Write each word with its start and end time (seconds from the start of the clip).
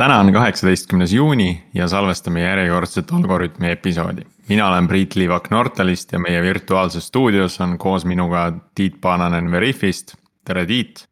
täna 0.00 0.18
on 0.18 0.32
kaheksateistkümnes 0.32 1.12
juuni 1.12 1.62
ja 1.74 1.88
salvestame 1.88 2.40
järjekordset 2.40 3.12
Algorütmi 3.12 3.70
episoodi. 3.70 4.22
mina 4.48 4.68
olen 4.68 4.88
Priit 4.88 5.14
Liivak 5.14 5.50
Nortalist 5.50 6.12
ja 6.12 6.18
meie 6.18 6.42
virtuaalses 6.42 7.06
stuudios 7.06 7.60
on 7.60 7.78
koos 7.78 8.04
minuga 8.04 8.52
Tiit 8.74 9.00
Paananen 9.00 9.50
Veriffist. 9.50 10.14
tere, 10.44 10.66
Tiit. 10.66 11.08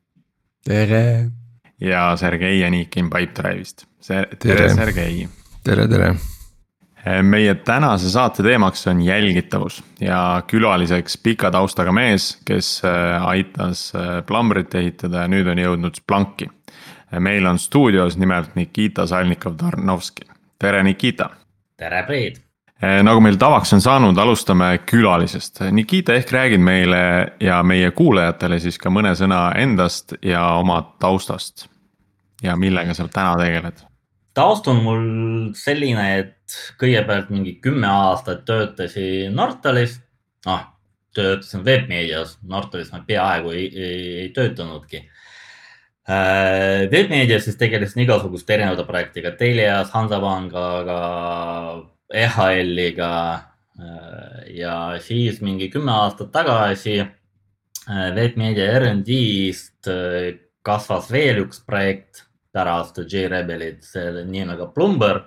tere. 0.64 1.30
ja 1.80 2.16
Sergei 2.16 2.60
Janikin 2.60 3.10
Pipedrive'ist. 3.10 3.84
tere, 4.06 4.26
tere, 4.38 4.74
Sergei. 4.74 5.28
tere, 5.64 5.88
tere 5.88 6.14
meie 7.22 7.54
tänase 7.54 8.10
saate 8.10 8.42
teemaks 8.42 8.86
on 8.86 9.02
jälgitavus 9.02 9.84
ja 10.00 10.42
külaliseks 10.46 11.18
pika 11.22 11.50
taustaga 11.50 11.92
mees, 11.92 12.38
kes 12.44 12.82
äh, 12.84 13.26
aitas 13.26 13.92
äh, 13.94 14.24
plambrit 14.26 14.74
ehitada 14.74 15.26
ja 15.26 15.28
nüüd 15.28 15.46
on 15.46 15.58
jõudnud 15.58 16.00
Splunki 16.00 16.48
meil 17.20 17.46
on 17.46 17.58
stuudios 17.58 18.16
nimelt 18.16 18.54
Nikita 18.54 19.06
Salnikov-Tarnovski, 19.06 20.28
tere 20.58 20.82
Nikita. 20.82 21.30
tere, 21.76 22.02
Priit. 22.02 22.42
Eh, 22.82 23.02
nagu 23.02 23.20
meil 23.20 23.36
tavaks 23.36 23.72
on 23.72 23.80
saanud, 23.80 24.18
alustame 24.18 24.78
külalisest. 24.86 25.60
Nikita, 25.70 26.14
ehk 26.14 26.30
räägid 26.32 26.62
meile 26.62 27.32
ja 27.40 27.62
meie 27.62 27.90
kuulajatele 27.90 28.60
siis 28.62 28.78
ka 28.78 28.90
mõne 28.90 29.16
sõna 29.18 29.52
endast 29.58 30.14
ja 30.22 30.44
oma 30.60 30.82
taustast. 31.00 31.68
ja 32.42 32.56
millega 32.56 32.94
sa 32.94 33.08
täna 33.08 33.36
tegeled? 33.36 33.88
taust 34.34 34.68
on 34.68 34.82
mul 34.82 35.06
selline, 35.58 36.18
et 36.18 36.58
kõigepealt 36.78 37.30
mingi 37.34 37.56
kümme 37.62 37.88
aastat 37.90 38.44
töötasin 38.46 39.34
Nortalis, 39.34 39.98
noh, 40.46 40.60
töötasin 41.14 41.64
veebmeedias, 41.66 42.36
Nortalis 42.46 42.92
ma 42.92 43.02
peaaegu 43.06 43.50
ei, 43.50 43.66
ei, 43.74 44.02
ei 44.22 44.28
töötanudki 44.36 45.02
Äh, 46.08 46.88
siis 47.40 47.58
tegelesin 47.60 48.06
igasuguste 48.06 48.54
erinevate 48.54 48.84
projektiga, 48.88 49.34
Telias, 49.36 49.90
Hansapangaga, 49.92 51.00
EHL-iga 52.08 53.10
äh, 53.34 54.46
ja 54.56 54.76
siis 55.04 55.42
mingi 55.44 55.68
kümme 55.68 55.92
aastat 55.92 56.30
tagasi 56.32 57.02
Webmeedia 57.88 58.70
äh, 58.70 58.78
RD-st 58.80 59.90
kasvas 60.64 61.10
veel 61.12 61.42
üks 61.42 61.60
projekt 61.66 62.22
pärast 62.56 63.02
J-Rebelit, 63.04 63.84
selle 63.84 64.24
nimega 64.24 64.70
Plumber. 64.72 65.26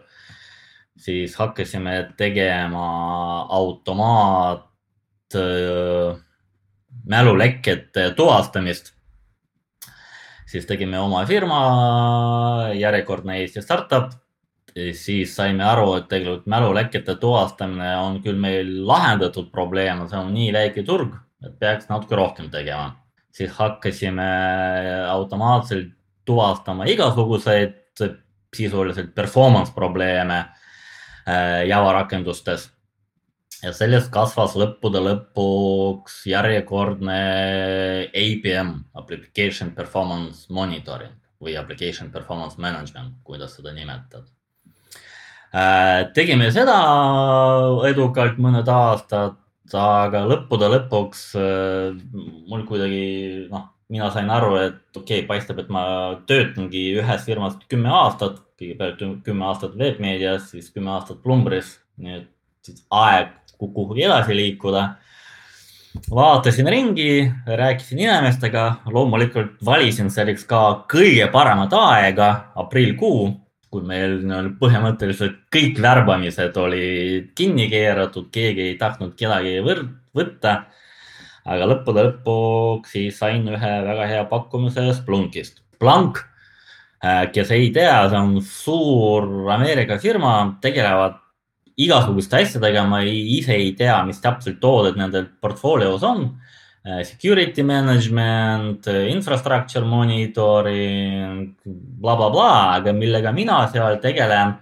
siis 0.97 1.35
hakkasime 1.35 2.13
tegema 2.17 3.45
automaat 3.49 5.37
mälulekkete 7.05 8.09
tuvastamist 8.17 8.91
siis 10.51 10.67
tegime 10.67 10.99
oma 10.99 11.23
firma, 11.25 11.61
järjekordne 12.75 13.39
Eesti 13.41 13.63
startup. 13.63 14.11
siis 14.95 15.33
saime 15.35 15.65
aru, 15.67 15.95
et 15.99 16.05
tegelikult 16.07 16.45
mälulekkete 16.47 17.17
tuvastamine 17.19 17.89
on 17.99 18.21
küll 18.23 18.37
meil 18.39 18.69
lahendatud 18.87 19.49
probleem, 19.51 20.05
see 20.07 20.19
on 20.19 20.31
nii 20.33 20.53
väike 20.55 20.83
turg, 20.87 21.17
et 21.43 21.57
peaks 21.59 21.89
natuke 21.89 22.15
rohkem 22.15 22.49
tegema. 22.51 22.95
siis 23.31 23.51
hakkasime 23.51 24.27
automaatselt 25.09 25.91
tuvastama 26.25 26.85
igasuguseid 26.85 27.77
sisuliselt 28.55 29.15
performance 29.15 29.71
probleeme 29.75 30.37
äh, 30.37 31.67
Java 31.67 31.93
rakendustes 31.93 32.69
ja 33.61 33.71
sellest 33.75 34.09
kasvas 34.13 34.55
lõppude 34.57 35.01
lõpuks 35.05 36.21
järjekordne 36.29 37.17
APM, 38.09 38.75
Application 38.97 39.71
Performance 39.77 40.49
Monitoring 40.53 41.13
või 41.41 41.57
Application 41.57 42.11
Performance 42.13 42.61
Management, 42.61 43.19
kuidas 43.25 43.55
seda 43.57 43.73
nimetad. 43.73 44.25
Äh, 45.51 46.07
tegime 46.15 46.47
seda 46.53 46.77
edukalt 47.89 48.37
mõned 48.41 48.69
aastad, 48.71 49.37
aga 49.75 50.23
lõppude 50.27 50.69
lõpuks 50.71 51.25
äh, 51.39 51.97
mul 52.49 52.65
kuidagi 52.69 53.47
noh, 53.51 53.69
mina 53.91 54.07
sain 54.13 54.29
aru, 54.31 54.55
et 54.61 54.79
okei 54.95 55.21
okay,, 55.21 55.27
paistab, 55.27 55.59
et 55.59 55.71
ma 55.73 55.83
töötangi 56.29 56.85
ühes 57.01 57.25
firmas 57.27 57.57
kümme 57.71 57.91
aastat, 57.91 58.39
kõigepealt 58.61 59.01
kümme 59.25 59.49
aastat 59.49 59.75
veebmeedias, 59.77 60.51
siis 60.53 60.69
kümme 60.71 60.93
aastat 60.95 61.19
Plumbris, 61.25 61.75
nii 61.99 62.21
et 62.21 62.29
siis 62.65 62.83
aeg 62.93 63.33
kuhugi 63.67 64.05
edasi 64.07 64.35
liikuda. 64.35 64.89
vaatasin 66.15 66.67
ringi, 66.71 67.31
rääkisin 67.45 67.99
inimestega, 67.99 68.75
loomulikult 68.85 69.57
valisin 69.65 70.09
selleks 70.09 70.45
ka 70.47 70.85
kõige 70.91 71.27
paremat 71.31 71.73
aega, 71.75 72.51
aprillkuu, 72.55 73.25
kui 73.71 73.83
meil 73.87 74.21
põhimõtteliselt 74.59 75.41
kõik 75.51 75.81
värbamised 75.83 76.57
olid 76.57 77.31
kinni 77.35 77.67
keeratud, 77.71 78.29
keegi 78.31 78.71
ei 78.71 78.77
tahtnud 78.79 79.15
kedagi 79.19 79.59
võtta. 80.15 80.63
aga 81.41 81.65
lõppude 81.65 82.03
lõpuks 82.05 82.91
siis 82.93 83.17
sain 83.17 83.47
ühe 83.49 83.71
väga 83.85 84.05
hea 84.07 84.25
pakkumise 84.29 84.83
Splunkist. 84.93 85.63
Splunk, 85.75 86.19
äh, 87.03 87.31
kes 87.33 87.49
ei 87.51 87.71
tea, 87.73 88.09
see 88.09 88.17
on 88.19 88.35
suur 88.45 89.49
Ameerika 89.49 89.97
firma, 89.97 90.57
tegelevad 90.61 91.20
igasuguste 91.85 92.41
asjadega, 92.41 92.85
ma 92.89 93.01
ei, 93.05 93.19
ise 93.37 93.55
ei 93.57 93.71
tea, 93.77 93.97
mis 94.07 94.21
täpselt 94.23 94.59
tooded 94.61 94.99
nendel 94.99 95.27
portfoolios 95.41 96.03
on. 96.07 96.25
Äh, 96.81 97.03
security 97.05 97.63
management, 97.63 98.87
infrastructure 99.11 99.85
monitoring 99.85 101.51
bla, 101.63 102.15
bla, 102.15 102.29
blablabla, 102.29 102.51
aga 102.79 102.93
millega 102.97 103.33
mina 103.35 103.63
seal 103.71 103.99
tegelen, 104.01 104.55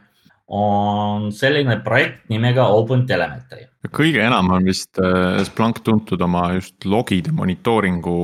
on 0.50 1.30
selline 1.36 1.78
projekt 1.86 2.26
nimega 2.34 2.66
OpenTelemetry. 2.74 3.68
kõige 3.94 4.24
enam 4.26 4.50
on 4.56 4.66
vist 4.66 4.98
äh, 4.98 5.44
Splunk 5.46 5.84
tuntud 5.86 6.22
oma 6.26 6.50
just 6.58 6.90
logide 6.90 7.32
monitooringu 7.32 8.18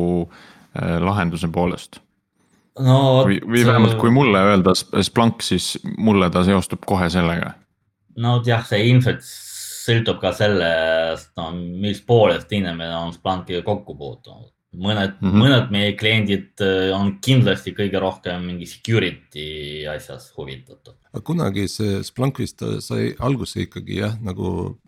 lahenduse 0.75 1.47
poolest 1.47 2.01
no,. 2.83 3.23
või, 3.23 3.37
või 3.39 3.61
vähemalt, 3.63 3.93
kui 4.01 4.11
mulle 4.11 4.41
öelda 4.49 4.73
Splunk, 4.75 5.45
siis 5.45 5.77
mulle 5.95 6.27
ta 6.33 6.43
seostub 6.43 6.83
kohe 6.89 7.07
sellega 7.13 7.53
no 8.21 8.39
jah, 8.45 8.63
see 8.67 8.89
ilmselt 8.89 9.23
sõltub 9.25 10.19
ka 10.21 10.33
sellest 10.35 11.33
no,, 11.39 11.51
mis 11.53 12.01
poolest 12.05 12.51
inimene 12.55 12.93
on 12.97 13.13
Splunkiga 13.15 13.63
kokku 13.65 13.95
puutunud. 13.97 14.51
mõned 14.75 15.13
mm, 15.21 15.29
-hmm. 15.29 15.39
mõned 15.39 15.69
meie 15.71 15.91
kliendid 15.95 16.61
äh, 16.61 16.91
on 16.95 17.13
kindlasti 17.23 17.71
kõige 17.71 17.99
rohkem 17.99 18.43
mingi 18.43 18.65
security 18.67 19.85
asjas 19.87 20.31
huvitatud. 20.37 20.95
kunagi 21.23 21.67
see 21.67 22.03
Splunk 22.03 22.39
vist 22.39 22.63
sai 22.79 23.13
alguse 23.19 23.61
ikkagi 23.67 24.01
jah, 24.01 24.17
nagu 24.21 24.79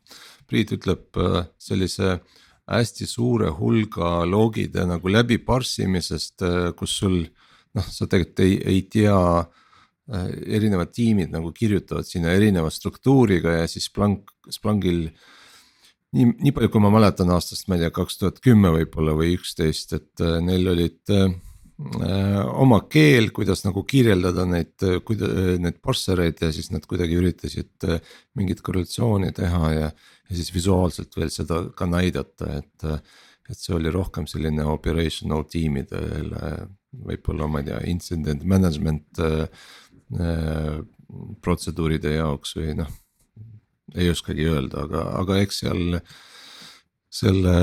Priit 0.47 0.71
ütleb, 0.71 1.11
äh, 1.19 1.43
sellise 1.59 2.21
hästi 2.67 3.05
suure 3.05 3.49
hulga 3.51 4.23
logide 4.25 4.85
nagu 4.87 5.07
läbi 5.11 5.37
parsimisest, 5.37 6.41
äh, 6.41 6.73
kus 6.75 6.97
sul 6.99 7.27
noh, 7.75 7.83
sa 7.83 8.07
tegelikult 8.07 8.39
ei, 8.39 8.61
ei 8.63 8.81
tea 8.81 9.17
Äh, 9.19 9.65
erinevad 10.07 10.93
tiimid 10.95 11.33
nagu 11.33 11.51
kirjutavad 11.55 12.07
sinna 12.07 12.31
erineva 12.35 12.69
struktuuriga 12.71 13.57
ja 13.61 13.65
siis 13.67 13.89
Splunk, 13.89 14.31
Splunkil. 14.49 15.09
nii, 16.15 16.29
nii 16.45 16.53
palju, 16.55 16.71
kui 16.71 16.83
ma 16.83 16.91
mäletan 16.93 17.31
aastast, 17.35 17.67
ma 17.67 17.75
ei 17.75 17.83
tea, 17.83 17.91
kaks 17.95 18.21
tuhat 18.21 18.39
kümme 18.43 18.71
võib-olla 18.77 19.17
või 19.17 19.35
üksteist, 19.35 19.91
et 19.97 20.23
äh, 20.23 20.37
neil 20.43 20.71
olid 20.71 21.11
äh, 21.11 21.27
oma 22.57 22.79
keel, 22.89 23.29
kuidas 23.35 23.65
nagu 23.65 23.83
kirjeldada 23.85 24.47
neid, 24.49 24.87
neid 25.61 25.81
parsereid 25.83 26.39
ja 26.41 26.53
siis 26.55 26.71
nad 26.73 26.87
kuidagi 26.87 27.19
üritasid 27.19 27.89
äh, 27.91 27.99
mingit 28.39 28.63
korrelatsiooni 28.63 29.33
teha 29.35 29.73
ja. 29.75 29.91
ja 29.91 30.39
siis 30.39 30.53
visuaalselt 30.55 31.19
veel 31.19 31.33
seda 31.33 31.65
ka 31.75 31.85
näidata, 31.91 32.61
et, 32.61 32.87
et 33.51 33.59
see 33.59 33.75
oli 33.75 33.91
rohkem 33.91 34.25
selline 34.31 34.63
operational 34.71 35.43
tiimidele 35.51 36.55
võib-olla 36.97 37.51
ma 37.51 37.59
ei 37.61 37.67
tea, 37.67 37.81
incident 37.91 38.47
management 38.47 39.21
äh, 39.21 39.43
Äh, 39.43 39.86
protseduuride 41.43 42.15
jaoks 42.17 42.55
või 42.57 42.77
noh, 42.79 42.89
ei 43.95 44.09
oskagi 44.11 44.47
öelda, 44.47 44.85
aga, 44.87 45.03
aga 45.21 45.37
eks 45.43 45.63
seal 45.63 45.99
selle 47.17 47.53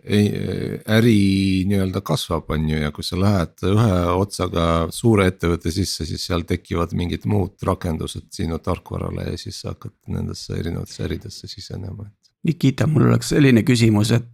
äri 0.00 1.16
nii-öelda 1.68 2.00
kasvab, 2.06 2.52
on 2.54 2.68
ju, 2.70 2.78
ja 2.80 2.92
kui 2.94 3.04
sa 3.04 3.18
lähed 3.18 3.66
ühe 3.66 3.96
otsaga 4.14 4.64
suure 4.94 5.26
ettevõtte 5.28 5.72
sisse, 5.74 6.06
siis 6.08 6.22
seal 6.30 6.46
tekivad 6.48 6.94
mingid 6.96 7.26
muud 7.28 7.58
rakendused 7.66 8.30
sinu 8.32 8.60
tarkvarale 8.62 9.32
ja 9.32 9.40
siis 9.40 9.60
sa 9.64 9.74
hakkad 9.74 9.96
nendesse 10.14 10.54
erinevatesse 10.56 11.04
äridesse 11.08 11.50
sisenema. 11.50 12.08
Nikita, 12.46 12.86
mul 12.88 13.10
oleks 13.10 13.34
selline 13.34 13.66
küsimus, 13.66 14.14
et 14.16 14.30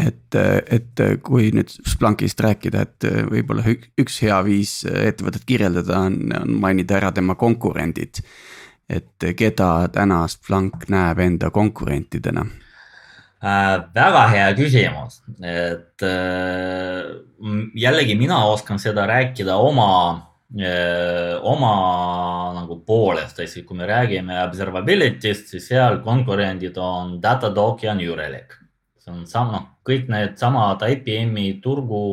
et, 0.00 0.36
et 0.36 1.02
kui 1.24 1.50
nüüd 1.54 1.70
Splunkist 1.70 2.40
rääkida, 2.44 2.84
et 2.86 3.08
võib-olla 3.30 3.64
üks 4.00 4.20
hea 4.24 4.38
viis 4.46 4.80
ettevõtet 4.86 5.44
kirjeldada 5.48 6.00
on, 6.06 6.18
on 6.40 6.56
mainida 6.62 6.98
ära 7.00 7.12
tema 7.16 7.36
konkurendid. 7.40 8.22
et 8.90 9.22
keda 9.38 9.88
täna 9.94 10.24
Splunk 10.28 10.88
näeb 10.90 11.18
enda 11.22 11.50
konkurentidena 11.50 12.46
äh,? 13.44 13.76
väga 13.94 14.24
hea 14.32 14.48
küsimus, 14.58 15.22
et 15.42 16.02
äh, 16.02 17.04
jällegi 17.74 18.16
mina 18.18 18.44
oskan 18.50 18.78
seda 18.78 19.06
rääkida 19.06 19.56
oma 19.56 20.30
oma 21.42 21.74
nagu 22.56 22.80
poolest, 22.86 23.38
ehk 23.38 23.48
siis 23.48 23.66
kui 23.66 23.76
me 23.78 23.86
räägime 23.86 24.40
observability'st, 24.48 25.52
siis 25.52 25.68
seal 25.70 26.00
konkurendid 26.02 26.76
on 26.76 27.20
Datadog 27.22 27.84
ja 27.84 27.94
New 27.94 28.14
Relic. 28.18 28.59
See 29.00 29.12
on 29.14 29.26
sama, 29.26 29.64
kõik 29.88 30.08
needsamad 30.12 30.84
IPM-i 30.86 31.58
turgu 31.64 32.04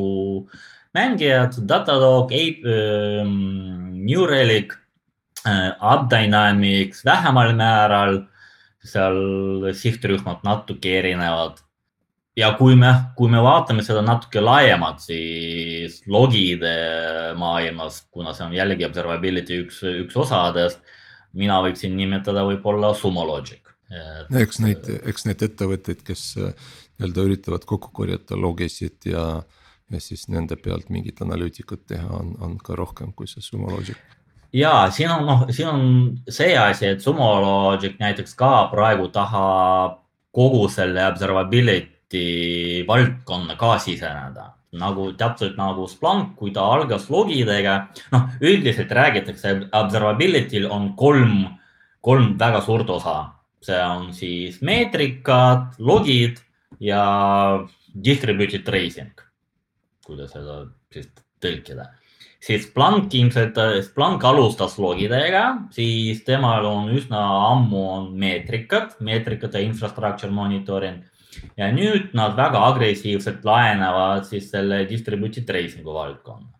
mängijad, 0.95 1.59
Datadog, 1.67 2.31
New 4.07 4.25
Relic, 4.29 4.73
AppDynamics 5.45 7.05
vähemal 7.05 7.53
määral, 7.55 8.21
seal 8.87 9.71
sihtrühmad 9.75 10.43
natuke 10.47 10.97
erinevad 11.01 11.59
ja 12.37 12.51
kui 12.57 12.75
me, 12.77 12.91
kui 13.17 13.31
me 13.33 13.41
vaatame 13.41 13.83
seda 13.85 14.03
natuke 14.05 14.41
laiemalt, 14.43 15.01
siis 15.03 16.01
logide 16.11 16.73
maailmas, 17.39 18.03
kuna 18.13 18.33
see 18.37 18.45
on 18.45 18.55
jällegi 18.57 18.85
observability 18.87 19.63
üks, 19.65 19.81
üks 20.05 20.17
osadest, 20.25 20.83
mina 21.37 21.59
võiksin 21.65 21.97
nimetada 21.97 22.45
võib-olla 22.47 22.93
Sumo 22.97 23.25
Logic. 23.27 23.66
Eks 24.41 24.59
neid, 24.63 24.89
eks 25.07 25.25
neid 25.27 25.43
ettevõtteid, 25.47 26.03
kes 26.07 26.23
äh, 26.41 26.67
nii-öelda 26.97 27.27
üritavad 27.29 27.65
kokku 27.69 27.93
korjata 27.93 28.37
logisid 28.39 29.07
ja, 29.07 29.43
ja 29.91 30.03
siis 30.03 30.27
nende 30.33 30.57
pealt 30.59 30.89
mingit 30.93 31.21
analüütikat 31.23 31.85
teha, 31.87 32.07
on, 32.19 32.35
on 32.43 32.57
ka 32.59 32.75
rohkem 32.75 33.13
kui 33.15 33.29
see 33.29 33.43
Sumo 33.43 33.71
Logic. 33.71 33.97
Ja 34.55 34.87
siin 34.91 35.11
on, 35.11 35.25
noh, 35.27 35.45
siin 35.51 35.69
on 35.69 35.87
see 36.31 36.55
asi, 36.57 36.93
et 36.93 37.03
Sumo 37.03 37.29
Logic 37.43 37.97
näiteks 37.99 38.35
ka 38.39 38.67
praegu 38.71 39.09
tahab 39.13 40.03
kogu 40.37 40.67
selle 40.71 41.03
observability 41.07 42.83
valdkonna 42.87 43.57
ka 43.59 43.77
siseneda. 43.81 44.53
Nagu 44.77 45.11
täpselt 45.17 45.55
nagu 45.57 45.87
Splunk, 45.89 46.35
kui 46.37 46.51
ta 46.53 46.65
algas 46.75 47.07
logidega, 47.09 47.77
noh, 48.13 48.27
üldiselt 48.43 48.91
räägitakse, 48.93 49.53
observability'l 49.73 50.67
on 50.69 50.91
kolm, 50.99 51.47
kolm 52.03 52.35
väga 52.39 52.61
suurt 52.65 52.89
osa. 52.93 53.15
See 53.67 53.83
on 53.83 54.09
siis 54.15 54.61
meetrikad, 54.65 55.77
logid 55.79 56.39
ja 56.83 57.03
distributed 58.03 58.65
tracing, 58.67 59.13
kuidas 60.05 60.33
seda 60.35 60.63
siis 60.93 61.09
tõlkida. 61.43 61.89
siis 62.39 62.67
Splunk 62.67 63.13
ilmselt, 63.13 63.57
Splunk 63.83 64.23
alustas 64.23 64.77
logidega, 64.79 65.43
siis 65.75 66.23
temal 66.23 66.65
on 66.65 66.91
üsna 66.95 67.21
ammu 67.51 67.83
on 67.91 68.11
meetrikad, 68.19 68.95
meetrikate 69.03 69.61
infrastructure 69.65 70.31
monitoring 70.31 71.03
ja 71.57 71.71
nüüd 71.73 72.13
nad 72.17 72.37
väga 72.37 72.61
agressiivselt 72.71 73.43
laenavad 73.45 74.25
siis 74.29 74.49
selle 74.51 74.85
distributed 74.89 75.45
tracing'u 75.49 75.93
valdkonna. 75.93 76.53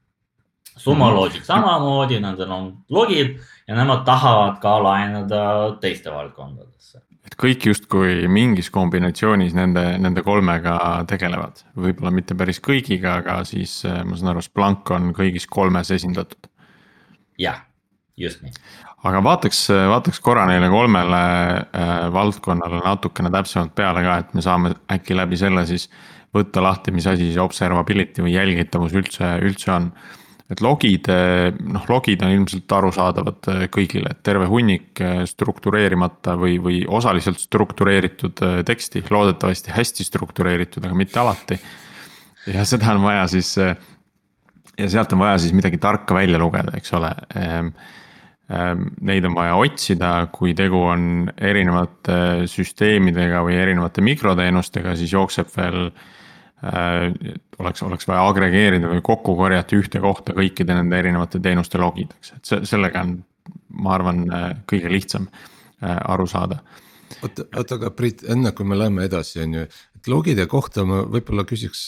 Sumo. 0.77 1.10
Logic 1.10 1.42
samamoodi, 1.42 2.19
nendel 2.21 2.51
on 2.53 2.68
logid 2.94 3.39
ja 3.68 3.75
nemad 3.75 4.06
tahavad 4.08 4.58
ka 4.64 4.78
laenada 4.84 5.44
teiste 5.81 6.12
valdkondadesse. 6.14 7.02
et 7.28 7.36
kõik 7.36 7.68
justkui 7.69 8.28
mingis 8.31 8.69
kombinatsioonis 8.72 9.56
nende, 9.58 9.86
nende 10.00 10.24
kolmega 10.24 11.04
tegelevad, 11.08 11.64
võib-olla 11.75 12.12
mitte 12.16 12.36
päris 12.36 12.62
kõigiga, 12.64 13.19
aga 13.22 13.42
siis 13.46 13.81
ma 13.84 14.16
saan 14.16 14.34
aru, 14.34 14.44
Splunk 14.46 14.92
on 14.96 15.14
kõigis 15.18 15.48
kolmes 15.50 15.92
esindatud. 15.92 16.52
jah, 17.38 17.66
just 18.18 18.42
nii 18.46 18.54
aga 19.06 19.22
vaataks, 19.24 19.62
vaataks 19.92 20.20
korra 20.24 20.46
neile 20.50 20.70
kolmele 20.74 21.22
äh, 21.22 22.08
valdkonnale 22.13 22.81
natukene 22.86 23.31
täpsemalt 23.34 23.75
peale 23.78 24.04
ka, 24.06 24.20
et 24.24 24.38
me 24.38 24.44
saame 24.46 24.74
äkki 24.94 25.18
läbi 25.18 25.40
selle 25.40 25.66
siis 25.70 25.88
võtta 26.36 26.63
lahti, 26.63 26.94
mis 26.96 27.08
asi 27.10 27.31
see 27.31 27.42
observability 27.42 28.25
või 28.25 28.36
jälgitavus 28.36 28.96
üldse, 28.98 29.38
üldse 29.46 29.72
on. 29.74 29.92
Et 30.48 30.62
logid, 30.64 31.10
noh 31.68 31.90
logid 31.92 32.22
on 32.24 32.32
ilmselt 32.32 32.72
arusaadavad 32.78 33.50
äh, 33.52 33.66
kõigile, 33.74 34.14
et 34.14 34.24
terve 34.24 34.48
hunnik 34.52 35.02
äh, 35.04 35.26
struktureerimata 35.28 36.38
või, 36.40 36.56
või 36.64 36.80
osaliselt 36.88 37.42
struktureeritud 37.44 38.46
teksti, 38.68 39.04
loodetavasti 39.12 39.76
hästi 39.76 40.08
struktureeritud, 40.08 40.88
aga 40.88 40.98
mitte 40.98 41.22
alati. 41.24 41.60
ja 42.54 42.66
seda 42.66 42.96
on 42.96 43.04
vaja 43.04 43.28
siis 43.28 43.54
ja 43.58 44.88
sealt 44.88 45.14
on 45.14 45.26
vaja 45.26 45.38
siis 45.42 45.54
midagi 45.58 45.78
tarka 45.84 46.16
välja 46.16 46.40
lugeda, 46.40 46.78
eks 46.80 46.94
ole 46.96 47.12
ehm, 47.36 47.74
Ehm, 48.48 48.86
neid 49.04 49.26
on 49.28 49.34
vaja 49.36 49.58
otsida, 49.60 50.12
kui 50.32 50.54
tegu 50.56 50.80
on 50.88 51.28
erinevate 51.36 52.48
süsteemidega 52.48 53.42
või 53.44 53.58
erinevate 53.60 54.04
mikroteenustega, 54.06 54.96
siis 54.96 55.12
jookseb 55.16 55.52
veel. 55.56 55.90
Äh, 55.92 56.14
oleks, 56.57 57.83
oleks 57.86 58.07
vaja 58.09 58.24
agregeerida 58.31 58.89
või 58.89 59.04
kokku 59.06 59.36
korjata 59.38 59.77
ühte 59.77 60.01
kohta 60.01 60.33
kõikide 60.33 60.74
nende 60.74 60.98
erinevate 60.98 61.42
teenuste 61.44 61.77
logid, 61.77 62.15
eks, 62.18 62.33
et 62.33 62.50
see, 62.50 62.63
sellega 62.65 63.04
on, 63.06 63.13
ma 63.77 63.94
arvan, 63.94 64.24
äh, 64.33 64.50
kõige 64.69 64.89
lihtsam 64.89 65.30
äh, 65.30 65.94
aru 65.94 66.25
saada. 66.30 66.57
Oota, 67.21 67.45
oota, 67.56 67.77
aga 67.77 67.92
Priit, 67.95 68.25
enne 68.27 68.51
kui 68.57 68.65
me 68.68 68.77
läheme 68.77 69.06
edasi, 69.06 69.39
on 69.45 69.54
ju, 69.59 69.68
et 70.00 70.09
logide 70.12 70.48
kohta 70.50 70.83
ma 70.86 71.04
võib-olla 71.06 71.45
küsiks 71.48 71.88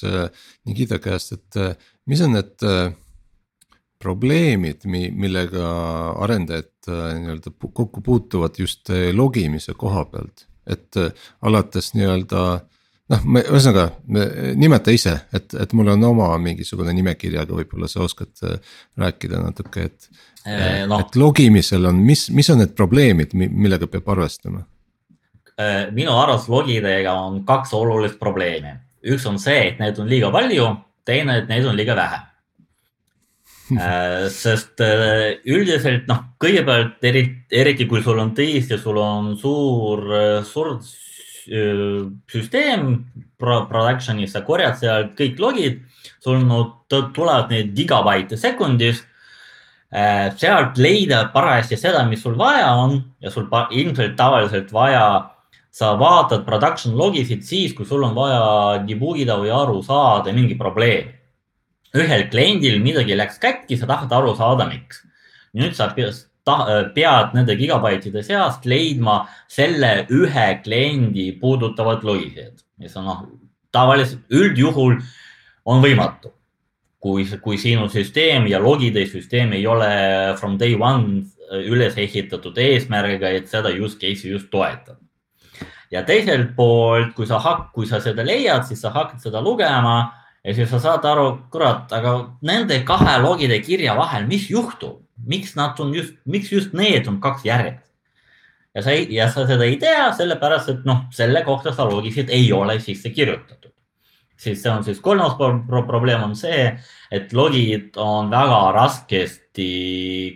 Nikita 0.70 1.02
käest, 1.04 1.34
et 1.36 1.80
mis 2.08 2.22
on 2.24 2.38
need 2.38 2.70
probleemid, 4.00 4.86
millega 4.88 5.70
arendajad 6.24 6.88
äh, 6.88 7.16
nii-öelda 7.20 7.52
kokku 7.60 8.02
puutuvad 8.02 8.60
just 8.60 8.90
äh, 8.90 9.10
logimise 9.14 9.76
koha 9.78 10.06
pealt, 10.12 10.46
et 10.68 10.98
äh, 10.98 11.12
alates 11.42 11.92
nii-öelda 11.98 12.44
noh, 13.14 13.26
me 13.26 13.44
ühesõnaga 13.44 13.90
nimeta 14.60 14.94
ise, 14.96 15.16
et, 15.36 15.54
et 15.54 15.76
mul 15.78 15.92
on 15.96 16.08
oma 16.12 16.32
mingisugune 16.42 16.94
nimekiri, 16.96 17.40
aga 17.42 17.58
võib-olla 17.58 17.90
sa 17.92 18.04
oskad 18.06 18.34
rääkida 19.00 19.44
natuke, 19.44 19.90
et. 19.92 20.26
No. 20.88 21.02
et 21.04 21.18
logimisel 21.20 21.84
on, 21.90 21.98
mis, 22.00 22.30
mis 22.34 22.48
on 22.50 22.62
need 22.62 22.72
probleemid, 22.74 23.34
millega 23.36 23.90
peab 23.92 24.08
arvestama? 24.16 24.64
minu 25.92 26.14
arust 26.16 26.48
logidega 26.48 27.12
on 27.20 27.42
kaks 27.46 27.74
olulist 27.76 28.16
probleemi, 28.22 28.72
üks 29.12 29.26
on 29.28 29.36
see, 29.44 29.66
et 29.74 29.82
neid 29.84 30.00
on 30.00 30.08
liiga 30.08 30.30
palju, 30.32 30.70
teine, 31.06 31.42
et 31.42 31.52
neid 31.52 31.68
on 31.68 31.76
liiga 31.76 31.98
vähe 32.00 32.22
Äh, 33.78 34.30
sest 34.34 34.82
äh, 34.82 35.38
üldiselt 35.46 36.08
noh, 36.10 36.24
kõigepealt 36.42 37.04
eriti, 37.06 37.44
eriti 37.54 37.86
kui 37.90 38.02
sul 38.02 38.18
on 38.22 38.32
tõesti, 38.38 38.80
sul 38.82 38.98
on 38.98 39.36
suur, 39.38 40.02
äh, 40.10 40.38
suur 40.48 40.72
süsteem 42.30 42.90
production'is, 43.40 44.34
sa 44.34 44.44
korjad 44.46 44.78
sealt 44.80 45.14
kõik 45.18 45.40
logid, 45.42 45.80
sul 46.22 46.44
no, 46.46 46.86
tulevad 46.90 47.50
need 47.54 47.74
gigabaite 47.78 48.38
sekundis. 48.38 49.06
sealt 50.38 50.78
leida 50.78 51.24
parajasti 51.34 51.78
seda, 51.78 52.04
mis 52.06 52.22
sul 52.22 52.36
vaja 52.38 52.68
on 52.78 53.00
ja 53.22 53.32
sul 53.34 53.48
ilmselt 53.50 54.16
tavaliselt 54.16 54.70
vaja, 54.72 55.32
sa 55.72 55.96
vaatad 55.98 56.46
production 56.46 56.94
logisid 56.98 57.42
siis, 57.42 57.74
kui 57.74 57.86
sul 57.86 58.04
on 58.04 58.14
vaja 58.14 58.84
debug 58.86 59.18
ida 59.18 59.38
või 59.42 59.50
aru 59.50 59.82
saada 59.82 60.34
mingi 60.34 60.58
probleem 60.58 61.20
ühel 61.98 62.28
kliendil 62.30 62.78
midagi 62.84 63.18
läks 63.18 63.40
käkki, 63.42 63.78
sa 63.78 63.90
tahad 63.90 64.12
aru 64.14 64.36
saada, 64.38 64.68
miks. 64.70 65.02
nüüd 65.58 65.74
sa 65.74 65.90
pead 66.96 67.36
nende 67.38 67.56
gigabaitide 67.60 68.24
seast 68.26 68.66
leidma 68.70 69.22
selle 69.52 70.06
ühe 70.14 70.48
kliendi 70.64 71.32
puudutavad 71.42 72.04
logisid, 72.08 72.62
mis 72.80 72.96
on 73.00 73.10
noh, 73.10 73.24
tavaliselt 73.72 74.26
üldjuhul 74.30 75.00
on 75.66 75.82
võimatu. 75.84 76.34
kui, 77.00 77.24
kui 77.40 77.56
sinu 77.56 77.86
süsteem 77.88 78.50
ja 78.52 78.60
logide 78.60 79.06
süsteem 79.08 79.54
ei 79.56 79.68
ole 79.68 79.88
from 80.36 80.58
day 80.60 80.76
one 80.76 81.24
üles 81.66 81.96
ehitatud 81.98 82.58
eesmärgiga, 82.60 83.30
et 83.32 83.48
seda 83.48 83.72
use 83.72 83.96
case'i 83.98 84.34
just 84.34 84.50
toetada. 84.52 84.98
ja 85.92 86.04
teiselt 86.06 86.56
poolt, 86.56 87.16
kui 87.16 87.26
sa, 87.26 87.40
kui 87.74 87.88
sa 87.88 88.00
seda 88.04 88.24
leiad, 88.24 88.66
siis 88.68 88.82
sa 88.82 88.92
hakkad 88.94 89.22
seda 89.24 89.42
lugema 89.42 90.12
ja 90.44 90.54
siis 90.54 90.70
sa 90.70 90.80
saad 90.80 91.06
aru, 91.06 91.30
kurat, 91.52 91.92
aga 91.92 92.14
nende 92.46 92.84
kahe 92.86 93.18
logide 93.24 93.58
kirja 93.66 93.96
vahel, 93.98 94.28
mis 94.28 94.50
juhtub, 94.50 95.02
miks 95.30 95.56
nad 95.58 95.80
on 95.80 95.94
just, 95.96 96.18
miks 96.26 96.52
just 96.52 96.74
need 96.78 97.08
on 97.08 97.20
kaks 97.22 97.46
järjest. 97.46 97.86
ja 98.76 98.84
sa 98.86 98.94
ei, 98.94 99.08
ja 99.14 99.30
sa 99.32 99.46
seda 99.50 99.66
ei 99.66 99.78
tea, 99.82 100.10
sellepärast 100.18 100.74
et 100.74 100.86
noh, 100.90 101.06
selle 101.14 101.44
kohta 101.46 101.74
sa 101.76 101.88
logisid 101.90 102.30
ei 102.34 102.52
ole 102.54 102.80
sisse 102.80 103.14
kirjutatud. 103.14 103.72
siis 104.38 104.62
see 104.64 104.72
on 104.72 104.84
siis 104.84 105.00
kolmas 105.04 105.36
pro 105.38 105.84
probleem 105.88 106.24
on 106.24 106.36
see, 106.36 106.68
et 107.12 107.34
logid 107.34 107.98
on 107.98 108.30
väga 108.32 108.62
raskesti 108.76 109.72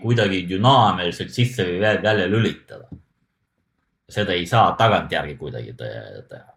kuidagi 0.01 0.43
dünaamiliselt 0.49 1.31
sisse 1.31 1.67
või 1.67 1.79
välja 1.81 2.27
lülitada. 2.27 2.89
seda 4.09 4.33
ei 4.33 4.45
saa 4.45 4.73
tagantjärgi 4.77 5.37
kuidagi 5.37 5.73
teha 5.77 6.53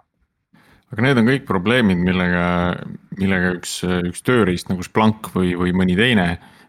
aga 0.93 1.05
need 1.05 1.21
on 1.21 1.29
kõik 1.29 1.47
probleemid, 1.49 1.99
millega, 2.01 2.45
millega 3.19 3.55
üks, 3.59 3.79
üks 3.85 4.23
tööriist 4.27 4.71
nagu 4.71 4.85
Splunk 4.87 5.33
või, 5.35 5.55
või 5.59 5.75
mõni 5.77 5.97
teine, 5.99 6.29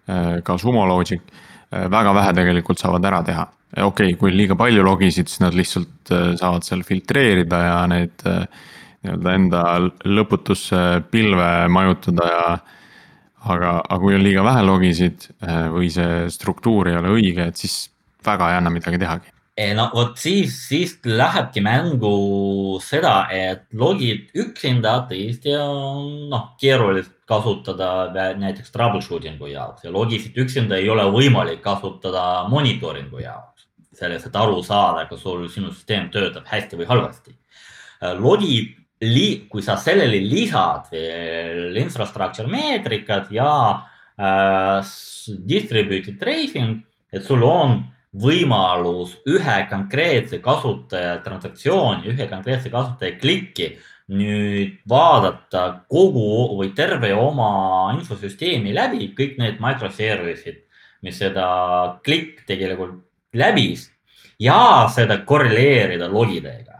äh, 0.09 0.39
ka 0.45 0.57
Sumo 0.61 0.85
Logic, 0.89 1.21
väga 1.71 2.13
vähe 2.15 2.33
tegelikult 2.37 2.79
saavad 2.79 3.05
ära 3.05 3.21
teha. 3.27 3.45
okei 3.83 4.13
okay,, 4.13 4.15
kui 4.19 4.31
liiga 4.31 4.55
palju 4.55 4.83
logisid, 4.85 5.27
siis 5.27 5.43
nad 5.43 5.57
lihtsalt 5.57 6.11
äh, 6.11 6.33
saavad 6.39 6.65
seal 6.67 6.83
filtreerida 6.87 7.61
ja 7.65 7.77
need 7.91 8.25
nii-öelda 8.25 9.33
enda 9.37 9.63
lõputusse 10.07 10.83
pilve 11.11 11.49
majutada 11.69 12.27
ja 12.31 12.43
aga, 13.45 13.77
aga 13.79 13.99
kui 14.01 14.17
on 14.17 14.25
liiga 14.25 14.43
vähe 14.47 14.63
logisid 14.65 15.29
või 15.71 15.91
see 15.93 16.25
struktuur 16.33 16.89
ei 16.89 16.97
ole 16.99 17.13
õige, 17.13 17.51
et 17.51 17.59
siis 17.59 17.85
väga 18.25 18.51
ei 18.51 18.59
anna 18.59 18.73
midagi 18.73 18.99
tehagi 18.99 19.35
no 19.77 19.87
vot 19.93 20.17
siis, 20.21 20.57
siis 20.69 20.97
lähebki 21.05 21.61
mängu 21.65 22.77
seda, 22.83 23.27
et 23.33 23.65
logid 23.73 24.29
üksinda 24.37 24.99
tõesti 25.09 25.55
on 25.57 26.27
noh, 26.31 26.51
keeruliselt 26.61 27.16
kasutada 27.27 27.89
näiteks 28.39 28.71
troubleshooting'u 28.71 29.49
jaoks 29.51 29.83
ja 29.83 29.91
logisid 29.91 30.37
üksinda 30.39 30.79
ei 30.79 30.89
ole 30.89 31.03
võimalik 31.11 31.59
kasutada 31.61 32.47
monitooringu 32.49 33.19
jaoks. 33.19 33.67
selleks, 33.97 34.27
et 34.27 34.35
aru 34.35 34.61
saada, 34.63 35.07
kas 35.09 35.23
sul 35.25 35.47
sinu 35.49 35.71
süsteem 35.73 36.11
töötab 36.13 36.45
hästi 36.45 36.77
või 36.77 36.85
halvasti. 36.85 37.35
logid, 38.19 38.75
kui 39.49 39.61
sa 39.61 39.75
sellele 39.77 40.19
lisad 40.21 40.87
veel 40.91 41.75
infrastructure 41.77 42.47
meetrikad 42.47 43.31
ja 43.31 43.83
äh, 44.17 44.85
distributed 45.27 46.19
tracing, 46.19 46.83
et 47.11 47.23
sul 47.23 47.43
on 47.43 47.83
võimalus 48.17 49.17
ühe 49.27 49.57
konkreetse 49.69 50.39
kasutaja 50.39 51.17
transaktsiooni, 51.25 52.07
ühe 52.13 52.27
konkreetse 52.29 52.69
kasutaja 52.73 53.17
klikki 53.19 53.75
nüüd 54.07 54.77
vaadata 54.87 55.83
kogu 55.91 56.55
või 56.59 56.71
terve 56.75 57.11
oma 57.15 57.91
infosüsteemi 57.97 58.73
läbi, 58.75 59.11
kõik 59.17 59.35
need 59.41 59.59
microservice'id, 59.63 60.63
mis 61.03 61.19
seda 61.19 61.47
klikk 62.05 62.45
tegelikult 62.47 63.03
läbis 63.35 63.89
ja 64.39 64.87
seda 64.93 65.19
korreleerida 65.25 66.07
logidega. 66.07 66.73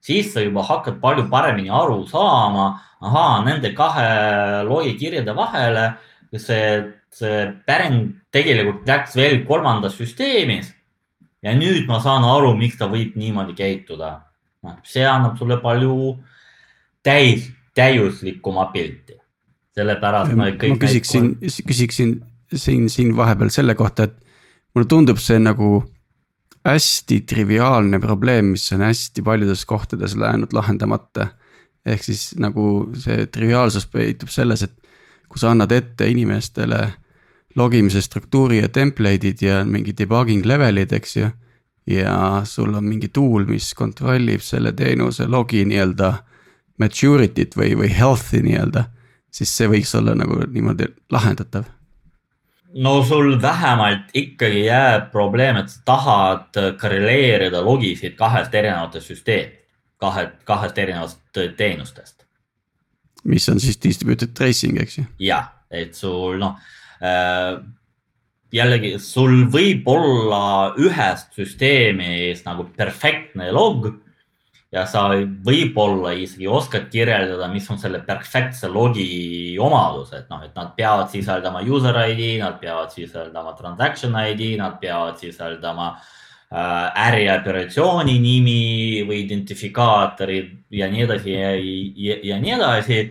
siis 0.00 0.32
sa 0.32 0.40
juba 0.40 0.62
hakkad 0.62 1.00
palju 1.00 1.28
paremini 1.30 1.70
aru 1.70 2.06
saama, 2.06 2.80
ahaa, 3.00 3.44
nende 3.44 3.74
kahe 3.74 4.62
logi 4.64 4.94
kirjade 4.96 5.34
vahele 5.34 5.96
see 6.36 6.92
see 7.16 7.52
päring 7.66 8.16
tegelikult 8.32 8.86
läks 8.88 9.16
veel 9.16 9.44
kolmandas 9.48 9.96
süsteemis. 9.96 10.72
ja 11.42 11.52
nüüd 11.54 11.86
ma 11.86 12.00
saan 12.00 12.24
aru, 12.24 12.54
miks 12.56 12.78
ta 12.78 12.88
võib 12.88 13.16
niimoodi 13.16 13.54
käituda. 13.56 14.22
noh, 14.62 14.76
see 14.84 15.04
annab 15.04 15.38
sulle 15.38 15.60
palju 15.62 16.18
täis, 17.06 17.50
täiuslikuma 17.76 18.70
pilti. 18.74 19.14
sellepärast 19.76 20.32
ma 20.34 20.48
kõik. 20.56 20.74
ma 20.74 20.80
küsiksin, 20.80 21.34
küsiksin 21.68 22.16
siin, 22.54 22.90
siin 22.90 23.16
vahepeal 23.16 23.50
selle 23.52 23.74
kohta, 23.74 24.06
et 24.08 24.16
mulle 24.74 24.88
tundub 24.88 25.20
see 25.22 25.38
nagu 25.42 25.84
hästi 26.66 27.20
triviaalne 27.28 28.00
probleem, 28.02 28.54
mis 28.56 28.66
on 28.74 28.82
hästi 28.86 29.22
paljudes 29.22 29.64
kohtades 29.66 30.16
läinud 30.18 30.52
lahendamata. 30.52 31.28
ehk 31.86 32.02
siis 32.02 32.34
nagu 32.42 32.90
see 32.98 33.26
triviaalsus 33.30 33.86
peitub 33.86 34.28
selles, 34.28 34.62
et 34.66 34.72
kui 35.28 35.38
sa 35.38 35.52
annad 35.52 35.70
ette 35.72 36.08
inimestele 36.10 36.80
logimise 37.56 38.02
struktuuri 38.02 38.58
ja 38.58 38.68
template'id 38.68 39.42
ja 39.42 39.64
mingi 39.64 39.94
debugging 39.98 40.44
level'id, 40.44 40.92
eks 40.92 41.16
ju. 41.16 41.28
ja 41.86 42.42
sul 42.44 42.74
on 42.74 42.84
mingi 42.84 43.08
tool, 43.08 43.44
mis 43.46 43.74
kontrollib 43.74 44.42
selle 44.42 44.72
teenuse 44.72 45.28
logi 45.30 45.62
nii-öelda 45.64 46.12
maturity't 46.82 47.56
või, 47.56 47.74
või 47.78 47.90
health'i 47.92 48.42
nii-öelda. 48.44 48.84
siis 49.30 49.52
see 49.56 49.68
võiks 49.68 49.92
olla 49.98 50.14
nagu 50.14 50.38
niimoodi 50.46 50.88
lahendatav. 51.12 51.64
no 52.74 53.02
sul 53.04 53.36
vähemalt 53.42 54.14
ikkagi 54.14 54.64
jääb 54.66 55.10
probleem, 55.12 55.56
et 55.56 55.68
sa 55.70 55.80
tahad 55.84 56.78
korreleerida 56.80 57.64
logisid 57.64 58.16
kahest 58.16 58.54
erinevast 58.54 59.00
süsteemist, 59.00 59.62
kahe, 59.98 60.30
kahest 60.44 60.78
erinevast 60.78 61.20
teenustest. 61.56 62.24
mis 63.24 63.48
on 63.48 63.60
siis 63.60 63.82
distributed 63.82 64.34
tracing, 64.34 64.80
eks 64.80 64.98
ju? 64.98 65.04
jah, 65.18 65.52
et 65.70 65.94
sul 65.94 66.38
noh 66.38 66.56
Äh, 67.02 67.58
jällegi, 68.54 68.96
sul 69.02 69.44
võib 69.52 69.88
olla 69.90 70.72
ühest 70.80 71.34
süsteemist 71.36 72.46
nagu 72.48 72.68
perfektne 72.76 73.50
log 73.52 73.90
ja 74.76 74.84
sa 74.88 75.06
võib-olla 75.46 76.12
isegi 76.16 76.48
oskad 76.50 76.90
kirjeldada, 76.92 77.48
mis 77.52 77.66
on 77.72 77.80
selle 77.80 78.02
perfektse 78.04 78.68
logi 78.68 79.56
omadused, 79.62 80.26
noh, 80.30 80.42
et 80.44 80.54
nad 80.58 80.74
peavad 80.76 81.10
sisaldama 81.12 81.62
user 81.64 81.96
ID, 82.10 82.22
nad 82.42 82.60
peavad 82.60 82.92
sisaldama 82.92 83.56
transaction 83.56 84.16
ID, 84.20 84.44
nad 84.60 84.76
peavad 84.82 85.16
sisaldama 85.22 85.92
äh, 85.96 87.06
ärioperatsiooni 87.08 88.18
nimi 88.22 88.60
või 89.08 89.22
identifikaatorid 89.24 90.52
ja 90.76 90.90
nii 90.92 91.06
edasi 91.06 91.36
ja, 91.36 91.52
ja, 91.56 92.18
ja 92.32 92.40
nii 92.42 92.56
edasi. 92.58 93.04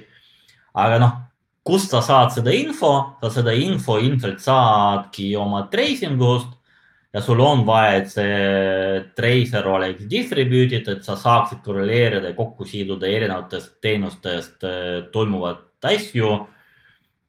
aga 0.76 1.00
noh, 1.02 1.16
kust 1.66 1.96
sa 1.96 2.04
saad 2.06 2.36
seda 2.36 2.54
info, 2.54 2.94
sa 3.24 3.32
seda 3.34 3.56
info 3.58 3.98
ilmselt 3.98 4.44
saadki 4.44 5.34
oma 5.40 5.66
tracing 5.72 6.22
ust 6.22 6.55
ja 7.16 7.22
sul 7.22 7.40
on 7.40 7.64
vaja, 7.64 8.00
et 8.02 8.10
see 8.12 9.04
tracer 9.16 9.68
oleks 9.72 10.04
distributed, 10.12 10.88
et 10.92 11.06
sa 11.06 11.16
saaksid 11.16 11.62
korreleerida 11.64 12.34
ja 12.34 12.36
kokku 12.36 12.68
siduda 12.68 13.08
erinevatest 13.08 13.78
teenustest 13.82 14.66
äh, 14.68 15.06
toimuvat 15.14 15.86
asju. 15.86 16.32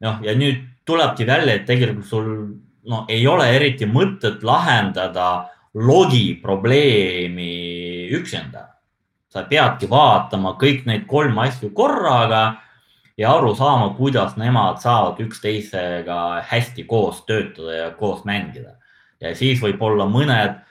noh, 0.02 0.16
ja 0.26 0.34
nüüd 0.34 0.64
tulebki 0.84 1.26
välja, 1.26 1.54
et 1.54 1.68
tegelikult 1.68 2.06
sul 2.06 2.26
no 2.90 3.04
ei 3.08 3.26
ole 3.26 3.46
eriti 3.54 3.86
mõtet 3.86 4.42
lahendada 4.42 5.46
logi 5.74 6.34
probleemi 6.42 8.08
üksinda. 8.10 8.72
sa 9.28 9.42
peadki 9.44 9.86
vaatama 9.90 10.54
kõik 10.56 10.86
need 10.86 11.06
kolm 11.06 11.38
asju 11.38 11.70
korraga 11.70 12.56
ja 13.18 13.34
aru 13.36 13.54
saama, 13.54 13.90
kuidas 13.94 14.36
nemad 14.36 14.80
saavad 14.80 15.20
üksteisega 15.20 16.40
hästi 16.42 16.84
koos 16.84 17.22
töötada 17.26 17.74
ja 17.74 17.90
koos 17.90 18.24
mängida. 18.24 18.78
Ja 19.20 19.34
siis 19.36 19.60
võib-olla 19.62 20.06
mõned 20.10 20.62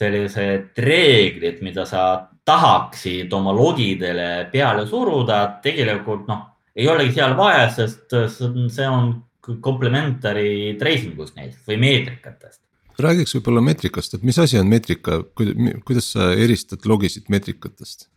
sellised 0.00 0.78
reeglid, 0.80 1.60
mida 1.64 1.84
sa 1.88 2.04
tahaksid 2.48 3.32
oma 3.36 3.52
logidele 3.54 4.46
peale 4.52 4.86
suruda, 4.88 5.42
tegelikult 5.62 6.28
noh, 6.30 6.46
ei 6.76 6.88
olegi 6.88 7.18
seal 7.18 7.36
vaja, 7.38 7.66
sest 7.74 8.14
see 8.30 8.88
on 8.88 9.12
komplementary 9.60 10.76
tracing 10.80 11.18
ust 11.20 11.36
näiteks 11.36 11.66
või 11.68 11.80
meetrikatest. 11.84 12.62
räägiks 13.00 13.34
võib-olla 13.36 13.62
meetrikast, 13.64 14.14
et 14.14 14.22
mis 14.22 14.38
asi 14.38 14.58
on 14.60 14.68
meetrika, 14.68 15.22
kuidas 15.34 16.12
sa 16.14 16.32
eristad 16.32 16.86
logisid 16.86 17.28
meetrikatest? 17.32 18.08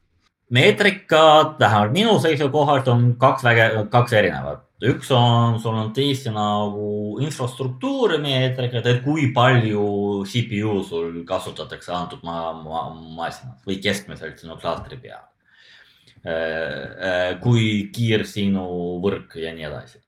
meetrikad, 0.54 1.56
vähemalt 1.60 1.94
minu 1.96 2.20
seisukohalt 2.22 2.88
on 2.92 3.16
kaks 3.18 3.44
väge, 3.44 3.70
kaks 3.90 4.14
erinevat. 4.14 4.62
Üks 4.84 5.12
on, 5.16 5.60
sul 5.64 5.76
on 5.80 5.92
tõesti 5.96 6.32
nagu 6.34 7.18
infrastruktuuri 7.24 8.20
meetrikad, 8.24 8.88
et 8.90 9.04
kui 9.06 9.30
palju 9.36 9.84
CPU 10.28 10.80
sul 10.88 11.22
kasutatakse 11.28 11.94
antud 11.96 12.24
ma, 12.28 12.52
ma, 12.58 12.88
masinas 13.18 13.62
või 13.68 13.80
keskmiselt 13.84 14.42
sinu 14.42 14.58
klastri 14.60 15.00
peal. 15.00 15.24
Äh, 16.24 16.34
äh, 16.34 17.30
kui 17.44 17.90
kiir 17.96 18.24
sinu 18.28 18.66
võrk 19.04 19.36
ja 19.40 19.52
nii 19.56 19.70
edasi. 19.72 20.00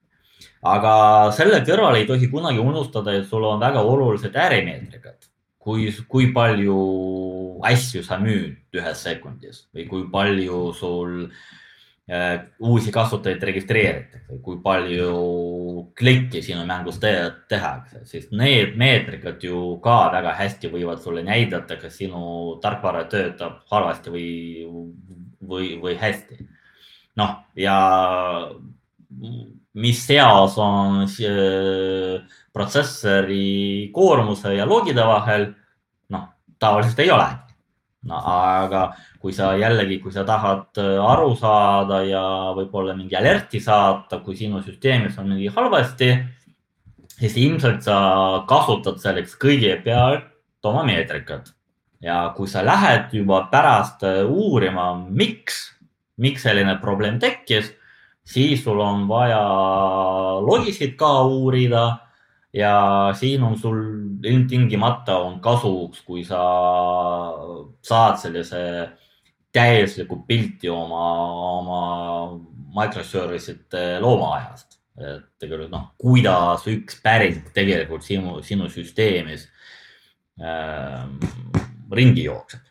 aga 0.65 0.91
selle 1.35 1.59
kõrval 1.61 1.99
ei 1.99 2.07
tohi 2.07 2.27
kunagi 2.31 2.59
unustada, 2.59 3.13
et 3.13 3.27
sul 3.29 3.43
on 3.45 3.59
väga 3.59 3.83
olulised 3.83 4.35
ärimeetrikad 4.35 5.27
kui, 5.59 5.91
kui 6.07 6.31
palju 6.33 6.77
asju 7.67 8.01
sa 8.03 8.17
müüd 8.21 8.79
ühes 8.79 9.03
sekundis 9.03 9.67
või 9.75 9.85
kui 9.89 10.07
palju 10.11 10.61
sul 10.79 11.27
äh, 11.27 11.64
uusi 12.59 12.91
kasutajaid 12.93 13.43
registreeritakse, 13.49 14.37
kui 14.45 14.59
palju 14.61 15.85
klikke 15.97 16.41
sinu 16.45 16.61
mängus 16.69 16.99
te 17.01 17.11
tehakse, 17.49 18.03
siis 18.05 18.27
need 18.29 18.75
meetrikad 18.77 19.41
ju 19.41 19.79
ka 19.81 20.11
väga 20.13 20.35
hästi 20.37 20.69
võivad 20.69 21.01
sulle 21.01 21.23
näidata, 21.25 21.79
kas 21.81 21.97
sinu 21.97 22.59
tarkvara 22.61 23.07
töötab 23.09 23.63
halvasti 23.73 24.13
või, 24.13 24.29
või, 25.41 25.71
või 25.81 25.97
hästi. 25.97 26.45
noh, 27.17 27.39
ja 27.57 27.79
mis 29.75 30.05
seos 30.05 30.57
on 30.61 31.03
äh, 31.03 32.21
protsessori 32.53 33.89
koormuse 33.93 34.53
ja 34.55 34.67
logide 34.67 35.03
vahel, 35.07 35.49
noh, 36.13 36.29
tavaliselt 36.59 37.01
ei 37.03 37.11
olegi. 37.11 37.44
No 38.05 38.21
aga 38.29 38.85
kui 39.21 39.33
sa 39.33 39.53
jällegi, 39.57 39.99
kui 40.03 40.13
sa 40.13 40.25
tahad 40.27 40.77
äh, 40.81 40.97
aru 41.01 41.33
saada 41.39 42.01
ja 42.05 42.23
võib-olla 42.57 42.95
mingi 42.97 43.17
alerti 43.17 43.61
saata, 43.63 44.21
kui 44.25 44.37
sinu 44.37 44.61
süsteemis 44.65 45.17
on 45.21 45.31
mingi 45.33 45.49
halvasti, 45.53 46.11
siis 47.15 47.37
ilmselt 47.41 47.85
sa 47.85 47.97
kasutad 48.49 49.01
selleks 49.01 49.37
kõigepealt 49.41 50.31
oma 50.65 50.85
meetrikat. 50.85 51.53
ja 52.05 52.33
kui 52.37 52.45
sa 52.47 52.61
lähed 52.61 53.13
juba 53.15 53.47
pärast 53.51 54.03
äh, 54.05 54.21
uurima, 54.27 54.93
miks, 55.09 55.73
miks 56.21 56.43
selline 56.45 56.77
probleem 56.81 57.17
tekkis, 57.19 57.71
siis 58.25 58.63
sul 58.63 58.79
on 58.79 59.07
vaja 59.07 59.41
logisid 60.45 60.95
ka 60.97 61.23
uurida 61.25 62.04
ja 62.55 62.75
siin 63.19 63.43
on 63.43 63.57
sul 63.59 63.79
ilmtingimata 64.23 65.17
on 65.17 65.39
kasuks, 65.43 66.01
kui 66.07 66.23
sa 66.23 66.41
saad 67.83 68.19
sellise 68.21 68.61
täiusliku 69.55 70.21
pilti 70.27 70.69
oma, 70.69 71.03
oma 71.59 71.81
microservice'ite 72.75 73.99
loomaaiast. 74.03 74.79
et 74.95 75.25
tegelikult 75.43 75.73
noh, 75.73 75.89
kuidas 75.99 76.63
üks 76.71 77.01
päring 77.03 77.49
tegelikult 77.53 78.05
sinu, 78.07 78.37
sinu 78.47 78.69
süsteemis 78.71 79.41
äh, 80.39 81.03
ringi 81.91 82.23
jookseb 82.29 82.63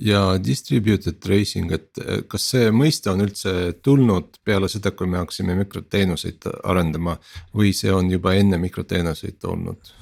ja 0.00 0.20
distributed 0.40 1.20
tracing, 1.20 1.72
et 1.76 2.00
eh, 2.00 2.22
kas 2.28 2.48
see 2.54 2.70
mõiste 2.72 3.12
on 3.12 3.20
üldse 3.26 3.52
tulnud 3.84 4.40
peale 4.44 4.70
seda, 4.72 4.94
kui 4.96 5.10
me 5.10 5.20
hakkasime 5.20 5.56
mikroteenuseid 5.58 6.48
arendama 6.64 7.18
või 7.56 7.74
see 7.76 7.92
on 7.92 8.08
juba 8.12 8.34
enne 8.38 8.60
mikroteenuseid 8.62 9.44
olnud? 9.50 9.96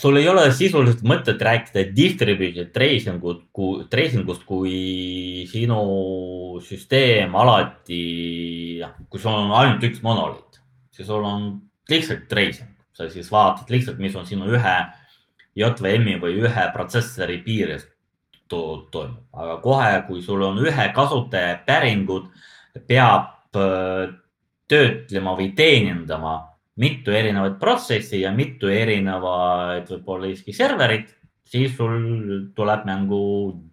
sul 0.00 0.16
ei 0.16 0.28
ole 0.30 0.46
sisuliselt 0.54 1.02
mõtet 1.04 1.42
rääkida 1.42 1.82
distributed 1.92 2.70
tracing 2.72 3.24
ut, 3.26 3.42
tracing 3.92 4.28
ust, 4.30 4.46
kui 4.48 5.44
sinu 5.50 5.80
süsteem 6.64 7.34
alati, 7.36 8.00
kui 9.10 9.20
sul 9.20 9.34
on 9.34 9.52
ainult 9.58 9.84
üks 9.90 10.00
monoliit, 10.06 10.62
siis 10.94 11.10
sul 11.10 11.26
on 11.26 11.50
lihtsalt 11.90 12.28
tracing, 12.30 12.70
sa 12.96 13.10
siis 13.12 13.28
vaatad 13.34 13.68
lihtsalt, 13.74 14.00
mis 14.00 14.16
on 14.16 14.28
sinu 14.28 14.48
ühe 14.54 14.76
JVM-i 15.58 16.20
või 16.22 16.38
ühe 16.46 16.66
protsessori 16.72 17.42
piires 17.44 17.84
toimub, 18.50 19.26
aga 19.32 19.56
kohe, 19.62 19.90
kui 20.08 20.22
sul 20.22 20.42
on 20.46 20.58
ühe 20.64 20.88
kasutaja 20.94 21.58
päringud, 21.66 22.28
peab 22.86 23.58
äh, 23.58 24.10
töötlema 24.70 25.34
või 25.38 25.52
teenindama 25.56 26.36
mitu 26.80 27.12
erinevat 27.12 27.58
protsessi 27.60 28.22
ja 28.22 28.32
mitu 28.32 28.70
erinevat 28.72 29.90
võib-olla 29.90 30.30
isegi 30.30 30.54
serverit, 30.56 31.10
siis 31.50 31.74
sul 31.76 32.52
tuleb 32.56 32.86
mängu 32.88 33.22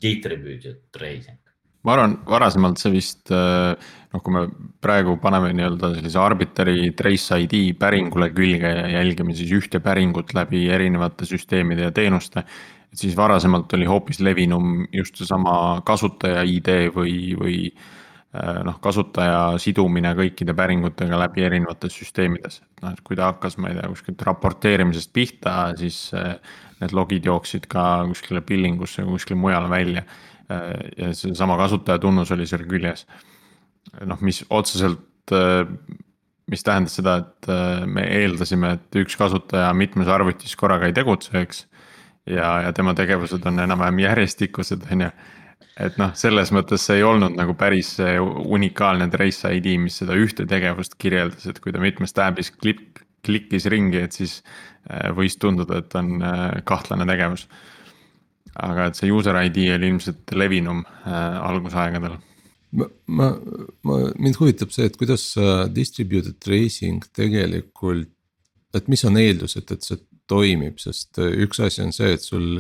distributed 0.01 0.88
tracing. 0.91 1.39
Ma 1.86 1.93
arvan, 1.93 2.17
varasemalt 2.27 2.81
see 2.81 2.91
vist 2.98 3.31
äh, 3.31 3.77
noh, 4.12 4.24
kui 4.24 4.34
me 4.34 4.41
praegu 4.84 5.15
paneme 5.24 5.53
nii-öelda 5.55 5.93
sellise 5.96 6.19
arbitrary 6.19 6.89
trace 6.98 7.38
ID 7.46 7.77
päringule 7.79 8.31
külge 8.36 8.72
ja 8.74 8.89
jälgime 8.98 9.36
siis 9.38 9.53
ühte 9.55 9.79
päringut 9.84 10.34
läbi 10.36 10.65
erinevate 10.74 11.27
süsteemide 11.29 11.88
ja 11.88 11.93
teenuste 11.96 12.43
et 12.91 13.01
siis 13.01 13.15
varasemalt 13.17 13.74
oli 13.77 13.88
hoopis 13.89 14.20
levinum 14.24 14.86
just 14.94 15.20
seesama 15.20 15.82
kasutaja 15.86 16.44
ID 16.48 16.70
või, 16.96 17.17
või 17.39 17.58
äh, 17.67 18.62
noh, 18.67 18.79
kasutaja 18.84 19.58
sidumine 19.62 20.13
kõikide 20.17 20.56
päringutega 20.58 21.20
läbi 21.20 21.46
erinevates 21.48 21.98
süsteemides. 22.00 22.62
noh, 22.82 22.94
et 22.94 23.03
kui 23.03 23.20
ta 23.20 23.32
hakkas, 23.34 23.58
ma 23.58 23.72
ei 23.72 23.79
tea, 23.79 23.91
kuskilt 23.91 24.24
raporteerimisest 24.29 25.13
pihta, 25.13 25.58
siis 25.79 26.08
äh, 26.15 26.36
need 26.82 26.96
logid 26.96 27.27
jooksid 27.27 27.67
ka 27.72 28.08
kuskile 28.08 28.41
billing 28.41 28.82
usse 28.82 29.03
või 29.03 29.17
kuskile 29.17 29.39
mujale 29.41 29.70
välja. 29.72 30.08
Äh, 30.51 30.74
ja 30.98 31.13
seesama 31.13 31.60
kasutajatunnus 31.60 32.32
oli 32.36 32.48
seal 32.48 32.67
küljes. 32.70 33.08
noh, 34.06 34.20
mis 34.22 34.44
otseselt 34.50 35.03
mis 36.48 36.63
tähendas 36.63 36.94
seda, 36.96 37.17
et 37.20 37.48
me 37.91 38.06
eeldasime, 38.15 38.70
et 38.77 38.98
üks 39.01 39.17
kasutaja 39.20 39.74
mitmes 39.75 40.08
arvutis 40.08 40.53
korraga 40.56 40.88
ei 40.88 40.96
tegutse, 40.96 41.34
eks 41.36 41.65
ja, 42.27 42.51
ja 42.67 42.74
tema 42.75 42.93
tegevused 42.98 43.46
on 43.48 43.60
enam-vähem 43.63 44.03
järjestikused, 44.03 44.86
on 44.91 45.07
ju. 45.07 45.10
et 45.88 45.98
noh, 46.01 46.13
selles 46.17 46.51
mõttes 46.55 46.86
see 46.89 47.00
ei 47.00 47.05
olnud 47.05 47.36
nagu 47.38 47.53
päris 47.57 47.96
unikaalne 48.57 49.10
Trace 49.13 49.53
ID, 49.57 49.75
mis 49.81 50.00
seda 50.01 50.17
ühte 50.17 50.48
tegevust 50.50 50.98
kirjeldas, 51.01 51.46
et 51.50 51.60
kui 51.63 51.74
ta 51.74 51.81
mitmes 51.84 52.15
tab'is 52.17 52.51
klik, 52.55 53.03
klikkis 53.27 53.67
ringi, 53.72 54.01
et 54.03 54.15
siis 54.15 54.39
äh, 54.89 55.10
võis 55.15 55.38
tunduda, 55.41 55.81
et 55.81 55.98
on 56.00 56.17
äh, 56.22 56.46
kahtlane 56.67 57.07
tegevus. 57.10 57.48
aga 58.57 58.88
et 58.89 58.98
see 58.98 59.12
user 59.13 59.38
ID 59.38 59.57
oli 59.75 59.91
ilmselt 59.91 60.31
levinum 60.34 60.79
äh, 60.81 61.36
algusaegadel 61.46 62.15
ma, 62.72 62.88
ma, 63.05 63.27
ma, 63.86 63.98
mind 64.17 64.39
huvitab 64.39 64.72
see, 64.74 64.88
et 64.89 64.98
kuidas 64.98 65.29
distributed 65.74 66.39
tracing 66.43 67.05
tegelikult, 67.13 68.10
et 68.75 68.88
mis 68.91 69.04
on 69.06 69.17
eeldused, 69.17 69.71
et 69.71 69.86
see 69.86 70.02
toimib, 70.30 70.80
sest 70.82 71.20
äh, 71.22 71.34
üks 71.46 71.62
asi 71.63 71.84
on 71.86 71.94
see, 71.96 72.13
et 72.16 72.24
sul 72.26 72.60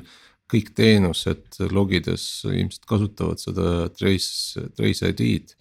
kõik 0.51 0.71
teenused 0.77 1.59
logides 1.75 2.25
ilmselt 2.47 2.85
kasutavad 2.87 3.41
seda 3.41 3.71
trace, 3.95 4.67
trace 4.77 5.13
ID-d 5.13 5.55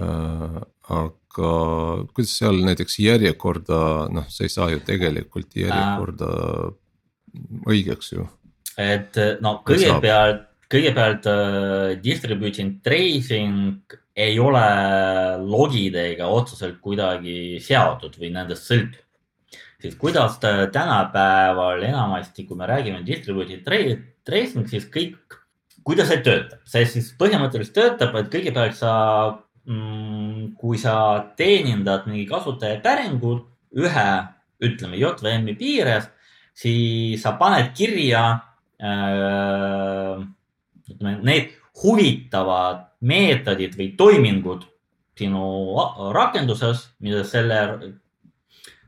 äh,. 0.00 0.60
aga 0.92 1.50
kuidas 2.12 2.32
seal 2.40 2.58
näiteks 2.66 2.98
järjekorda, 3.00 3.76
noh, 4.12 4.24
sa 4.32 4.44
ei 4.44 4.52
saa 4.52 4.70
ju 4.72 4.80
tegelikult 4.84 5.54
järjekorda 5.56 6.30
äh. 6.32 6.72
õigeks 7.72 8.14
ju. 8.16 8.26
et 8.80 9.20
no 9.44 9.58
kõigepealt, 9.68 10.48
kõigepealt 10.72 11.28
uh, 11.28 11.92
distributing 12.00 12.80
tracing 12.84 13.96
ei 14.16 14.38
ole 14.40 14.64
logidega 15.40 16.28
otseselt 16.28 16.80
kuidagi 16.84 17.60
seotud 17.64 18.16
või 18.20 18.32
nendest 18.34 18.68
sõltub 18.68 19.01
siis 19.82 19.96
kuidas 19.98 20.38
tänapäeval 20.72 21.82
enamasti, 21.82 22.44
kui 22.46 22.56
me 22.56 22.66
räägime 22.70 23.02
distributed 23.06 23.64
tracing, 24.24 24.68
siis 24.70 24.86
kõik, 24.94 25.38
kuidas 25.82 26.12
see 26.12 26.22
töötab, 26.22 26.60
see 26.68 26.86
siis 26.86 27.10
põhimõtteliselt 27.18 27.74
töötab, 27.74 28.14
et 28.20 28.30
kõigepealt 28.30 28.78
sa 28.78 28.92
mm,, 29.66 30.52
kui 30.60 30.78
sa 30.78 30.94
teenindad 31.38 32.06
mingi 32.06 32.28
kasutaja 32.30 32.78
päringut 32.84 33.48
ühe, 33.74 34.10
ütleme 34.62 35.00
JVM-i 35.00 35.56
piires, 35.58 36.06
siis 36.54 37.22
sa 37.24 37.34
paned 37.40 37.72
kirja 37.74 38.22
äh, 38.78 40.22
ütleme, 40.92 41.16
need 41.26 41.56
huvitavad 41.82 42.86
meetodid 43.02 43.74
või 43.78 43.88
toimingud 43.98 44.68
sinu 45.18 45.42
rakenduses, 46.14 46.86
mida 47.02 47.24
selle 47.26 47.58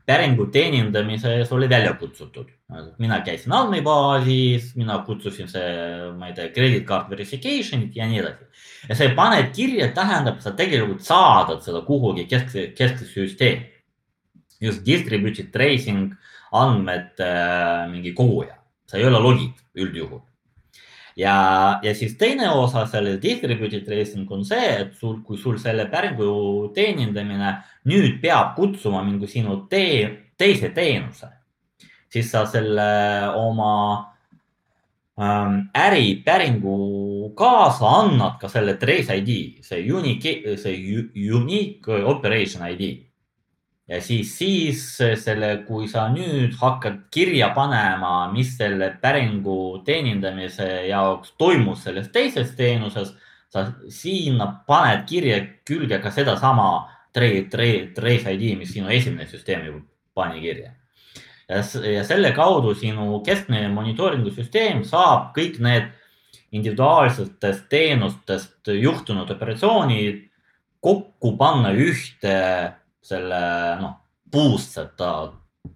päringu 0.05 0.45
teenindamises 0.53 1.51
oli 1.51 1.69
välja 1.69 1.93
kutsutud. 1.93 2.49
mina 2.97 3.19
käisin 3.21 3.53
andmebaasis, 3.53 4.75
mina 4.75 4.99
kutsusin 5.05 5.47
see, 5.47 6.11
ma 6.17 6.27
ei 6.27 6.33
tea, 6.33 6.49
credit 6.49 6.85
card 6.85 7.09
verification'it 7.09 7.95
ja 7.95 8.07
nii 8.07 8.19
edasi. 8.19 8.45
ja 8.89 8.95
see 8.95 9.09
paned 9.15 9.51
kirja, 9.55 9.89
tähendab, 9.93 10.39
sa 10.41 10.51
tegelikult 10.51 11.01
saadad 11.01 11.61
seda 11.65 11.81
kuhugi 11.81 12.25
keskse, 12.25 12.67
keskse 12.77 13.05
süsteemi. 13.05 13.71
just 14.61 14.85
distributed 14.85 15.51
tracing 15.51 16.13
andmete 16.51 17.25
äh, 17.25 17.89
mingi 17.91 18.13
koguja, 18.13 18.55
sa 18.87 18.97
ei 18.97 19.05
ole 19.05 19.19
logid 19.19 19.57
üldjuhul 19.75 20.21
ja, 21.15 21.35
ja 21.83 21.95
siis 21.95 22.17
teine 22.17 22.49
osa 22.49 22.85
selle 22.91 23.17
distributed 23.21 23.85
tracing 23.85 24.31
on 24.31 24.43
see, 24.45 24.67
et 24.81 24.93
sul, 24.99 25.21
kui 25.23 25.37
sul 25.39 25.57
selle 25.61 25.87
päringu 25.91 26.71
teenindamine 26.75 27.55
nüüd 27.89 28.19
peab 28.23 28.55
kutsuma 28.57 29.03
mingi 29.05 29.29
sinu 29.31 29.61
tee, 29.71 30.09
teise 30.37 30.73
teenuse, 30.75 31.29
siis 32.11 32.29
sa 32.31 32.43
selle 32.49 32.89
oma 33.39 33.71
ähm, 35.19 35.65
äripäringu 35.75 37.31
kaasa 37.37 37.95
annad 38.01 38.39
ka 38.41 38.51
selle 38.51 38.75
trace 38.81 39.15
ID, 39.21 39.63
see 39.63 39.87
unique, 39.91 40.57
see 40.59 41.09
unique 41.15 42.03
operation 42.03 42.67
ID 42.67 43.04
ja 43.87 44.01
siis, 44.01 44.31
siis 44.37 44.83
selle, 45.21 45.51
kui 45.67 45.87
sa 45.89 46.07
nüüd 46.13 46.55
hakkad 46.59 47.05
kirja 47.13 47.51
panema, 47.55 48.31
mis 48.33 48.55
selle 48.57 48.89
päringu 49.01 49.83
teenindamise 49.85 50.87
jaoks 50.89 51.35
toimus 51.37 51.85
selles 51.85 52.09
teises 52.13 52.55
teenuses, 52.57 53.13
sa 53.53 53.67
sinna 53.93 54.47
paned 54.67 55.05
kirja 55.09 55.39
külge 55.67 55.99
ka 56.03 56.11
sedasama 56.11 56.69
trace 57.15 58.33
ID, 58.33 58.55
mis 58.59 58.73
sinu 58.73 58.89
esimene 58.91 59.27
süsteem 59.29 59.67
juba 59.69 59.85
pani 60.15 60.41
kirja. 60.41 60.73
ja, 61.47 61.61
ja 61.91 62.03
selle 62.03 62.31
kaudu 62.33 62.73
sinu 62.75 63.21
keskne 63.25 63.67
monitooringu 63.69 64.33
süsteem 64.33 64.83
saab 64.83 65.29
kõik 65.37 65.59
need 65.61 65.91
individuaalsetest 66.55 67.67
teenustest 67.69 68.67
juhtunud 68.67 69.29
operatsioonid 69.29 70.23
kokku 70.81 71.35
panna 71.37 71.71
ühte 71.73 72.33
selle 73.05 73.39
noh, 73.81 73.95
boost'd 74.31 74.95
ta 74.97 75.11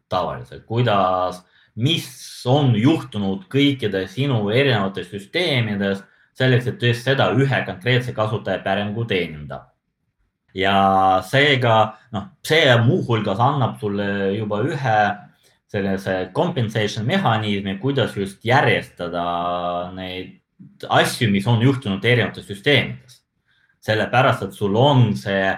tavaliselt, 0.10 0.66
kuidas, 0.66 1.44
mis 1.80 2.08
on 2.50 2.74
juhtunud 2.76 3.46
kõikide 3.52 4.06
sinu 4.12 4.42
erinevates 4.52 5.10
süsteemides 5.12 6.02
selleks, 6.40 6.70
et 6.72 6.84
just 6.84 7.08
seda 7.08 7.30
ühe 7.36 7.62
konkreetse 7.68 8.14
kasutaja 8.16 8.64
päringu 8.66 9.06
teenindab. 9.10 9.70
ja 10.54 11.22
seega 11.30 11.96
noh, 12.12 12.32
see 12.44 12.74
muuhulgas 12.82 13.40
annab 13.40 13.78
sulle 13.80 14.34
juba 14.34 14.64
ühe 14.66 15.00
sellise 15.70 16.32
compensation 16.34 17.06
mehhanismi, 17.06 17.78
kuidas 17.78 18.16
just 18.18 18.46
järjestada 18.46 19.92
neid 19.94 20.40
asju, 20.90 21.30
mis 21.30 21.48
on 21.48 21.62
juhtunud 21.62 22.06
erinevates 22.06 22.48
süsteemides. 22.50 23.22
sellepärast, 23.80 24.44
et 24.44 24.54
sul 24.54 24.76
on 24.76 25.14
see 25.16 25.54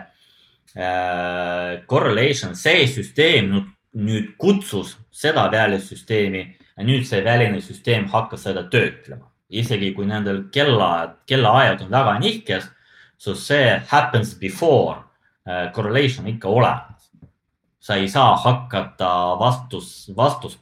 correlation, 0.74 2.54
see 2.56 2.88
süsteem 2.88 3.52
nüüd, 3.52 3.70
nüüd 3.94 4.30
kutsus 4.40 4.96
seda 5.12 5.50
välisüsteemi 5.52 6.46
ja 6.78 6.86
nüüd 6.88 7.04
see 7.08 7.24
väline 7.26 7.62
süsteem 7.62 8.08
hakkas 8.12 8.48
seda 8.48 8.70
töötlema. 8.70 9.28
isegi 9.52 9.94
kui 9.94 10.06
nendel 10.08 10.46
kellaajad, 10.52 11.18
kellaajad 11.28 11.82
on 11.84 11.90
väga 11.92 12.20
nihkes, 12.20 12.70
so 13.18 13.34
see 13.36 13.82
happens 13.88 14.32
before 14.40 15.02
uh, 15.44 15.68
correlation 15.76 16.28
ikka 16.28 16.48
olemas. 16.48 17.12
sa 17.80 17.96
ei 17.96 18.08
saa 18.08 18.38
hakata 18.38 19.40
vastus, 19.40 20.12
vastust 20.16 20.60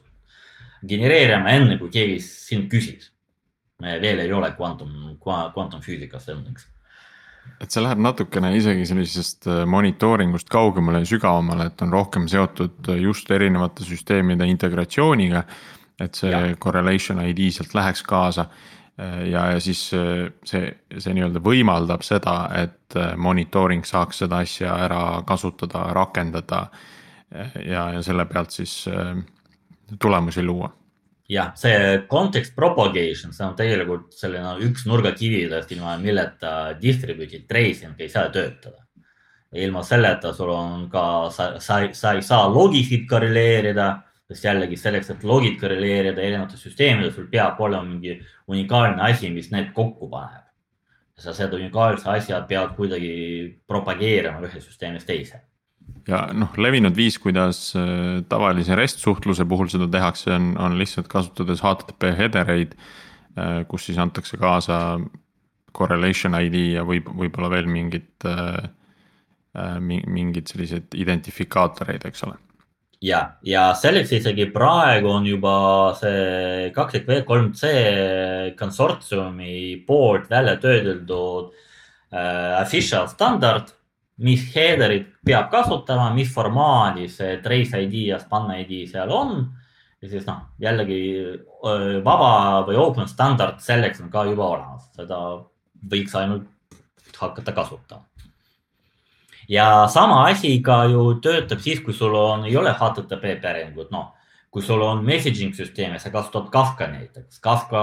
genereerima 0.88 1.50
enne, 1.50 1.78
kui 1.78 1.90
keegi 1.90 2.20
sind 2.20 2.70
küsis. 2.72 3.12
me 3.80 4.00
veel 4.00 4.18
ei 4.18 4.32
ole 4.32 4.50
kvantum, 4.56 5.16
kvantumfüüsikas 5.22 6.28
õnneks 6.28 6.66
et 7.60 7.72
see 7.72 7.82
läheb 7.84 8.00
natukene 8.00 8.54
isegi 8.56 8.86
sellisest 8.88 9.48
äh, 9.50 9.62
monitooringust 9.68 10.48
kaugemale 10.52 11.02
ja 11.02 11.10
sügavamale, 11.10 11.68
et 11.70 11.82
on 11.84 11.92
rohkem 11.92 12.26
seotud 12.30 12.88
äh, 12.88 13.02
just 13.04 13.30
erinevate 13.30 13.84
süsteemide 13.84 14.48
integratsiooniga. 14.48 15.44
et 16.00 16.16
see 16.16 16.30
ja. 16.32 16.56
correlation 16.56 17.18
ID 17.20 17.50
sealt 17.52 17.74
läheks 17.76 18.02
kaasa 18.02 18.46
äh, 18.46 19.28
ja, 19.28 19.44
ja 19.52 19.60
siis 19.60 19.82
see, 19.90 20.62
see 20.96 21.14
nii-öelda 21.16 21.42
võimaldab 21.44 22.04
seda, 22.06 22.48
et 22.56 22.96
monitooring 23.16 23.84
saaks 23.84 24.24
seda 24.24 24.40
asja 24.40 24.78
ära 24.86 25.22
kasutada, 25.26 25.84
rakendada. 25.94 26.66
ja, 27.62 27.84
ja 27.94 28.02
selle 28.02 28.24
pealt 28.26 28.50
siis 28.50 28.88
tulemusi 30.00 30.42
luua 30.42 30.72
jah, 31.30 31.52
see 31.54 32.06
context 32.08 32.54
propagation, 32.56 33.32
see 33.32 33.44
on 33.46 33.54
tegelikult 33.58 34.14
selline 34.18 34.56
üks 34.66 34.86
nurgakividest, 34.90 35.70
ilma 35.76 35.94
milleta 36.02 36.52
distributed 36.80 37.46
tracing 37.48 38.00
ei 38.00 38.10
saa 38.10 38.30
töötada. 38.34 38.86
ilma 39.52 39.82
selleta 39.82 40.30
sul 40.32 40.50
on 40.54 40.84
ka, 40.90 41.30
sa, 41.34 41.56
sa, 41.58 41.80
sa 41.92 42.12
ei 42.14 42.22
saa 42.22 42.44
logisid 42.50 43.08
korreleerida, 43.10 43.86
sest 44.30 44.44
jällegi 44.46 44.76
selleks, 44.78 45.10
et 45.10 45.24
logid 45.26 45.56
korreleerida 45.58 46.22
erinevate 46.22 46.58
süsteemidega, 46.58 47.14
sul 47.16 47.26
peab 47.32 47.58
olema 47.58 47.82
mingi 47.82 48.14
unikaalne 48.46 49.02
asi, 49.10 49.30
mis 49.34 49.50
need 49.50 49.72
kokku 49.74 50.10
paneb. 50.10 50.46
sa 51.20 51.34
seda 51.36 51.58
unikaalse 51.58 52.08
asja 52.08 52.38
pead 52.48 52.70
kuidagi 52.78 53.10
propageerima 53.68 54.40
ühest 54.46 54.70
süsteemist 54.70 55.06
teise 55.06 55.42
ja 56.08 56.24
noh, 56.36 56.52
levinud 56.60 56.96
viis, 56.96 57.18
kuidas 57.22 57.70
äh, 57.78 58.20
tavalise 58.28 58.76
REST 58.78 59.04
suhtluse 59.04 59.46
puhul 59.48 59.70
seda 59.72 59.88
tehakse, 59.90 60.32
on, 60.36 60.52
on 60.60 60.76
lihtsalt 60.80 61.08
kasutades 61.10 61.62
HTTP 61.64 62.12
header 62.18 62.52
eid. 62.56 62.76
Äh, 63.38 63.62
kus 63.70 63.86
siis 63.88 63.98
antakse 64.02 64.40
kaasa 64.40 64.98
correlation 65.76 66.34
ID 66.40 66.60
ja 66.74 66.84
võib, 66.86 67.08
võib-olla 67.14 67.50
veel 67.52 67.70
mingid, 67.70 68.10
äh, 68.26 68.70
mingid 69.80 70.50
sellised 70.50 70.94
identifikaatoreid, 70.98 72.06
eks 72.10 72.26
ole 72.26 72.38
ja, 73.04 73.20
ja 73.46 73.70
selleks 73.76 74.12
isegi 74.18 74.46
praegu 74.52 75.10
on 75.12 75.26
juba 75.28 75.54
see 75.98 76.70
kakskümmend 76.76 77.10
V 77.10 77.26
kolm 77.28 77.50
C 77.56 77.72
konsortsiumi 78.58 79.80
poolt 79.86 80.28
välja 80.30 80.56
töödeldud 80.60 81.52
äh, 82.12 82.60
official 82.60 83.08
standard 83.08 83.72
mis 84.20 84.44
header'it 84.54 85.08
peab 85.24 85.48
kasutama, 85.52 86.10
mis 86.14 86.30
formaadis 86.32 87.16
see 87.20 87.38
trace 87.44 87.80
ID 87.86 87.96
ja 88.10 88.18
span 88.20 88.50
ID 88.58 88.84
seal 88.90 89.10
on. 89.14 89.48
ja 90.00 90.08
siis 90.08 90.24
noh, 90.24 90.46
jällegi 90.60 91.00
vaba 92.04 92.62
või 92.68 92.78
open 92.80 93.08
standard 93.08 93.60
selleks 93.60 94.00
on 94.00 94.12
ka 94.12 94.24
juba 94.28 94.46
olemas, 94.54 94.86
seda 94.96 95.18
võiks 95.90 96.14
ainult 96.16 96.48
hakata 97.20 97.52
kasutama. 97.52 98.04
ja 99.48 99.86
sama 99.88 100.24
asi 100.28 100.58
ka 100.62 100.84
ju 100.88 101.20
töötab 101.20 101.60
siis, 101.60 101.80
kui 101.84 101.94
sul 101.94 102.14
on, 102.14 102.44
ei 102.48 102.56
ole 102.56 102.72
HTTP 102.72 103.36
päringut, 103.42 103.90
noh 103.90 104.14
kui 104.50 104.62
sul 104.66 104.82
on 104.82 105.04
messaging 105.06 105.54
süsteem 105.54 105.92
ja 105.94 106.00
sa 106.02 106.10
kasutad 106.10 106.48
Kafka 106.50 106.88
näiteks, 106.90 107.38
Kafka 107.42 107.80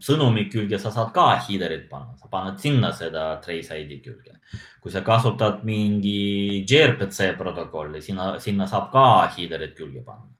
sõnumi 0.00 0.46
külge 0.52 0.78
sa 0.80 0.92
saad 0.94 1.10
ka 1.12 1.34
header'it 1.44 1.84
panna, 1.90 2.16
sa 2.16 2.30
paned 2.32 2.56
sinna 2.62 2.94
seda 2.96 3.34
trace 3.44 3.76
ID 3.76 3.98
külge. 4.00 4.38
kui 4.80 4.90
sa 4.90 5.02
kasutad 5.04 5.60
mingi 5.68 6.64
gRPC 6.64 7.34
protokolli, 7.36 8.00
sinna, 8.00 8.38
sinna 8.40 8.66
saab 8.66 8.88
ka 8.92 9.04
header'it 9.36 9.76
külge 9.76 10.00
panna. 10.04 10.32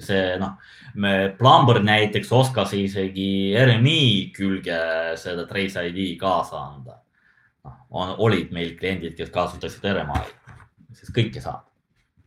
see 0.00 0.36
noh, 0.40 0.56
me 0.94 1.32
Plumber 1.38 1.80
näiteks 1.84 2.32
oskas 2.32 2.72
isegi 2.72 3.56
RMI 3.56 4.32
külge 4.36 5.16
seda 5.16 5.46
trace 5.48 5.86
ID 5.88 6.18
kaasa 6.20 6.60
anda. 6.60 7.00
noh, 7.64 8.14
olid 8.18 8.52
meil 8.52 8.76
kliendid, 8.76 9.16
kes 9.16 9.32
kasutasid 9.32 9.88
RMI-d, 9.88 10.54
siis 11.00 11.16
kõike 11.16 11.40
saab 11.40 11.64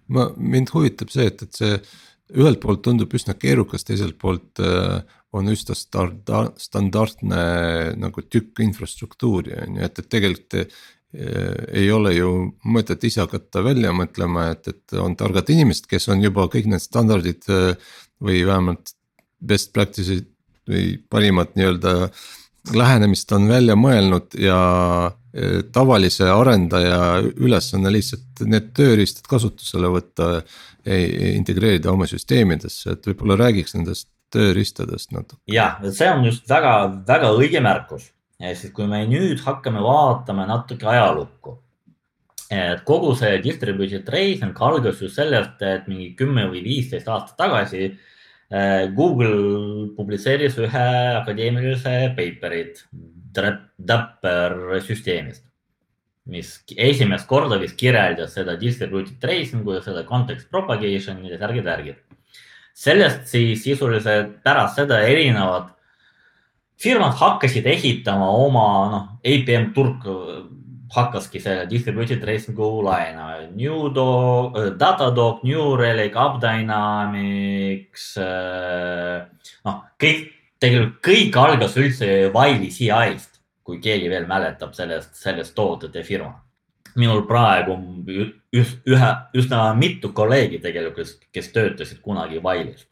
ma, 0.08 0.28
mind 0.38 0.74
huvitab 0.74 1.14
see, 1.14 1.30
et, 1.30 1.42
et 1.46 1.62
see 1.62 1.78
ühelt 2.34 2.62
poolt 2.64 2.82
tundub 2.86 3.14
üsna 3.14 3.36
keerukas, 3.38 3.86
teiselt 3.88 4.18
poolt 4.22 4.62
äh, 4.64 5.02
on 5.34 5.50
üsna 5.50 5.76
standardne 5.76 7.44
nagu 8.00 8.26
tükk 8.30 8.62
infrastruktuuri 8.66 9.56
on 9.64 9.80
ju, 9.80 9.88
et, 9.88 10.02
et 10.02 10.10
tegelikult 10.10 10.60
äh, 10.62 10.84
ei 11.82 11.90
ole 11.94 12.16
ju 12.16 12.34
mõtet 12.66 13.06
ise 13.06 13.24
hakata 13.24 13.64
välja 13.66 13.94
mõtlema, 13.94 14.50
et, 14.56 14.70
et 14.74 14.98
on 14.98 15.18
targad 15.18 15.50
inimesed, 15.54 15.88
kes 15.90 16.10
on 16.14 16.24
juba 16.26 16.48
kõik 16.54 16.70
need 16.72 16.84
standardid 16.84 17.50
äh, 17.54 17.74
või 18.24 18.44
vähemalt 18.48 18.96
best 19.44 19.74
practice'id 19.76 20.30
või 20.70 20.96
parimat 21.12 21.58
nii-öelda 21.58 21.98
lähenemist 22.74 23.32
on 23.36 23.50
välja 23.50 23.76
mõelnud 23.76 24.38
ja 24.40 24.58
tavalise 25.76 26.30
arendaja 26.32 27.18
ülesanne 27.36 27.90
lihtsalt 27.92 28.44
need 28.48 28.70
tööriistad 28.78 29.26
kasutusele 29.28 29.90
võtta 29.92 30.28
integreerida 30.84 31.92
oma 31.94 32.08
süsteemidesse, 32.10 32.96
et 32.96 33.08
võib-olla 33.08 33.38
räägiks 33.40 33.78
nendest 33.78 34.10
tööriistadest 34.34 35.14
natuke. 35.14 35.42
ja, 35.48 35.78
see 35.92 36.10
on 36.12 36.26
just 36.28 36.50
väga-väga 36.50 37.34
õige 37.38 37.62
märkus. 37.64 38.10
sest 38.44 38.74
kui 38.76 38.88
me 38.90 39.04
nüüd 39.08 39.40
hakkame 39.46 39.80
vaatama 39.84 40.48
natuke 40.50 40.88
ajalukku, 40.90 41.58
et 42.52 42.84
kogu 42.84 43.14
see 43.16 43.38
distributed 43.44 44.04
tracing 44.06 44.58
algas 44.60 45.00
ju 45.02 45.10
sellest, 45.10 45.62
et 45.62 45.88
mingi 45.88 46.12
kümme 46.20 46.50
või 46.52 46.64
viisteist 46.66 47.08
aastat 47.08 47.38
tagasi 47.38 47.86
eh, 47.86 48.92
Google 48.96 49.88
publitseeris 49.96 50.60
ühe 50.60 50.90
akadeemilise 51.22 52.14
paper'it 52.18 52.86
Dapper 53.34 54.82
süsteemist 54.86 55.46
mis 56.26 56.56
esimest 56.78 57.28
korda 57.28 57.58
vist 57.60 57.76
kirjeldas 57.80 58.38
seda 58.38 58.56
distributed 58.60 59.20
tracing'u 59.22 59.76
ja 59.76 59.84
seda 59.84 60.06
context 60.08 60.50
propagation'i 60.52 61.34
ja 61.34 61.40
särgid-värgid. 61.42 62.00
sellest 62.74 63.28
siis 63.30 63.64
sisuliselt 63.64 64.40
pärast 64.44 64.80
seda 64.80 65.02
erinevad 65.06 65.70
firmad 66.80 67.14
hakkasid 67.20 67.68
ehitama 67.70 68.30
oma, 68.30 68.68
noh, 68.92 69.04
APM 69.24 69.72
turg 69.76 70.08
hakkaski 70.94 71.42
selle 71.42 71.66
distributed 71.70 72.22
tracing'u 72.22 72.84
laenama. 72.86 73.50
Newdog, 73.56 74.58
äh, 74.58 74.72
Datadog, 74.80 75.44
New 75.44 75.76
Relic, 75.78 76.16
AppDynamics, 76.16 78.18
äh, 78.18 79.26
noh, 79.66 79.84
kõik, 80.00 80.32
tegelikult 80.62 81.00
kõik 81.04 81.38
algas 81.38 81.78
üldse 81.78 82.10
Wile'i 82.34 82.72
CI-st 82.72 83.33
kui 83.64 83.80
keegi 83.84 84.10
veel 84.12 84.26
mäletab 84.28 84.74
sellest, 84.76 85.16
sellest 85.20 85.56
toodete 85.56 86.04
firma. 86.04 86.40
minul 86.96 87.24
praegu 87.26 87.74
üh, 88.06 88.74
ühe, 88.86 89.08
üsna 89.34 89.62
mitu 89.74 90.12
kolleegi 90.14 90.60
tegelikult, 90.62 91.16
kes 91.34 91.48
töötasid 91.50 92.04
kunagi 92.06 92.38
Wile'is. 92.38 92.84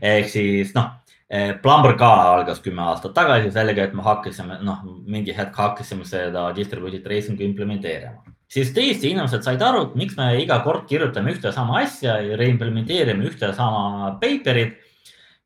ehk 0.00 0.30
siis 0.32 0.72
noh, 0.74 0.94
eh, 1.28 1.52
Plumber 1.62 1.96
ka 1.98 2.08
algas 2.36 2.62
kümme 2.64 2.82
aastat 2.82 3.12
tagasi 3.14 3.50
sellega, 3.52 3.84
et 3.84 3.94
me 3.94 4.02
hakkasime, 4.02 4.62
noh, 4.62 4.80
mingi 5.04 5.36
hetk 5.36 5.56
hakkasime 5.56 6.04
seda 6.04 6.46
distributed 6.56 7.04
tracing'u 7.04 7.44
implementeerima. 7.44 8.22
siis 8.48 8.72
tõesti 8.72 9.10
inimesed 9.10 9.42
said 9.42 9.62
aru, 9.62 9.90
et 9.90 9.94
miks 9.96 10.16
me 10.16 10.30
iga 10.40 10.62
kord 10.64 10.88
kirjutame 10.88 11.34
ühte 11.34 11.52
sama 11.52 11.82
asja 11.82 12.16
ja 12.22 12.36
reimplementeerime 12.36 13.28
ühte 13.28 13.52
sama 13.54 14.18
paper'it. 14.22 14.78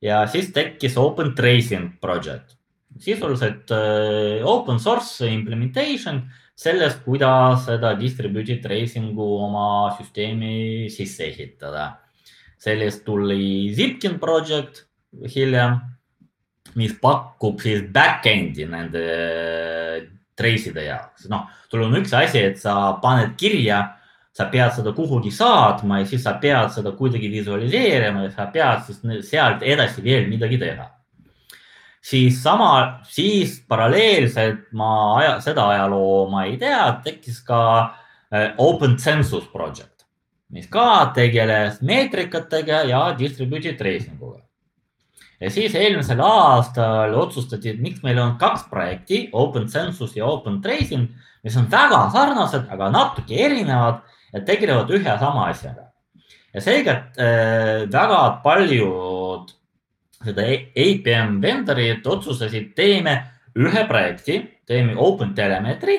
ja 0.02 0.26
siis 0.26 0.52
tekkis 0.52 0.96
Open 0.96 1.34
Tracing 1.34 1.98
Project 2.00 2.59
sisuliselt 3.00 3.70
äh, 3.70 4.44
open 4.46 4.78
source 4.80 5.26
implementation 5.26 6.22
sellest, 6.60 7.00
kuidas 7.04 7.64
seda 7.68 7.94
distributed 7.98 8.60
tracing'u 8.64 9.28
oma 9.46 9.68
süsteemi 9.98 10.90
sisse 10.92 11.30
ehitada. 11.30 11.96
sellest 12.60 13.04
tuli 13.04 13.72
Zipkin 13.72 14.18
project 14.20 14.82
hiljem, 15.34 15.78
mis 16.76 16.92
pakub 17.00 17.62
siis 17.64 17.80
back-end'i 17.88 18.66
nende 18.68 19.04
trace'ide 20.36 20.84
jaoks. 20.84 21.28
noh, 21.32 21.48
sul 21.70 21.86
on 21.86 21.96
üks 21.96 22.12
asi, 22.12 22.44
et 22.52 22.60
sa 22.60 23.00
paned 23.00 23.32
kirja, 23.40 23.80
sa 24.36 24.46
pead 24.52 24.76
seda 24.76 24.92
kuhugi 24.92 25.32
saatma 25.32 26.02
ja 26.02 26.06
siis 26.06 26.22
sa 26.22 26.36
pead 26.42 26.70
seda 26.76 26.92
kuidagi 26.92 27.32
visualiseerima 27.32 28.28
ja 28.28 28.30
sa 28.36 28.46
pead 28.52 28.84
siis 28.86 29.00
sealt 29.32 29.64
edasi 29.64 30.04
veel 30.04 30.28
midagi 30.28 30.60
teha 30.60 30.99
siis 32.00 32.42
sama, 32.42 33.00
siis 33.08 33.60
paralleelselt 33.68 34.70
ma 34.76 34.90
aja, 35.18 35.38
seda 35.44 35.68
ajaloo 35.74 36.28
ma 36.32 36.46
ei 36.48 36.56
tea, 36.60 36.82
tekkis 37.04 37.40
ka 37.46 37.62
äh, 38.32 38.52
Open 38.58 38.96
Census 38.98 39.46
Project, 39.52 40.06
mis 40.50 40.68
ka 40.72 41.12
tegeles 41.16 41.80
meetrikatega 41.84 42.84
ja 42.88 43.02
distributed 43.18 43.78
tracing 43.78 44.20
uga. 44.20 44.40
ja 45.40 45.50
siis 45.50 45.74
eelmisel 45.74 46.20
aastal 46.24 47.14
otsustati, 47.20 47.74
et 47.74 47.80
miks 47.80 48.02
meil 48.02 48.18
on 48.18 48.38
kaks 48.40 48.66
projekti, 48.72 49.28
Open 49.32 49.68
Census 49.68 50.16
ja 50.16 50.26
Open 50.26 50.60
Tracing, 50.62 51.08
mis 51.44 51.56
on 51.56 51.68
väga 51.70 52.06
sarnased, 52.12 52.66
aga 52.72 52.90
natuke 52.92 53.36
erinevad 53.36 54.02
ja 54.32 54.40
tegelevad 54.44 54.90
ühe 54.90 55.18
sama 55.20 55.48
asjaga. 55.52 55.90
ja 56.54 56.60
seega 56.64 56.96
äh, 57.20 57.88
väga 57.92 58.40
paljud 58.44 59.19
seda 60.24 60.44
APM 60.76 61.38
vendorid 61.40 62.06
otsustasid, 62.06 62.72
teeme 62.76 63.16
ühe 63.56 63.84
projekti, 63.88 64.40
teeme 64.68 64.94
Open 65.00 65.32
Telemetry, 65.34 65.96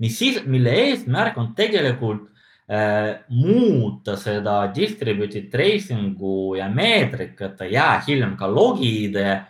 mis 0.00 0.16
siis, 0.18 0.40
mille 0.48 0.72
eesmärk 0.86 1.36
on 1.38 1.52
tegelikult 1.56 2.30
äh, 2.70 3.20
muuta 3.28 4.16
seda 4.18 4.62
distributed 4.74 5.50
tracing'u 5.52 6.56
ja 6.58 6.70
meetrikate 6.72 7.68
ja 7.70 7.92
hiljem 8.06 8.36
ka 8.40 8.48
logide 8.48 9.42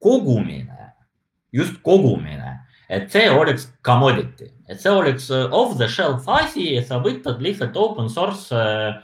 kogumine, 0.00 0.94
just 1.52 1.82
kogumine. 1.84 2.56
Et 2.88 3.10
see 3.12 3.28
oleks 3.28 3.66
commodity, 3.84 4.46
et 4.64 4.80
see 4.80 4.90
oleks 4.96 5.28
äh, 5.28 5.44
off 5.52 5.76
the 5.76 5.90
shelf 5.92 6.24
asi, 6.38 6.70
et 6.78 6.88
sa 6.88 7.02
võtad 7.04 7.42
lihtsalt 7.44 7.76
open 7.76 8.08
source 8.08 8.56
äh, 8.56 8.96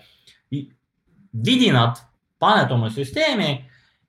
vidinad, 1.44 2.00
paned 2.40 2.72
oma 2.72 2.88
süsteemi 2.92 3.59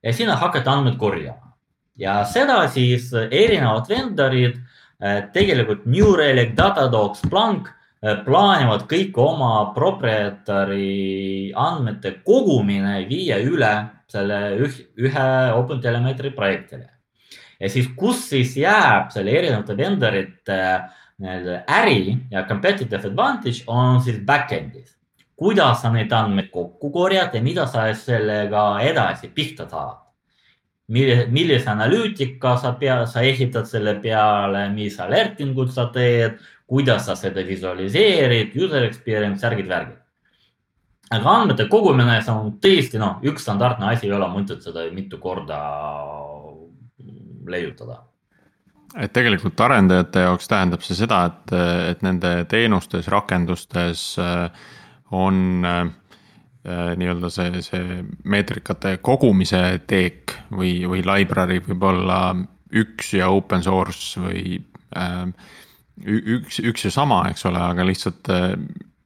ja 0.06 0.14
sina 0.14 0.38
hakkad 0.38 0.68
andmeid 0.70 1.00
korjama. 1.02 1.54
ja 1.98 2.20
seda 2.30 2.68
siis 2.70 3.10
erinevad 3.14 3.90
vendorid, 3.90 4.60
äh, 5.02 5.24
tegelikult 5.34 5.86
New 5.86 6.16
Relic, 6.16 6.56
Datadog, 6.58 7.18
Splunk 7.18 7.72
plaanivad 8.26 8.84
kõik 8.86 9.16
oma 9.18 9.72
proprietary 9.74 11.50
andmete 11.58 12.20
kogumine 12.22 13.00
viia 13.10 13.40
üle 13.42 13.72
selle 14.12 14.42
ühe 14.62 15.30
OpenTelemetry 15.58 16.30
projektile 16.36 16.92
ja 17.60 17.70
siis, 17.70 17.88
kus 17.98 18.28
siis 18.30 18.56
jääb 18.60 19.12
selle 19.14 19.34
erinevate 19.36 19.78
vendorite 19.78 20.60
nii-öelda 21.22 21.62
äri 21.72 22.18
ja 22.32 22.44
competitive 22.48 23.08
advantage 23.08 23.64
on 23.72 24.02
siis 24.04 24.20
back-end'is. 24.28 24.95
Kuidas 25.36 25.82
sa 25.82 25.92
neid 25.92 26.12
andmeid 26.14 26.50
kokku 26.52 26.92
korjad 26.92 27.36
ja 27.36 27.42
mida 27.44 27.68
sa 27.68 27.88
sellega 27.94 28.66
edasi 28.82 29.28
pihta 29.28 29.70
saad. 29.70 30.02
millise, 30.88 31.70
analüütika 31.70 32.58
sa 32.62 32.76
pea, 32.78 33.06
sa 33.10 33.22
ehitad 33.22 33.66
selle 33.66 33.96
peale, 34.00 34.70
mis 34.70 35.00
alertingud 35.00 35.72
sa 35.74 35.88
teed, 35.90 36.38
kuidas 36.68 37.06
sa 37.06 37.16
seda 37.16 37.42
visualiseerid, 37.42 38.54
user 38.56 38.84
experience, 38.84 39.42
särgid-värgid 39.42 39.98
aga 41.14 41.30
andmete 41.30 41.68
kogumine, 41.70 42.20
see 42.22 42.34
on 42.34 42.56
tõesti 42.62 43.02
noh, 43.02 43.20
üks 43.26 43.46
standardne 43.46 43.92
asi, 43.94 44.08
ei 44.08 44.14
ole 44.16 44.28
mõtet 44.30 44.64
seda 44.66 44.86
mitu 44.94 45.20
korda 45.22 45.60
leiutada 47.50 48.02
et 48.96 49.12
tegelikult 49.14 49.60
arendajate 49.60 50.24
jaoks 50.24 50.48
tähendab 50.48 50.84
see 50.86 50.96
seda, 50.98 51.26
et, 51.30 51.54
et 51.92 52.04
nende 52.06 52.32
teenustes, 52.52 53.10
rakendustes 53.12 54.06
äh, 54.22 54.48
on 55.12 55.66
äh, 55.66 55.84
nii-öelda 56.98 57.30
see, 57.30 57.62
see 57.62 58.00
meetrikate 58.24 58.98
kogumise 59.06 59.62
teek 59.88 60.34
või, 60.52 60.80
või 60.90 61.04
library 61.06 61.60
võib 61.68 61.84
olla 61.92 62.20
üks 62.76 63.14
ja 63.14 63.30
open 63.30 63.64
source 63.64 64.22
või 64.22 64.58
äh, 64.98 65.28
üks, 66.06 66.60
üks 66.60 66.88
ja 66.88 66.92
sama, 66.92 67.22
eks 67.30 67.46
ole, 67.46 67.62
aga 67.62 67.86
lihtsalt 67.86 68.32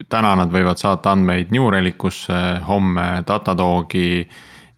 täna 0.10 0.32
nad 0.40 0.54
võivad 0.54 0.80
saata 0.80 1.12
andmeid 1.14 1.52
New 1.54 1.68
Relicusse, 1.70 2.40
homme 2.68 3.10
Datadogi 3.28 4.24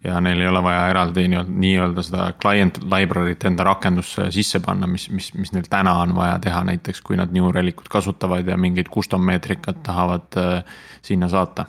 ja 0.04 0.20
neil 0.20 0.40
ei 0.40 0.48
ole 0.48 0.62
vaja 0.62 0.86
eraldi 0.90 1.26
nii-öelda 1.30 1.62
nii 1.62 2.06
seda 2.06 2.24
client 2.42 2.78
library't 2.90 3.46
enda 3.46 3.66
rakendusse 3.66 4.30
sisse 4.34 4.60
panna, 4.64 4.88
mis, 4.90 5.08
mis, 5.14 5.30
mis 5.38 5.52
neil 5.54 5.68
täna 5.70 5.94
on 6.02 6.14
vaja 6.16 6.38
teha, 6.42 6.64
näiteks 6.66 7.02
kui 7.06 7.18
nad 7.18 7.32
New 7.34 7.50
Relicut 7.54 7.88
kasutavad 7.92 8.48
ja 8.48 8.56
mingit 8.58 8.90
custom 8.90 9.24
meetrikat 9.26 9.82
tahavad 9.86 10.38
äh, 10.40 10.64
sinna 11.02 11.28
saata. 11.28 11.66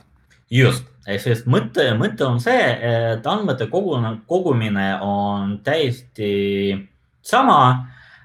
just, 0.52 0.86
sest 1.06 1.46
mõte, 1.50 1.86
mõte 1.98 2.26
on 2.26 2.40
see, 2.42 2.66
et 3.14 3.28
andmete 3.28 3.68
kogumine, 3.70 4.20
kogumine 4.28 4.88
on 5.02 5.60
täiesti 5.64 6.74
sama 7.22 7.60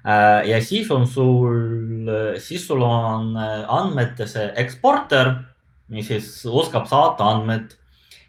äh, 0.05 0.49
ja 0.49 0.63
siis 0.65 0.91
on 0.91 1.07
sul, 1.07 2.09
siis 2.41 2.67
sul 2.67 2.83
on 2.83 3.37
andmete 3.37 4.27
see 4.27 4.49
eksporter, 4.57 5.35
mis 5.93 6.09
siis 6.09 6.47
oskab 6.49 6.89
saata 6.89 7.29
andmed 7.29 7.77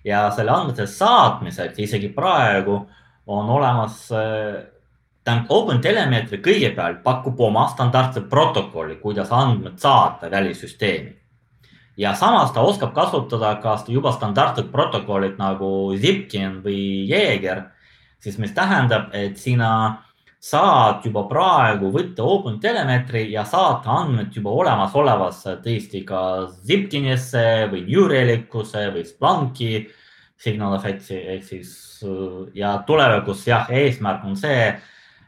ja 0.04 0.30
selle 0.32 0.52
andmete 0.52 0.88
saatmiseks 0.88 1.80
isegi 1.80 2.10
praegu 2.16 2.80
on 3.28 3.50
olemas 3.50 4.08
äh, 4.12 4.64
tähendab, 5.24 5.46
OpenTelemetry 5.50 6.42
kõigepealt 6.44 7.04
pakub 7.04 7.40
oma 7.40 7.68
standardse 7.70 8.24
protokolli, 8.30 8.98
kuidas 9.02 9.32
andmed 9.32 9.78
saata 9.78 10.32
välissüsteemi. 10.32 11.16
ja 11.98 12.14
samas 12.16 12.52
ta 12.52 12.62
oskab 12.62 12.94
kasutada 12.94 13.56
ka 13.62 13.78
juba 13.88 14.12
standardsed 14.12 14.72
protokollid 14.72 15.38
nagu 15.38 15.94
Zipkin 15.98 16.62
või 16.64 17.10
Jaeger, 17.10 17.64
siis 18.20 18.38
mis 18.38 18.52
tähendab, 18.52 19.10
et 19.14 19.38
sina 19.38 20.04
saad 20.40 21.04
juba 21.04 21.26
praegu 21.28 21.90
võtta 21.92 22.24
OpenTelemetry 22.24 23.26
ja 23.34 23.44
saata 23.44 23.92
andmed 24.06 24.32
juba 24.36 24.54
olemasolevasse 24.62 25.58
tõesti 25.66 26.06
ka 26.08 26.22
Zipkinisse 26.64 27.68
või 27.72 27.84
New 27.90 28.08
Relicusse 28.08 28.86
või 28.94 29.04
Splunki 29.08 29.74
signal 30.40 30.78
effect'i 30.78 31.20
ehk 31.36 31.44
siis 31.44 31.74
ja 32.56 32.78
tulevikus 32.88 33.44
jah, 33.50 33.68
eesmärk 33.68 34.24
on 34.24 34.38
see, 34.40 34.70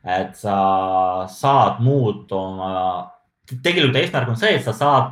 et 0.07 0.37
sa 0.39 0.57
saad 1.27 1.81
muuta 1.83 2.39
oma, 2.39 2.71
tegelikult 3.51 3.99
eesmärk 3.99 4.31
on 4.31 4.39
see, 4.39 4.55
et 4.55 4.63
sa 4.63 4.71
saad 4.77 5.11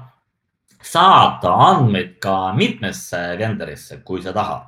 saata 0.79 1.51
andmeid 1.51 2.15
ka 2.23 2.53
mitmesse 2.55 3.19
vendorisse, 3.39 3.99
kui 4.03 4.23
sa 4.23 4.31
tahad. 4.33 4.63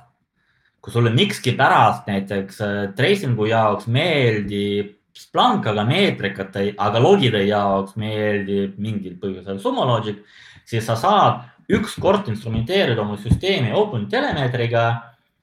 kui 0.82 0.90
sulle 0.92 1.12
mikskipärast 1.14 2.08
näiteks 2.10 2.56
tracing'u 2.98 3.46
jaoks 3.46 3.86
meeldib 3.86 4.96
Splunk, 5.12 5.66
aga 5.68 5.84
meetrikate, 5.84 6.70
aga 6.80 7.00
logide 7.02 7.42
jaoks 7.44 7.98
meeldib 8.00 8.78
mingil 8.80 9.18
põhjusel 9.20 9.58
Sumologic, 9.60 10.22
siis 10.64 10.86
sa 10.88 10.96
saad 10.96 11.42
ükskord 11.72 12.28
instrumenteerida 12.32 13.02
oma 13.02 13.18
süsteemi 13.20 13.72
OpenTelemetriga 13.76 14.84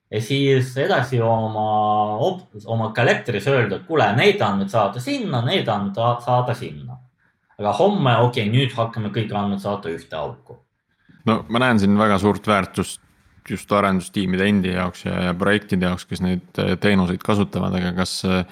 ja 0.09 0.21
siis 0.21 0.71
edasi 0.77 1.21
oma, 1.21 1.67
oma 2.65 2.89
collector'is 2.95 3.47
öelda, 3.49 3.79
et 3.79 3.85
kuule, 3.87 4.07
need 4.17 4.41
andmed 4.41 4.71
saada 4.71 5.01
sinna, 5.03 5.43
need 5.45 5.69
andmed 5.69 5.99
saada 6.25 6.55
sinna. 6.57 6.97
aga 7.59 7.73
homme, 7.75 8.15
okei 8.23 8.47
okay,, 8.47 8.51
nüüd 8.53 8.73
hakkame 8.73 9.11
kõik 9.11 9.33
andmed 9.35 9.61
saata 9.61 9.91
ühte 9.91 10.15
auku. 10.17 10.57
no 11.25 11.43
ma 11.49 11.61
näen 11.61 11.79
siin 11.79 11.97
väga 11.99 12.17
suurt 12.19 12.47
väärtust 12.47 13.01
just 13.49 13.71
arendustiimide 13.71 14.45
endi 14.47 14.73
jaoks 14.73 15.05
ja, 15.05 15.15
ja 15.29 15.33
projektide 15.33 15.85
jaoks, 15.89 16.05
kes 16.05 16.21
neid 16.21 16.59
teenuseid 16.81 17.23
kasutavad, 17.23 17.73
aga 17.75 17.93
kas 17.97 18.19
äh, 18.25 18.43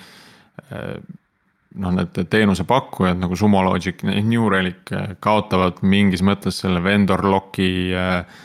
noh, 1.77 1.91
need 1.93 2.21
teenusepakkujad 2.29 3.19
nagu 3.21 3.35
Sumologic, 3.35 4.03
New 4.03 4.47
Relic 4.51 4.93
kaotavad 5.23 5.81
mingis 5.81 6.23
mõttes 6.25 6.61
selle 6.63 6.81
vendor 6.83 7.25
lock'i 7.27 7.69
äh, 7.95 8.39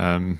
ähm, 0.00 0.34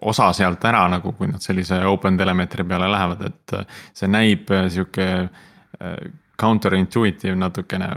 osa 0.00 0.30
sealt 0.32 0.64
ära 0.64 0.86
nagu, 0.88 1.12
kui 1.18 1.28
nad 1.28 1.42
sellise 1.44 1.82
open 1.88 2.16
telemeetri 2.16 2.64
peale 2.64 2.88
lähevad, 2.90 3.26
et 3.28 3.56
see 3.96 4.08
näib 4.08 4.48
sihuke 4.72 5.10
äh, 5.20 6.00
counterintuitive 6.40 7.36
natukene. 7.36 7.90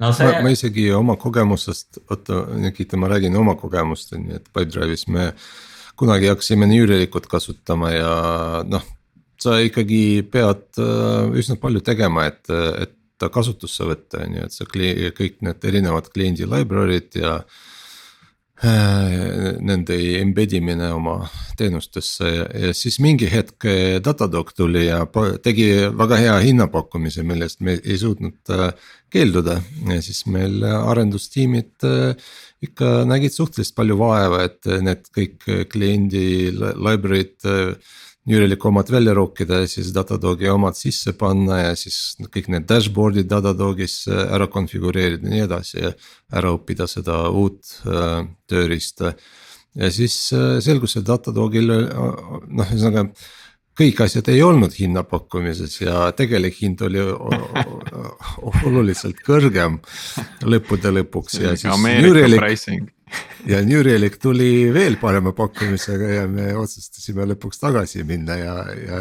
no 0.00 0.12
see. 0.12 0.42
ma 0.42 0.52
isegi 0.54 0.90
oma 0.94 1.16
kogemusest, 1.16 2.02
oota 2.10 2.44
Nikita, 2.58 2.96
ma 2.96 3.10
räägin 3.14 3.36
oma 3.36 3.54
kogemust 3.54 4.12
on 4.16 4.30
ju, 4.30 4.40
et 4.40 4.50
Pipedrive'is 4.50 5.06
me 5.14 5.32
kunagi 5.98 6.30
hakkasime 6.30 6.66
New 6.66 6.86
Relicut 6.86 7.26
kasutama 7.26 7.90
ja 7.94 8.12
noh, 8.66 8.84
sa 9.42 9.58
ikkagi 9.62 10.02
pead 10.32 10.80
äh, 10.82 11.38
üsna 11.38 11.58
palju 11.60 11.82
tegema, 11.86 12.26
et, 12.30 12.44
et 12.50 12.94
ta 13.18 13.30
kasutusse 13.34 13.86
võtta, 13.86 14.22
on 14.26 14.38
ju, 14.38 14.44
et 14.46 14.54
sa 14.54 14.68
kõik 14.68 15.40
need 15.46 15.66
erinevad 15.70 16.12
kliendi 16.14 16.48
library'd 16.48 17.20
ja. 17.22 17.40
Äh, 18.58 19.52
nende 19.62 19.94
embed 20.18 20.50
imine 20.58 20.88
oma 20.90 21.12
teenustesse 21.54 22.26
ja, 22.26 22.46
ja 22.64 22.72
siis 22.74 22.96
mingi 22.98 23.28
hetk 23.30 23.62
Datadog 24.02 24.50
tuli 24.50 24.88
ja 24.88 25.04
tegi 25.44 25.68
väga 25.94 26.18
hea 26.18 26.32
hinnapakkumise, 26.42 27.22
millest 27.22 27.62
me 27.62 27.76
ei 27.78 28.00
suutnud 28.02 28.50
äh, 28.56 28.72
keelduda. 29.14 29.60
ja 29.92 30.00
siis 30.02 30.24
meil 30.26 30.66
arendustiimid 30.66 31.86
ikka 32.66 32.90
nägid 33.06 33.36
suhteliselt 33.36 33.78
palju 33.78 34.00
vaeva, 34.02 34.42
et 34.50 34.66
need 34.82 35.06
kõik 35.14 35.46
kliendi 35.70 36.26
library'd 36.58 37.46
Newreliku 38.28 38.68
omad 38.68 38.90
välja 38.92 39.14
rookida 39.16 39.62
ja 39.62 39.68
siis 39.70 39.88
Datadogi 39.94 40.48
omad 40.52 40.76
sisse 40.76 41.14
panna 41.16 41.62
ja 41.62 41.74
siis 41.78 42.16
kõik 42.28 42.50
need 42.52 42.66
dashboard'id 42.68 43.28
Datadogis 43.30 44.02
ära 44.08 44.50
konfigureerida 44.52 45.24
ja 45.24 45.32
nii 45.32 45.44
edasi 45.46 45.78
ja 45.80 45.92
ära 46.36 46.52
õppida 46.52 46.88
seda 46.90 47.22
uut 47.30 47.78
äh, 47.88 48.26
tööriista. 48.50 49.14
ja 49.74 49.90
siis 49.92 50.16
äh, 50.36 50.58
selgus, 50.64 50.98
et 51.00 51.06
Datadogil 51.08 51.72
äh, 51.72 51.88
noh, 51.88 52.68
ühesõnaga 52.68 53.06
kõik 53.78 54.04
asjad 54.04 54.28
ei 54.28 54.42
olnud 54.42 54.76
hinnapakkumises 54.76 55.80
ja 55.80 56.10
tegelik 56.18 56.60
hind 56.60 56.82
oli 56.84 57.00
oluliselt 58.66 59.24
kõrgem 59.24 59.80
lõppude 60.44 60.92
lõpuks 60.98 61.40
ja 61.40 61.56
siis. 61.60 61.72
Pricing 62.36 62.92
ja 63.50 63.60
New 63.64 63.82
Relic 63.84 64.18
tuli 64.22 64.68
veel 64.74 64.98
parema 65.00 65.32
pakkumisega 65.36 66.10
ja 66.12 66.26
me 66.30 66.48
otsustasime 66.58 67.26
lõpuks 67.32 67.60
tagasi 67.62 68.04
minna 68.08 68.36
ja, 68.38 68.56
ja 68.72 69.00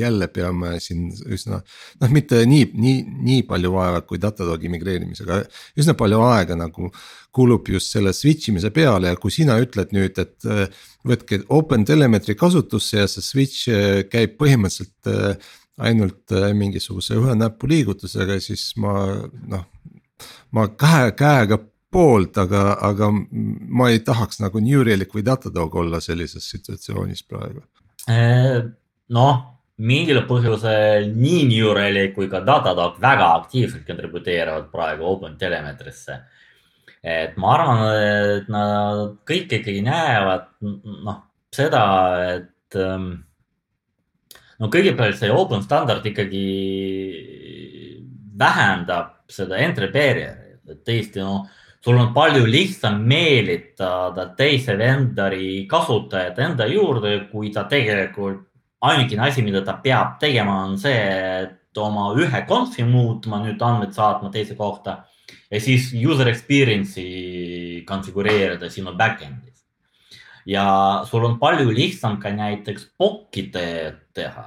jälle 0.00 0.28
peame 0.32 0.76
siin 0.82 1.10
üsna. 1.32 1.60
noh, 2.00 2.12
mitte 2.12 2.42
nii, 2.48 2.70
nii, 2.74 2.96
nii 3.28 3.44
palju 3.48 3.72
vaeva 3.74 4.02
kui 4.06 4.20
Datadogi 4.22 4.70
migreerimisega, 4.72 5.42
üsna 5.78 5.96
palju 5.98 6.22
aega 6.26 6.58
nagu 6.58 6.90
kulub 7.36 7.68
just 7.68 7.92
selle 7.92 8.14
switch 8.16 8.50
imise 8.50 8.72
peale 8.74 9.12
ja 9.12 9.20
kui 9.20 9.34
sina 9.34 9.58
ütled 9.60 9.92
nüüd, 9.96 10.18
et 10.22 10.48
äh, 10.48 10.66
võtke 11.06 11.42
OpenTelemetry 11.52 12.36
kasutusse 12.38 13.02
ja 13.02 13.06
see 13.10 13.24
switch 13.24 13.70
äh, 13.72 14.02
käib 14.10 14.38
põhimõtteliselt 14.40 15.12
äh, 15.12 15.54
ainult 15.86 16.32
mingisuguse 16.56 17.18
ühe 17.20 17.34
näpuliigutusega, 17.36 18.38
siis 18.40 18.70
ma 18.80 18.94
noh. 19.52 19.66
ma 20.56 20.62
käe, 20.72 21.10
käega 21.12 21.58
poolt, 21.96 22.36
aga, 22.44 22.62
aga 22.90 23.10
ma 23.10 23.90
ei 23.90 24.02
tahaks 24.04 24.42
nagu 24.44 24.60
New 24.60 24.84
Relic 24.84 25.14
või 25.16 25.24
Datadog 25.26 25.80
olla 25.82 26.00
sellises 26.04 26.48
situatsioonis 26.52 27.24
praegu. 27.24 27.64
noh, 29.16 29.36
mingil 29.76 30.22
põhjusel 30.28 31.10
nii 31.12 31.44
New 31.50 31.72
Relic 31.76 32.14
kui 32.14 32.28
ka 32.28 32.44
Datadog 32.44 33.00
väga 33.02 33.32
aktiivselt 33.40 33.86
kontributeerivad 33.88 34.68
praegu 34.72 35.08
OpenTelemetry'sse 35.16 36.20
et 37.06 37.36
ma 37.38 37.52
arvan, 37.54 37.82
et 37.94 38.48
nad 38.50 39.02
kõik 39.28 39.52
ikkagi 39.60 39.82
näevad 39.86 40.48
noh, 41.06 41.20
seda, 41.54 41.82
et 42.34 42.78
ähm, 42.82 43.12
no 44.58 44.70
kõigepealt 44.72 45.20
see 45.20 45.30
open 45.30 45.62
standard 45.62 46.06
ikkagi 46.06 46.46
vähendab 48.36 49.14
seda 49.30 49.60
entry 49.62 49.88
barrier'i, 49.94 50.58
et 50.66 50.82
tõesti 50.86 51.22
no 51.22 51.44
sul 51.86 52.00
on 52.02 52.08
palju 52.10 52.48
lihtsam 52.50 52.96
meelitada 53.06 54.24
teise 54.34 54.74
vendori 54.74 55.68
kasutajat 55.70 56.38
enda 56.42 56.66
juurde, 56.66 57.28
kui 57.30 57.52
ta 57.54 57.62
tegelikult 57.70 58.40
ainukene 58.82 59.28
asi, 59.28 59.44
mida 59.46 59.62
ta 59.62 59.76
peab 59.84 60.16
tegema, 60.18 60.64
on 60.64 60.74
see, 60.82 60.96
et 61.44 61.78
oma 61.78 62.08
ühe 62.18 62.40
conf'i 62.48 62.82
muutma, 62.82 63.38
nüüd 63.44 63.62
andmed 63.62 63.94
saatma 63.94 64.32
teise 64.34 64.56
kohta 64.58 65.04
ja 65.46 65.60
siis 65.62 65.92
user 65.94 66.26
experience'i 66.32 67.84
konfigureerida 67.86 68.66
sinu 68.66 68.96
back-end'is. 68.98 69.62
ja 70.46 70.66
sul 71.06 71.22
on 71.30 71.38
palju 71.38 71.70
lihtsam 71.70 72.18
ka 72.18 72.34
näiteks 72.34 72.90
POC-i 72.98 73.46
teha, 73.52 74.44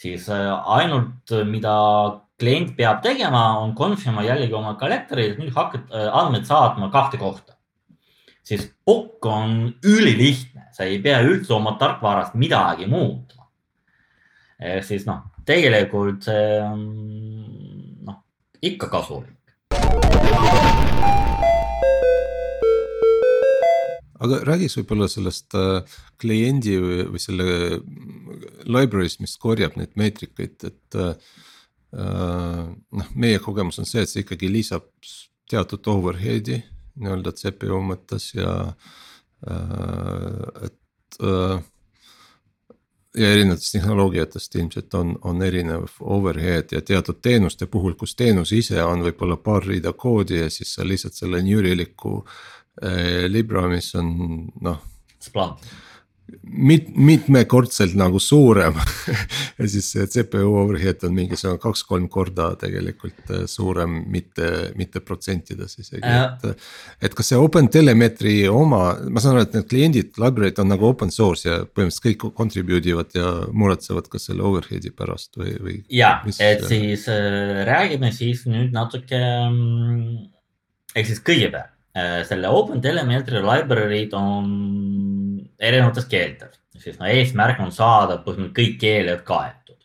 siis 0.00 0.28
äh, 0.32 0.52
ainult 0.78 1.34
mida 1.48 1.76
klient 2.36 2.74
peab 2.76 3.02
tegema, 3.04 3.58
on 3.62 3.74
confima 3.76 4.24
jällegi 4.26 4.54
oma 4.56 4.74
kalendri, 4.80 5.30
et 5.30 5.38
nüüd 5.40 5.54
hakkad 5.56 5.92
äh, 5.92 6.08
andmed 6.12 6.46
saatma 6.48 6.90
kahte 6.92 7.20
kohta. 7.20 7.54
siis 8.46 8.68
POC 8.84 9.26
on 9.26 9.74
ülilihtne, 9.84 10.68
sa 10.72 10.84
ei 10.84 11.00
pea 11.02 11.18
üldse 11.24 11.54
oma 11.54 11.74
tarkvarast 11.80 12.34
midagi 12.34 12.86
muutma. 12.86 13.48
siis 14.82 15.04
noh, 15.04 15.24
tegelikult 15.44 16.22
see 16.24 16.60
on 16.62 16.84
noh, 18.06 18.22
ikka 18.62 18.88
kasulik 18.88 19.36
aga 24.24 24.40
räägiks 24.48 24.78
võib-olla 24.80 25.08
sellest 25.10 25.56
äh, 25.58 25.98
kliendi 26.20 26.76
või 26.80 27.20
selle 27.22 27.46
library'st, 28.64 29.20
mis 29.24 29.36
korjab 29.40 29.76
neid 29.78 29.94
meetrikaid, 29.98 30.56
et 30.68 31.00
äh,. 31.00 31.14
noh, 31.96 33.12
meie 33.14 33.38
kogemus 33.40 33.78
on 33.80 33.86
see, 33.88 34.02
et 34.02 34.10
see 34.10 34.24
ikkagi 34.24 34.50
lisab 34.52 34.88
teatud 35.48 35.86
overhead'i 35.88 36.58
nii-öelda 37.00 37.32
CPU 37.36 37.78
mõttes 37.84 38.32
ja 38.34 38.52
äh, 39.46 40.66
et 40.66 41.20
äh, 41.22 41.62
ja 43.16 43.30
erinevatest 43.32 43.72
tehnoloogiatest 43.72 44.58
ilmselt 44.60 44.94
on, 44.94 45.14
on 45.24 45.42
erinev 45.42 45.86
overhead 46.00 46.72
ja 46.72 46.82
teatud 46.82 47.22
teenuste 47.22 47.66
puhul, 47.66 47.94
kus 47.96 48.16
teenus 48.16 48.52
ise 48.52 48.82
on 48.84 49.04
võib-olla 49.06 49.38
paar 49.40 49.64
rida 49.64 49.92
koodi 49.96 50.42
ja 50.42 50.50
siis 50.52 50.74
sa 50.76 50.84
lihtsalt 50.84 51.16
selle 51.16 51.40
New 51.44 51.62
Relic'u 51.64 52.18
äh, 52.20 53.24
libra, 53.30 53.68
mis 53.72 53.94
on 53.96 54.12
noh. 54.60 54.82
Splunk 55.22 55.64
mit-, 56.42 56.88
mitmekordselt 56.96 57.94
nagu 57.98 58.20
suurem 58.22 58.76
ja 59.58 59.68
siis 59.70 59.88
see 59.94 60.06
CPU 60.10 60.54
overhead 60.60 61.04
on 61.06 61.14
mingisugune 61.16 61.60
kaks-kolm 61.62 62.08
korda 62.12 62.48
tegelikult 62.60 63.30
äh, 63.30 63.44
suurem, 63.50 63.98
mitte, 64.12 64.72
mitte 64.78 65.02
protsentides 65.04 65.78
isegi 65.82 66.02
äh., 66.02 66.24
et. 66.24 66.66
et 67.08 67.16
kas 67.16 67.30
see 67.32 67.40
OpenTelemetry 67.40 68.36
oma, 68.50 68.82
ma 69.10 69.22
saan 69.22 69.36
aru, 69.36 69.46
et 69.46 69.56
need 69.58 69.68
kliendid, 69.70 70.12
library'd 70.22 70.60
on 70.62 70.72
nagu 70.74 70.90
open 70.90 71.14
source 71.14 71.48
ja 71.48 71.60
põhimõtteliselt 71.66 72.08
kõik 72.08 72.38
contribute 72.38 72.90
ivad 72.90 73.14
ja 73.16 73.32
muretsevad 73.52 74.10
ka 74.10 74.20
selle 74.22 74.46
overhead'i 74.46 74.92
pärast 74.96 75.38
või, 75.38 75.54
või. 75.62 75.78
ja, 75.94 76.18
et 76.42 76.66
siis 76.66 77.06
äh, 77.12 77.62
räägime 77.68 78.12
siis 78.14 78.44
nüüd 78.50 78.74
natuke 78.74 79.20
mm, 79.20 80.26
ehk 80.96 81.10
siis 81.12 81.22
kõigepealt 81.26 81.72
äh, 81.96 82.20
selle 82.28 82.50
OpenTelemetry 82.50 83.44
library'd 83.44 84.16
on 84.18 84.50
erinevates 85.58 86.06
keeltes, 86.10 86.60
siis 86.78 86.98
no 87.00 87.08
eesmärk 87.08 87.60
on 87.64 87.72
saada 87.72 88.18
põhimõtteliselt 88.24 88.56
kõik 88.58 88.78
keeled 88.80 89.24
kaetud 89.26 89.78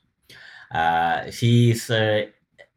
äh,. 0.75 1.31
siis 1.31 1.87
äh, 1.95 2.31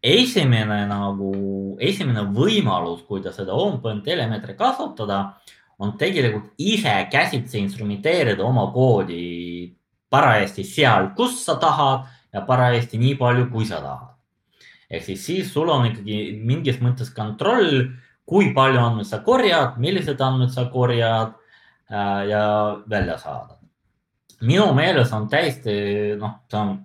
esimene 0.04 0.84
nagu, 0.88 1.32
esimene 1.80 2.26
võimalus, 2.36 3.02
kuidas 3.08 3.38
seda 3.40 3.56
on-point 3.56 4.04
telemeetri 4.04 4.56
kasutada, 4.58 5.38
on 5.80 5.96
tegelikult 5.98 6.52
ise 6.60 6.92
käsitsi 7.10 7.58
instrumenteerida 7.62 8.44
oma 8.44 8.68
koodi 8.72 9.74
parajasti 10.12 10.64
seal, 10.68 11.10
kus 11.16 11.40
sa 11.46 11.56
tahad 11.60 12.04
ja 12.34 12.44
parajasti 12.46 13.00
nii 13.00 13.16
palju, 13.18 13.48
kui 13.50 13.66
sa 13.66 13.80
tahad. 13.82 14.10
ehk 14.90 15.02
siis, 15.02 15.24
siis 15.26 15.52
sul 15.52 15.70
on 15.72 15.88
ikkagi 15.88 16.36
mingis 16.44 16.76
mõttes 16.84 17.08
kontroll, 17.14 17.88
kui 18.28 18.52
palju 18.54 18.78
andmeid 18.80 19.08
sa 19.08 19.22
korjad, 19.24 19.78
millised 19.80 20.20
andmed 20.20 20.52
sa 20.52 20.68
korjad 20.70 21.32
ja 21.90 22.44
välja 22.90 23.18
saada. 23.18 23.58
minu 24.40 24.72
meelest 24.74 25.12
on 25.12 25.28
täiesti 25.28 25.74
noh, 26.20 26.40
see 26.50 26.58
on 26.58 26.78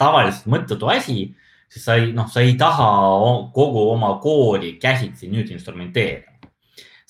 tavaliselt 0.00 0.48
mõttetu 0.50 0.88
asi, 0.92 1.30
sest 1.70 1.86
sa 1.86 1.96
ei, 2.00 2.10
noh, 2.16 2.28
sa 2.28 2.42
ei 2.44 2.56
taha 2.58 2.88
kogu 3.54 3.86
oma 3.92 4.14
kooli 4.22 4.74
käsitsi 4.82 5.30
nüüd 5.30 5.50
instrumenteerida. 5.52 6.28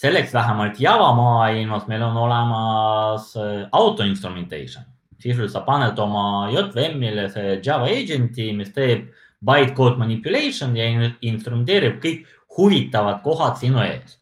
selleks 0.00 0.32
vähemalt 0.34 0.80
Java 0.80 1.12
maailmas 1.14 1.86
meil 1.86 2.02
on 2.02 2.16
olemas 2.16 3.34
äh, 3.36 3.68
auto 3.72 4.02
instrumentation, 4.02 4.84
sisuliselt 5.18 5.52
sa 5.52 5.60
paned 5.60 5.98
oma 5.98 6.50
JVM-ile 6.50 7.28
see 7.30 7.60
Java 7.64 7.86
agent'i, 7.86 8.52
mis 8.56 8.72
teeb 8.72 9.10
bytecode 9.44 10.00
manipulation 10.00 10.76
ja 10.76 10.88
instrumenteerib 11.20 12.00
kõik 12.00 12.26
huvitavad 12.56 13.22
kohad 13.22 13.58
sinu 13.60 13.80
ees. 13.84 14.18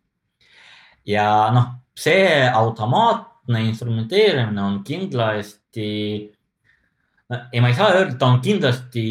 ja 1.06 1.50
noh, 1.54 1.77
see 1.98 2.48
automaatne 2.48 3.62
instrumenteerimine 3.66 4.62
on 4.62 4.82
kindlasti, 4.86 5.88
ei, 7.52 7.60
ma 7.60 7.70
ei 7.70 7.76
saa 7.76 7.90
öelda, 7.96 8.16
ta 8.20 8.28
on 8.30 8.40
kindlasti 8.44 9.06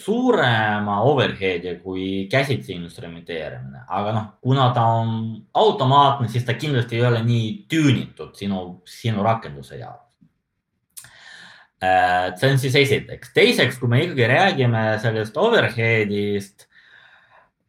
suurema 0.00 1.00
overhead'i 1.10 1.76
kui 1.84 2.26
käsitsi 2.32 2.74
instrumenteerimine, 2.78 3.84
aga 3.88 4.14
noh, 4.16 4.28
kuna 4.40 4.70
ta 4.76 4.86
on 5.02 5.34
automaatne, 5.54 6.30
siis 6.32 6.46
ta 6.48 6.56
kindlasti 6.56 6.98
ei 6.98 7.06
ole 7.10 7.22
nii 7.26 7.50
tüünitud 7.70 8.32
sinu, 8.38 8.62
sinu 8.88 9.26
rakenduse 9.26 9.82
jaoks 9.82 10.08
äh, 11.84 12.32
see 12.36 12.52
on 12.52 12.58
siis 12.58 12.76
esiteks. 12.76 13.32
teiseks, 13.36 13.78
kui 13.80 13.88
me 13.88 14.02
ikkagi 14.04 14.28
räägime 14.28 14.84
sellest 15.02 15.36
overhead'ist, 15.40 16.68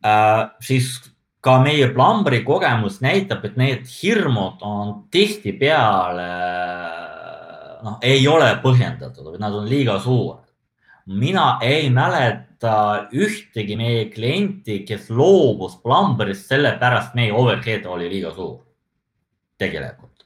äh, 0.05 0.49
siis 0.63 1.10
ka 1.41 1.57
meie 1.63 1.89
plambri 1.93 2.43
kogemus 2.45 2.99
näitab, 3.01 3.45
et 3.45 3.57
need 3.57 3.87
hirmud 3.89 4.61
on 4.61 4.93
tihtipeale 5.11 6.27
noh, 7.81 7.97
ei 8.05 8.21
ole 8.29 8.51
põhjendatud 8.61 9.31
või 9.33 9.41
nad 9.41 9.55
on 9.57 9.67
liiga 9.69 9.97
suured. 9.99 10.45
mina 11.05 11.57
ei 11.65 11.89
mäleta 11.89 13.07
ühtegi 13.11 13.75
meie 13.75 14.05
klienti, 14.13 14.83
kes 14.85 15.09
loobus 15.09 15.79
plambrist 15.81 16.47
sellepärast, 16.47 17.15
meie 17.15 17.33
overhead 17.33 17.85
oli 17.85 18.09
liiga 18.09 18.31
suur. 18.35 18.61
tegelikult. 19.57 20.25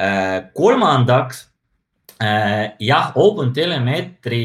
Äh, 0.00 0.50
kolmandaks 0.54 1.48
äh, 2.22 2.74
jah, 2.78 3.12
OpenTelemetry 3.14 4.44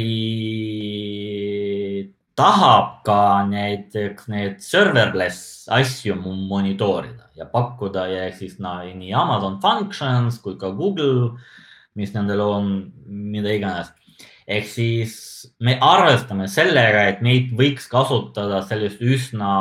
tahab 2.40 3.04
ka 3.06 3.18
näiteks 3.50 4.30
need 4.32 4.62
serverless 4.64 5.68
asju 5.72 6.16
monitoorida 6.24 7.30
ja 7.38 7.46
pakkuda 7.50 8.08
ja 8.10 8.24
siis 8.36 8.58
no, 8.60 8.80
nii 8.84 9.14
Amazon 9.18 9.60
Functions 9.62 10.40
kui 10.42 10.58
ka 10.60 10.72
Google, 10.74 11.38
mis 11.98 12.14
nendel 12.16 12.42
on, 12.42 12.72
mida 13.06 13.54
iganes. 13.54 13.92
ehk 14.48 14.68
siis 14.68 15.14
me 15.64 15.78
arvestame 15.80 16.50
sellega, 16.52 17.06
et 17.08 17.22
meid 17.22 17.54
võiks 17.56 17.88
kasutada 17.88 18.62
sellist 18.68 19.00
üsna 19.02 19.54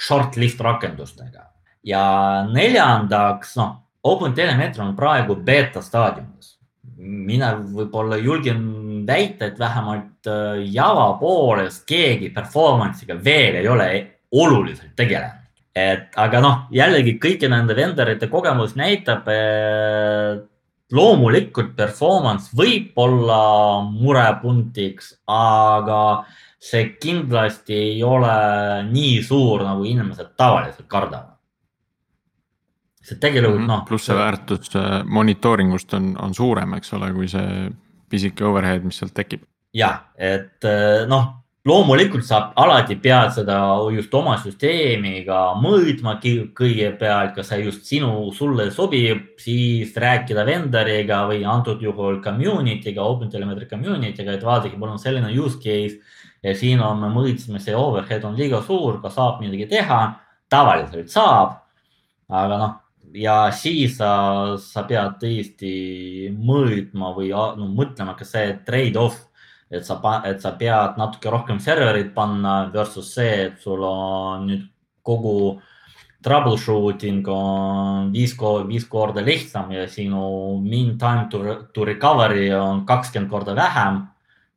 short 0.00 0.36
list 0.36 0.60
rakendustega 0.60 1.46
ja 1.86 2.02
neljandaks, 2.50 3.56
noh, 3.60 3.76
OpenTelemetri 4.02 4.82
on 4.82 4.96
praegu 4.96 5.36
beeta 5.36 5.82
staadiumis. 5.82 6.58
mina 7.02 7.54
võib-olla 7.56 8.16
julgen 8.16 8.60
väita, 9.06 9.46
et 9.46 9.58
vähemalt 9.58 10.30
äh, 10.30 10.62
Java 10.72 11.12
poolest 11.20 11.86
keegi 11.86 12.30
performance'iga 12.34 13.18
veel 13.24 13.60
ei 13.60 13.68
ole 13.68 13.88
oluliselt 14.32 14.96
tegelenud. 14.96 15.38
et 15.74 16.16
aga 16.20 16.40
noh, 16.40 16.56
jällegi 16.70 17.14
kõigi 17.16 17.48
nende 17.48 17.72
vendorite 17.76 18.28
kogemus 18.28 18.74
näitab, 18.76 19.28
et 19.32 20.48
loomulikult 20.92 21.74
performance 21.76 22.52
võib 22.56 22.96
olla 23.00 23.40
murepunktiks, 23.88 25.14
aga 25.32 26.02
see 26.62 26.92
kindlasti 27.02 27.74
ei 27.74 28.02
ole 28.06 28.34
nii 28.90 29.20
suur, 29.26 29.64
nagu 29.66 29.86
inimesed 29.88 30.34
tavaliselt 30.36 30.88
kardavad. 30.88 31.30
see 33.02 33.18
tegelikult 33.18 33.62
-hmm. 33.62 33.66
noh. 33.66 33.84
pluss 33.84 34.06
see 34.06 34.16
väärtus 34.16 34.76
äh, 34.76 35.02
monitooringust 35.04 35.94
on, 35.94 36.16
on 36.22 36.34
suurem, 36.34 36.74
eks 36.74 36.92
ole, 36.92 37.12
kui 37.12 37.28
see 37.28 37.70
pisike 38.12 38.44
overhead, 38.46 38.84
mis 38.84 39.00
sealt 39.00 39.16
tekib. 39.16 39.46
jah, 39.72 40.02
et 40.20 40.68
äh, 40.68 41.06
noh 41.08 41.42
loomulikult 41.68 42.24
saab, 42.26 42.48
alati 42.58 42.96
pead 42.98 43.30
seda 43.36 43.56
just 43.94 44.14
oma 44.18 44.34
süsteemiga 44.42 45.52
mõõtma 45.62 46.16
kõigepealt, 46.18 47.36
kas 47.36 47.52
see 47.52 47.60
just 47.62 47.86
sinu, 47.86 48.32
sulle 48.34 48.66
sobib, 48.74 49.36
siis 49.38 49.94
rääkida 49.94 50.42
vendoriga 50.48 51.20
või 51.30 51.44
antud 51.46 51.82
juhul 51.82 52.18
community'ga, 52.24 53.06
OpenTelemetri 53.14 53.70
community'ga, 53.70 54.34
et 54.34 54.46
vaadake, 54.48 54.78
mul 54.78 54.96
on 54.96 55.02
selline 55.02 55.30
use 55.38 55.60
case 55.62 56.00
ja 56.42 56.56
siin 56.58 56.82
on, 56.82 56.98
me 56.98 57.12
mõõtsime, 57.14 57.62
see 57.62 57.78
overhead 57.78 58.26
on 58.26 58.34
liiga 58.38 58.58
suur, 58.66 58.98
kas 59.02 59.16
saab 59.18 59.40
midagi 59.44 59.70
teha? 59.70 60.02
tavaliselt 60.52 61.08
saab, 61.08 61.54
aga 62.28 62.56
noh, 62.60 62.72
ja 63.14 63.50
siis 63.52 63.96
sa, 63.98 64.12
sa 64.60 64.84
pead 64.88 65.18
tõesti 65.20 65.74
mõõtma 66.36 67.12
või 67.16 67.30
no, 67.32 67.68
mõtlema, 67.72 68.16
kas 68.18 68.34
see 68.36 68.56
trade-off 68.66 69.28
et 69.72 69.86
sa, 69.88 69.98
et 70.28 70.40
sa 70.42 70.52
pead 70.60 70.98
natuke 71.00 71.32
rohkem 71.32 71.60
serverit 71.62 72.12
panna 72.14 72.66
versus 72.72 73.14
see, 73.16 73.46
et 73.48 73.60
sul 73.62 73.82
on 73.88 74.46
nüüd 74.50 74.66
kogu 75.02 75.60
troubleshooting 76.22 77.26
on 77.32 78.12
viis, 78.14 78.36
viis 78.68 78.84
korda 78.86 79.24
lihtsam 79.24 79.72
ja 79.74 79.88
sinu 79.90 80.60
mean 80.62 80.94
time 81.00 81.26
to, 81.32 81.40
to 81.74 81.86
recovery 81.88 82.52
on 82.54 82.84
kakskümmend 82.86 83.30
korda 83.30 83.56
vähem. 83.58 84.06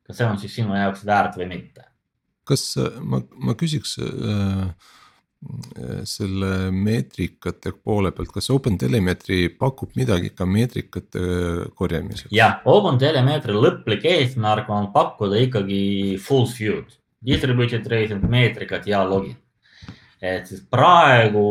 kas 0.06 0.20
see 0.20 0.26
on 0.26 0.38
siis 0.38 0.54
sinu 0.54 0.76
jaoks 0.76 1.02
väärt 1.06 1.40
või 1.40 1.48
mitte? 1.56 1.88
kas 2.46 2.76
ma, 3.02 3.24
ma 3.34 3.56
küsiks 3.58 3.98
äh 3.98 4.92
selle 6.08 6.70
meetrikate 6.72 7.72
poole 7.76 8.10
pealt, 8.16 8.32
kas 8.34 8.48
OpenTelemetri 8.54 9.50
pakub 9.58 9.92
midagi 9.98 10.32
ka 10.34 10.46
meetrikate 10.48 11.20
korjamiseks? 11.76 12.32
jah, 12.34 12.60
OpenTelemetri 12.66 13.54
lõplik 13.54 14.06
eesmärk 14.10 14.70
on 14.72 14.90
pakkuda 14.94 15.38
ikkagi 15.44 16.16
full 16.22 16.48
suite, 16.50 16.98
distributed 17.22 17.84
tracing, 17.84 18.24
meetrikad 18.32 18.88
ja 18.88 19.04
logid. 19.06 19.36
et 20.20 20.48
siis 20.48 20.64
praegu 20.72 21.44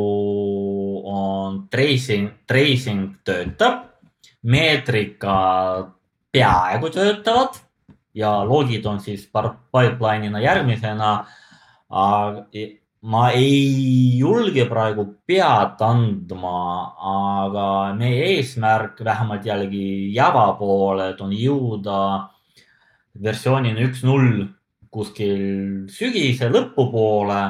on 1.06 1.62
tracing, 1.72 2.42
tracing 2.50 3.22
töötab, 3.24 3.86
meetrikad 4.44 5.94
peaaegu 6.34 6.90
töötavad 6.92 7.62
ja 8.18 8.42
logid 8.44 8.86
on 8.90 9.00
siis 9.00 9.30
pipeline'ina 9.30 10.42
järgmisena 10.44 11.12
ma 13.06 13.30
ei 13.32 14.18
julge 14.18 14.66
praegu 14.66 15.06
pead 15.28 15.82
andma, 15.86 16.62
aga 16.97 17.68
meie 17.97 18.32
eesmärk 18.36 19.03
vähemalt 19.06 19.45
jällegi 19.45 20.14
Java 20.16 20.47
poolelt 20.58 21.22
on 21.22 21.36
jõuda 21.36 21.99
versioonini 23.22 23.86
üks 23.86 24.01
null 24.08 24.47
kuskil 24.89 25.86
sügise 25.91 26.49
lõpupoole. 26.49 27.43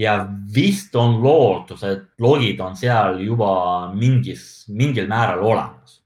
ja 0.00 0.12
vist 0.54 0.94
on 0.96 1.18
lootus, 1.20 1.82
et 1.84 2.04
logid 2.22 2.60
on 2.62 2.76
seal 2.78 3.18
juba 3.20 3.90
mingis, 3.92 4.66
mingil 4.68 5.08
määral 5.08 5.42
olemas. 5.44 6.00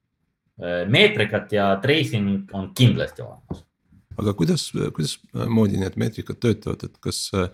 meetrikad 0.89 1.53
ja 1.53 1.77
tracing 1.83 2.51
on 2.53 2.71
kindlasti 2.75 3.23
olemas. 3.23 3.65
aga 4.17 4.33
kuidas, 4.33 4.71
kuidas 4.95 5.19
moodi 5.49 5.77
need 5.77 5.97
meetrikad 5.97 6.39
töötavad, 6.39 6.85
et 6.85 7.01
kas 7.03 7.31
äh, 7.35 7.49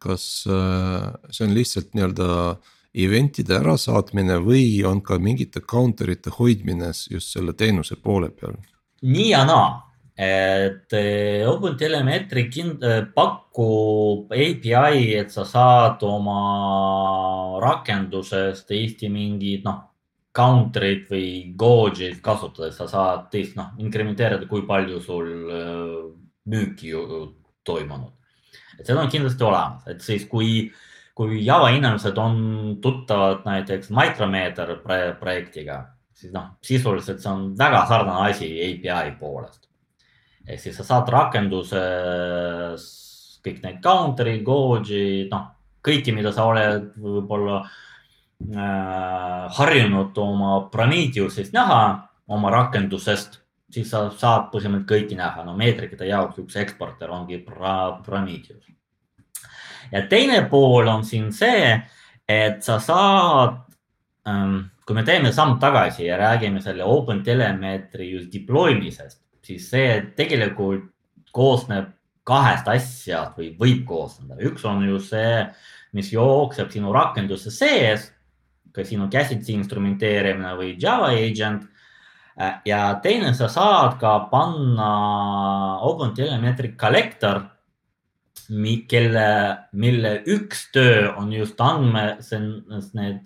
kas 0.00 0.46
äh, 0.48 1.10
see 1.30 1.46
on 1.46 1.54
lihtsalt 1.54 1.92
nii-öelda 1.94 2.30
event'ide 3.04 3.60
ärasaatmine 3.60 4.40
või 4.42 4.80
on 4.88 5.02
ka 5.06 5.20
mingite 5.22 5.62
counter 5.62 6.10
ite 6.10 6.32
hoidmine 6.34 6.90
just 7.12 7.36
selle 7.36 7.54
teenuse 7.54 8.00
poole 8.00 8.32
peal? 8.34 8.56
nii 9.00 9.28
ja 9.30 9.44
naa, 9.48 9.68
et 10.16 10.96
äh, 10.96 11.44
OpenTelemetri 11.48 12.46
äh, 12.48 12.96
pakub 13.14 14.32
API, 14.32 15.04
et 15.20 15.32
sa 15.32 15.44
saad 15.48 16.02
oma 16.08 16.40
rakendusest 17.62 18.72
Eesti 18.76 19.12
mingid 19.12 19.64
noh, 19.68 19.82
counter'id 20.36 21.08
või 21.10 21.26
gauge'id 21.58 22.20
kasutades, 22.24 22.76
sa 22.78 22.86
saad 22.88 23.28
teist 23.32 23.56
noh, 23.58 23.74
inkrementeerida, 23.82 24.46
kui 24.48 24.62
palju 24.66 25.00
sul 25.02 25.28
müüki 26.50 26.94
toimunud 27.66 28.19
et 28.80 28.88
see 28.88 28.96
on 28.96 29.10
kindlasti 29.12 29.44
olemas, 29.44 29.84
et 29.92 30.00
siis 30.04 30.24
kui, 30.30 30.64
kui 31.16 31.42
Java 31.44 31.68
inimesed 31.76 32.18
on 32.18 32.36
tuttavad 32.82 33.44
näiteks 33.44 33.92
Micrometer 33.94 34.78
projektiga, 35.20 35.82
siis 36.16 36.32
noh, 36.32 36.54
sisuliselt 36.64 37.20
see 37.20 37.32
on 37.32 37.50
väga 37.58 37.84
sarnane 37.90 38.30
asi 38.32 38.48
API 38.70 39.14
poolest. 39.20 39.68
ehk 40.48 40.60
siis 40.60 40.76
sa 40.80 40.84
saad 40.86 41.08
rakenduses 41.12 42.88
kõik 43.44 43.62
need 43.64 43.78
counter'id, 43.84 44.42
gauge'id, 44.44 45.28
noh, 45.32 45.46
kõiki, 45.84 46.12
mida 46.16 46.32
sa 46.32 46.44
oled 46.50 46.90
võib-olla 47.00 47.60
äh, 47.62 49.44
harjunud 49.56 50.18
oma 50.20 50.56
Prometheusest 50.72 51.54
näha 51.56 51.82
oma 52.30 52.52
rakendusest 52.52 53.40
siis 53.70 53.90
sa 53.90 54.04
saad 54.10 54.50
põhimõtteliselt 54.52 54.88
kõiki 54.90 55.18
näha, 55.18 55.44
no 55.46 55.54
meetrikate 55.58 56.08
jaoks 56.08 56.40
üks 56.42 56.58
eksporter 56.60 57.10
ongi 57.10 57.40
Prometheus. 57.46 58.66
ja 59.92 60.06
teine 60.08 60.42
pool 60.50 60.88
on 60.88 61.04
siin 61.04 61.32
see, 61.32 61.80
et 62.28 62.62
sa 62.62 62.78
saad, 62.82 63.62
ähm, 64.28 64.58
kui 64.86 64.94
me 64.94 65.02
teeme 65.06 65.32
samm 65.32 65.58
tagasi 65.62 66.06
ja 66.06 66.18
räägime 66.18 66.62
selle 66.62 66.84
OpenTelemetri 66.84 68.10
just 68.10 68.32
deploy 68.32 68.74
misest, 68.78 69.22
siis 69.42 69.70
see 69.70 70.00
tegelikult 70.16 70.90
koosneb 71.32 71.92
kahest 72.26 72.68
asjast 72.68 73.38
või 73.38 73.50
võib 73.58 73.84
koosneda. 73.86 74.38
üks 74.46 74.64
on 74.64 74.84
ju 74.86 74.98
see, 75.02 75.46
mis 75.92 76.12
jookseb 76.12 76.70
sinu 76.70 76.92
rakenduse 76.94 77.50
sees, 77.50 78.10
ka 78.72 78.84
sinu 78.86 79.08
käsitsi 79.10 79.54
instrumenteerimine 79.58 80.54
või 80.58 80.76
Java 80.78 81.10
agent 81.10 81.66
ja 82.64 82.82
teine, 83.02 83.32
sa 83.34 83.48
saad 83.52 83.98
ka 84.00 84.18
panna 84.30 84.90
OpenTelemetri 85.86 86.74
collector, 86.80 87.42
kelle, 88.90 89.26
mille 89.72 90.14
üks 90.26 90.70
töö 90.74 91.12
on 91.16 91.32
just 91.32 91.60
andme, 91.62 92.16
see 92.24 92.38
on 92.40 92.80
need 92.98 93.20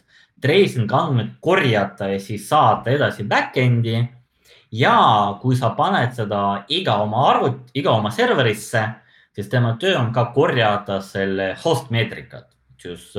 tracing 0.44 0.90
andmed 0.92 1.36
korjata 1.40 2.10
ja 2.12 2.18
siis 2.20 2.48
saata 2.48 2.92
edasi 2.92 3.24
back-end'i. 3.24 4.02
ja 4.74 5.38
kui 5.40 5.56
sa 5.56 5.70
paned 5.78 6.12
seda 6.16 6.64
iga 6.68 6.98
oma 7.02 7.28
arvut, 7.30 7.70
iga 7.74 7.94
oma 7.94 8.10
serverisse, 8.10 8.82
siis 9.32 9.48
tema 9.48 9.76
töö 9.80 9.96
on 9.98 10.12
ka 10.12 10.32
korjata 10.34 11.00
selle 11.00 11.54
host 11.64 11.90
meetrikat 11.94 12.53
just 12.84 13.16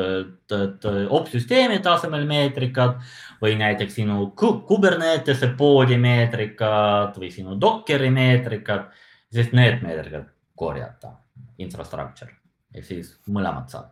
opsüsteemi 1.09 1.79
tasemel 1.83 2.25
meetrikad 2.29 3.01
või 3.41 3.57
näiteks 3.59 3.99
sinu 4.01 4.31
Kubernetese 4.37 5.51
poodi 5.57 5.97
meetrikad 5.97 7.17
või 7.19 7.31
sinu 7.33 7.59
Dockeri 7.61 8.11
meetrikad, 8.13 8.89
sest 9.33 9.53
need 9.57 9.81
meetrikad 9.83 10.31
korjata, 10.55 11.15
infrastructure 11.57 12.31
ehk 12.75 12.85
siis 12.85 13.11
mõlemad 13.31 13.71
saad. 13.71 13.91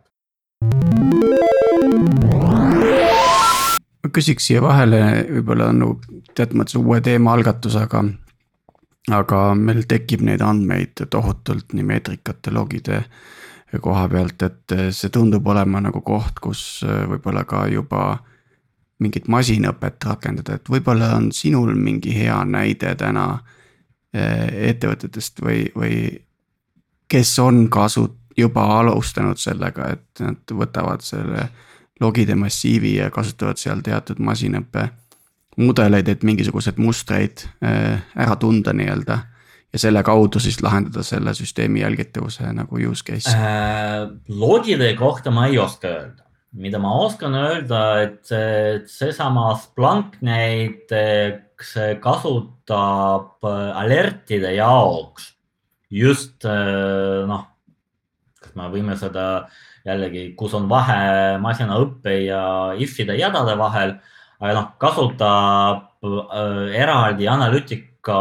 ma 4.04 4.10
küsiks 4.12 4.48
siia 4.48 4.60
vahele 4.64 5.00
võib-olla 5.30 5.70
no 5.72 5.94
teatud 6.34 6.58
mõttes 6.60 6.76
uue 6.80 7.00
teema 7.04 7.32
algatusega. 7.36 8.04
aga 9.12 9.38
meil 9.54 9.82
tekib 9.88 10.22
neid 10.24 10.40
andmeid 10.40 11.00
tohutult 11.10 11.72
nii 11.72 11.84
meetrikate, 11.84 12.50
logide 12.50 13.04
koha 13.82 14.08
pealt, 14.08 14.42
et 14.42 14.74
see 14.94 15.10
tundub 15.10 15.46
olema 15.46 15.80
nagu 15.82 16.00
koht, 16.04 16.38
kus 16.42 16.84
võib-olla 16.84 17.44
ka 17.48 17.66
juba 17.72 18.18
mingit 19.02 19.26
masinõpet 19.28 20.04
rakendada, 20.06 20.58
et 20.58 20.70
võib-olla 20.70 21.14
on 21.16 21.30
sinul 21.34 21.74
mingi 21.74 22.14
hea 22.14 22.36
näide 22.46 22.94
täna 22.98 23.26
eh, 24.14 24.70
ettevõtetest 24.70 25.42
või, 25.42 25.64
või 25.74 25.96
kes 27.10 27.38
on 27.42 27.66
kasu-, 27.72 28.12
juba 28.36 28.64
alustanud 28.80 29.38
sellega, 29.38 29.92
et 29.94 30.22
nad 30.22 30.54
võtavad 30.58 31.04
selle 31.04 31.48
logide 32.00 32.34
massiivi 32.34 32.96
ja 32.98 33.10
kasutavad 33.14 33.60
seal 33.60 33.82
teatud 33.84 34.18
masinõppe 34.18 34.88
mudeleid, 35.56 36.08
et 36.10 36.24
mingisuguseid 36.26 36.80
mustreid 36.82 37.44
ära 37.62 38.34
tunda 38.40 38.74
nii-öelda. 38.74 39.18
Ja 39.74 39.80
selle 39.82 40.04
kaudu 40.06 40.40
siis 40.42 40.60
lahendada 40.62 41.02
selle 41.06 41.34
süsteemi 41.34 41.82
jälgitavuse 41.82 42.46
nagu 42.54 42.78
use 42.90 43.04
case 43.06 43.34
äh,. 43.34 44.06
logide 44.28 44.92
kohta 44.98 45.32
ma 45.34 45.48
ei 45.50 45.58
oska 45.58 45.90
öelda, 45.90 46.22
mida 46.54 46.78
ma 46.78 46.94
oskan 47.02 47.34
öelda, 47.34 47.82
et 48.06 48.88
seesama 48.90 49.50
Splunk 49.58 50.20
näiteks 50.22 51.74
kasutab 52.04 53.44
alertide 53.50 54.54
jaoks 54.54 55.32
just 55.90 56.46
äh, 56.46 57.26
noh, 57.28 57.46
kas 58.40 58.56
me 58.58 58.70
võime 58.72 58.96
seda 58.98 59.46
jällegi, 59.84 60.30
kus 60.38 60.54
on 60.56 60.70
vahe 60.70 61.36
masinaõppe 61.42 62.20
ja 62.24 62.42
if-ide 62.80 63.18
jadade 63.18 63.58
vahel 63.60 63.98
aga 64.40 64.54
noh, 64.56 64.70
kasutab 64.80 66.04
äh, 66.04 66.74
eraldi 66.76 67.28
analüütika, 67.30 68.18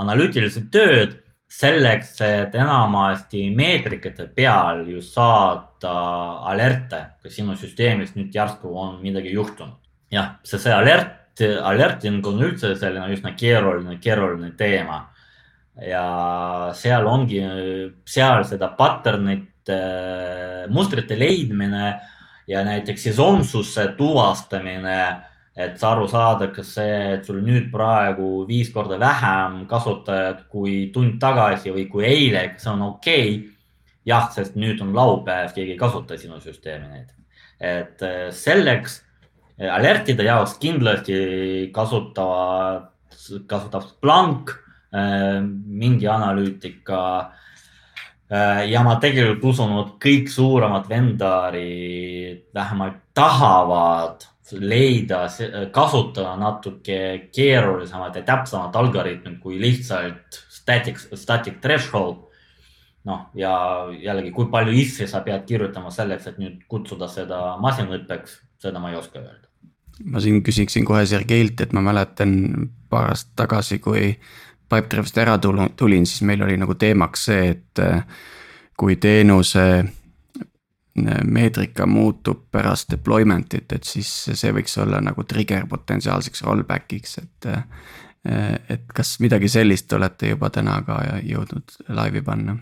analüütilist 0.00 0.70
tööd 0.72 1.18
selleks, 1.50 2.14
et 2.22 2.54
enamasti 2.54 3.48
meetrikate 3.56 4.28
peal 4.34 4.84
ju 4.88 5.02
saada 5.02 5.94
alerte, 6.50 7.00
kas 7.22 7.34
sinu 7.34 7.56
süsteemis 7.58 8.14
nüüd 8.14 8.34
järsku 8.34 8.70
on 8.70 9.00
midagi 9.02 9.34
juhtunud. 9.34 9.78
jah, 10.10 10.36
see, 10.44 10.58
see 10.58 10.74
alert, 10.74 11.40
alerting 11.40 12.26
on 12.26 12.42
üldse 12.44 12.74
selline 12.78 13.08
üsna 13.14 13.34
keeruline, 13.38 13.98
keeruline 14.02 14.52
teema. 14.58 15.08
ja 15.80 16.04
seal 16.76 17.06
ongi, 17.06 17.40
seal 18.06 18.44
seda 18.44 18.70
pattern'ite, 18.78 19.78
mustrite 20.70 21.18
leidmine 21.18 21.94
ja 22.50 22.64
näiteks 22.66 23.08
sesonsuse 23.08 23.88
tuvastamine, 23.96 24.98
et 25.60 25.82
aru 25.84 26.06
saada, 26.08 26.48
kas 26.54 26.74
see, 26.76 26.98
et 27.16 27.26
sul 27.26 27.40
nüüd 27.44 27.70
praegu 27.72 28.44
viis 28.48 28.70
korda 28.72 28.98
vähem 29.00 29.64
kasutajad 29.70 30.46
kui 30.52 30.90
tund 30.94 31.18
tagasi 31.22 31.72
või 31.74 31.86
kui 31.90 32.06
eile, 32.08 32.46
kas 32.54 32.66
see 32.66 32.72
on 32.72 32.86
okei 32.88 33.34
okay?. 33.34 33.56
jah, 34.08 34.30
sest 34.32 34.56
nüüd 34.56 34.80
on 34.80 34.94
laupäev, 34.96 35.52
keegi 35.54 35.76
ei 35.76 35.80
kasuta 35.80 36.16
sinu 36.18 36.40
süsteemi 36.40 36.88
näiteks. 36.88 37.44
et 37.60 38.02
äh, 38.02 38.30
selleks 38.32 39.02
äh, 39.60 39.68
alertide 39.74 40.24
jaoks 40.24 40.56
kindlasti 40.62 41.70
kasutavad, 41.72 42.88
kasutab 43.46 43.84
Splunk, 43.84 44.54
äh, 44.94 45.38
mingi 45.66 46.08
analüütika 46.08 47.02
ja 48.30 48.84
ma 48.86 48.92
tegelikult 49.02 49.42
usun, 49.50 49.72
et 49.80 49.94
kõik 49.98 50.28
suuremad 50.30 50.84
vendarid 50.86 52.44
vähemalt 52.54 53.00
tahavad 53.10 54.22
leida, 54.58 55.24
kasutada 55.72 56.34
natuke 56.40 57.28
keerulisemat 57.34 58.16
ja 58.20 58.22
täpsemat 58.26 58.76
algoritmi 58.76 59.36
kui 59.42 59.60
lihtsalt 59.60 60.40
static, 60.48 60.98
static 61.14 61.60
threshold. 61.60 62.26
noh, 63.04 63.30
ja 63.34 63.52
jällegi, 63.96 64.28
kui 64.36 64.50
palju 64.52 64.74
if'e 64.76 65.06
sa 65.08 65.22
pead 65.24 65.46
kirjutama 65.48 65.88
selleks, 65.90 66.26
et 66.28 66.40
nüüd 66.40 66.58
kutsuda 66.68 67.08
seda 67.08 67.54
masinõppeks, 67.62 68.34
seda 68.60 68.82
ma 68.82 68.90
ei 68.90 68.98
oska 68.98 69.22
öelda. 69.22 69.48
ma 70.04 70.20
siin 70.20 70.42
küsiksin 70.44 70.84
kohe 70.84 71.06
Sergeilt, 71.06 71.60
et 71.60 71.72
ma 71.72 71.80
mäletan 71.80 72.34
paar 72.90 73.14
aastat 73.14 73.36
tagasi, 73.44 73.78
kui 73.78 74.18
Pipedrive'ist 74.70 75.16
ära 75.18 75.38
tulin, 75.40 76.06
siis 76.06 76.22
meil 76.28 76.44
oli 76.44 76.58
nagu 76.60 76.76
teemaks 76.78 77.24
see, 77.30 77.48
et 77.56 77.80
äh, 77.82 78.04
kui 78.78 78.96
teenuse 79.00 79.64
äh, 79.78 79.88
meetrika 81.24 81.86
muutub 81.86 82.46
pärast 82.52 82.90
deployment'it, 82.90 83.72
et 83.72 83.86
siis 83.86 84.10
see 84.34 84.54
võiks 84.54 84.74
olla 84.82 85.00
nagu 85.04 85.24
trigger 85.24 85.68
potentsiaalseks 85.70 86.46
rollback'iks, 86.46 87.18
et. 87.22 87.50
Äh, 87.54 87.64
et 88.68 88.82
kas 88.92 89.14
midagi 89.24 89.48
sellist 89.48 89.88
olete 89.96 90.34
juba 90.34 90.50
täna 90.52 90.74
ka 90.84 90.98
jõudnud 91.24 91.72
laivi 91.96 92.20
panna? 92.20 92.52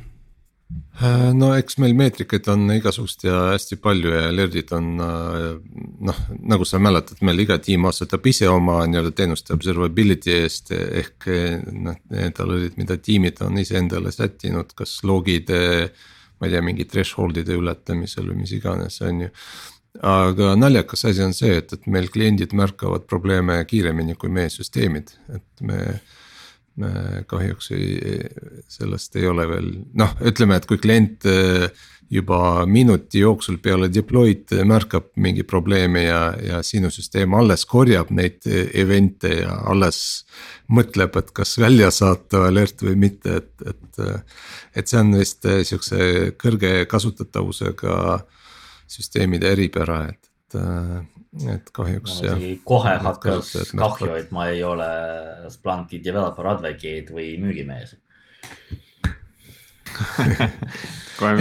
Äh, 1.02 1.32
no 1.34 1.48
eks 1.58 1.80
meil 1.82 1.96
meetrikaid 1.98 2.46
on 2.52 2.62
igasugust 2.76 3.24
ja 3.26 3.40
hästi 3.48 3.80
palju 3.82 4.12
ja 4.14 4.20
alert'id 4.28 4.70
on 4.76 4.92
noh, 5.00 6.20
nagu 6.52 6.68
sa 6.68 6.78
mäletad, 6.78 7.18
meil 7.26 7.42
iga 7.42 7.58
tiim 7.58 7.88
vastutab 7.88 8.30
ise 8.30 8.46
oma 8.52 8.84
nii-öelda 8.86 9.10
teenuste 9.18 9.56
observability 9.56 10.36
eest 10.36 10.70
ehk 10.76 11.26
noh, 11.72 11.98
need 12.14 12.38
alert'id, 12.44 12.78
mida 12.78 13.00
tiimid 13.02 13.42
on 13.42 13.58
iseendale 13.58 14.14
sättinud, 14.14 14.70
kas 14.78 15.00
logide. 15.02 15.58
Ma 16.38 16.46
ei 16.46 16.54
tea, 16.54 16.62
mingi 16.64 16.86
threshold'ide 16.88 17.56
ületamisel 17.58 18.30
või 18.30 18.44
mis 18.44 18.54
iganes, 18.56 19.00
on 19.06 19.26
ju. 19.26 19.32
Aga 20.04 20.52
naljakas 20.54 21.06
asi 21.08 21.24
on 21.24 21.32
see, 21.34 21.56
et, 21.58 21.72
et 21.74 21.86
meil 21.90 22.06
kliendid 22.12 22.52
märkavad 22.54 23.08
probleeme 23.10 23.56
kiiremini 23.66 24.14
kui 24.20 24.30
meie 24.30 24.52
süsteemid, 24.52 25.14
et 25.34 25.66
me 25.66 25.80
me 26.78 27.24
kahjuks 27.26 27.72
ei, 27.74 28.18
sellest 28.70 29.16
ei 29.18 29.26
ole 29.26 29.46
veel 29.50 29.70
noh, 29.98 30.12
ütleme, 30.30 30.58
et 30.58 30.66
kui 30.68 30.78
klient 30.78 31.26
juba 32.10 32.66
minuti 32.66 33.20
jooksul 33.20 33.58
peale 33.62 33.90
deploy'd 33.92 34.54
märkab 34.64 35.10
mingi 35.20 35.44
probleemi 35.44 36.06
ja, 36.06 36.22
ja 36.42 36.62
sinu 36.64 36.90
süsteem 36.90 37.34
alles 37.36 37.66
korjab 37.68 38.10
neid 38.14 38.46
event'e 38.48 39.34
ja 39.42 39.58
alles 39.68 40.00
mõtleb, 40.72 41.18
et 41.20 41.34
kas 41.36 41.58
välja 41.60 41.90
saata 41.92 42.46
alert 42.48 42.82
või 42.84 42.96
mitte, 43.08 43.42
et, 43.42 43.52
et. 43.68 43.84
et 44.76 44.88
see 44.88 45.00
on 45.00 45.12
vist 45.18 45.44
sihukese 45.44 46.32
kõrge 46.40 46.72
kasutatavusega 46.88 48.18
süsteemide 48.88 49.52
eripära, 49.52 50.02
et, 50.08 50.32
et 50.54 51.14
et 51.52 51.70
kahjuks 51.76 52.20
jah. 52.24 52.40
kohe 52.64 52.94
hakkas 53.04 53.52
kahju, 53.76 54.14
et 54.16 54.30
ma 54.32 54.48
ei 54.48 54.62
ole 54.64 54.88
Splunki 55.52 56.00
developer 56.04 56.46
advocate 56.54 57.12
või 57.12 57.34
müügimees 57.42 57.98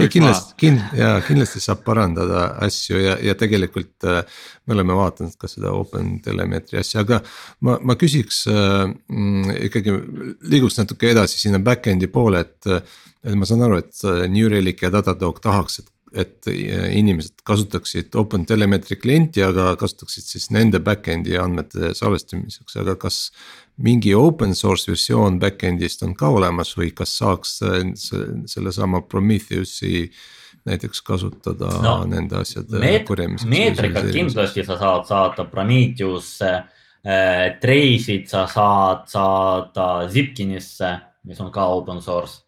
ei 0.02 0.08
kindlasti, 0.10 0.54
kind- 0.58 0.94
ja 0.98 1.16
kindlasti 1.26 1.60
saab 1.62 1.84
parandada 1.86 2.44
asju 2.66 3.00
ja, 3.02 3.16
ja 3.22 3.34
tegelikult 3.38 4.06
äh, 4.08 4.22
me 4.66 4.76
oleme 4.76 4.96
vaadanud 4.98 5.36
ka 5.38 5.50
seda 5.50 5.72
Open 5.76 6.18
Telemetri 6.24 6.80
asja, 6.80 7.04
aga 7.04 7.20
ma, 7.66 7.78
ma 7.82 7.98
küsiks 7.98 8.44
äh, 8.50 8.86
mm, 8.86 9.58
ikkagi 9.68 9.94
liiguks 10.54 10.80
natuke 10.80 11.12
edasi 11.12 11.40
sinna 11.42 11.62
back-end'i 11.62 12.10
poole, 12.12 12.46
et. 12.46 12.72
et 12.72 13.34
ma 13.34 13.44
saan 13.44 13.64
aru, 13.66 13.80
et 13.82 14.04
äh, 14.06 14.26
New 14.30 14.48
Relic 14.48 14.82
ja 14.84 14.92
Datadog 14.94 15.40
tahaks, 15.42 15.80
et 15.82 15.88
et 16.16 16.48
inimesed 16.48 17.42
kasutaksid 17.46 18.14
OpenTelemetri 18.16 18.96
klienti, 19.00 19.42
aga 19.44 19.74
kasutaksid 19.80 20.26
siis 20.26 20.48
nende 20.54 20.80
back-end'i 20.84 21.36
andmete 21.40 21.92
salvestamiseks, 21.98 22.78
aga 22.82 22.96
kas. 23.00 23.30
mingi 23.78 24.10
open 24.14 24.54
source 24.58 24.90
versioon 24.90 25.38
back-end'ist 25.38 26.02
on 26.02 26.14
ka 26.18 26.28
olemas 26.34 26.72
või 26.76 26.90
kas 26.90 27.12
saaks 27.20 27.60
sellesama 28.50 29.04
Prometheusi 29.06 30.10
näiteks 30.66 31.02
kasutada 31.02 31.70
no, 31.82 31.92
nende 32.04 32.40
asjade 32.40 32.80
meet, 32.82 33.04
korjamiseks? 33.06 33.48
meetrikat 33.48 34.10
kindlasti 34.10 34.64
sa 34.66 34.78
saad 34.80 35.06
saada 35.06 35.44
Prometheusse 35.44 36.50
äh,, 36.50 37.54
Trace'id 37.62 38.26
sa 38.26 38.48
saad 38.50 39.06
saada 39.06 40.08
Zipkinisse, 40.10 40.96
mis 41.24 41.40
on 41.40 41.54
ka 41.54 41.70
open 41.78 42.02
source 42.02 42.42
Äh, 42.42 42.47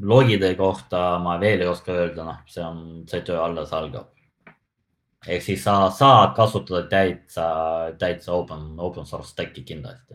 logide 0.00 0.54
kohta 0.54 1.18
ma 1.18 1.38
veel 1.40 1.64
ei 1.64 1.66
oska 1.68 1.92
öelda, 1.92 2.24
noh, 2.24 2.42
see 2.46 2.62
on, 2.62 2.82
see 3.10 3.22
töö 3.26 3.40
alles 3.42 3.72
algab. 3.74 4.12
ehk 5.26 5.42
siis 5.42 5.62
sa 5.64 5.88
saad 5.90 6.34
kasutada 6.36 6.84
täitsa, 6.86 7.46
täitsa 7.98 8.32
open, 8.32 8.74
open 8.78 9.06
source 9.06 9.32
stack'i 9.32 9.64
kindlasti. 9.64 10.14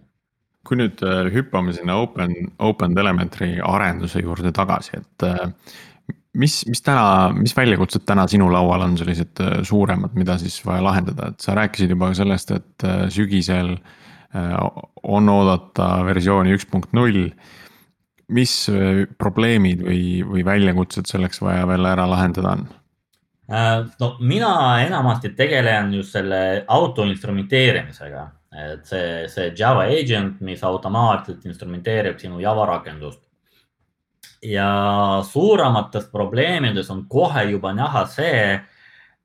kui 0.63 0.77
nüüd 0.77 1.03
äh, 1.03 1.27
hüppame 1.33 1.73
sinna 1.73 1.97
open, 1.99 2.33
open 2.59 2.95
telemetry 2.95 3.57
arenduse 3.63 4.21
juurde 4.23 4.53
tagasi, 4.55 5.01
et 5.01 5.27
äh, 5.27 5.51
mis, 6.39 6.61
mis 6.69 6.81
täna, 6.81 7.33
mis 7.35 7.55
väljakutsed 7.57 8.07
täna 8.07 8.27
sinu 8.27 8.47
laual 8.53 8.87
on 8.87 8.97
sellised 8.97 9.43
suuremad, 9.67 10.15
mida 10.15 10.37
siis 10.39 10.61
vaja 10.65 10.83
lahendada, 10.85 11.33
et 11.33 11.43
sa 11.43 11.57
rääkisid 11.59 11.91
juba 11.91 12.13
sellest, 12.15 12.51
et 12.55 12.91
sügisel 13.11 13.75
on 15.09 15.29
oodata 15.33 15.87
versiooni 16.05 16.53
üks 16.53 16.67
punkt 16.69 16.93
null 16.93 17.31
mis 18.33 18.53
äh, 18.71 19.05
probleemid 19.17 19.83
või, 19.85 20.01
või 20.25 20.43
väljakutsed 20.45 21.09
selleks 21.09 21.41
vaja 21.43 21.65
veel 21.69 21.87
ära 21.89 22.05
lahendada 22.09 22.55
on? 22.57 22.67
Äh, 23.49 23.85
no 24.01 24.11
mina 24.19 24.51
enamasti 24.85 25.33
tegelen 25.37 25.93
just 25.97 26.13
selle 26.13 26.65
auto 26.67 27.05
instrumenteerimisega, 27.09 28.25
et 28.69 28.85
see, 28.89 29.23
see 29.31 29.53
Java 29.57 29.87
agent, 29.89 30.41
mis 30.45 30.61
automaatselt 30.65 31.45
instrumenteerib 31.49 32.19
sinu 32.21 32.41
Java 32.43 32.67
rakendust. 32.75 33.23
ja 34.43 35.19
suuremates 35.27 36.05
probleemides 36.07 36.89
on 36.89 37.01
kohe 37.11 37.41
juba 37.49 37.73
näha 37.75 38.05
see, 38.07 38.59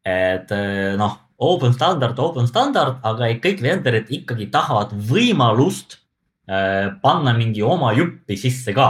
et 0.04 0.50
äh, 0.52 0.96
noh, 0.98 1.20
open 1.38 1.74
standard, 1.74 2.18
open 2.18 2.48
standard, 2.48 2.98
aga 3.02 3.28
kõik 3.42 3.62
vendorid 3.62 4.10
ikkagi 4.10 4.48
tahavad 4.50 4.94
võimalust 5.10 6.00
panna 6.46 7.32
mingi 7.32 7.62
oma 7.62 7.94
juppi 7.96 8.36
sisse 8.36 8.74
ka, 8.76 8.88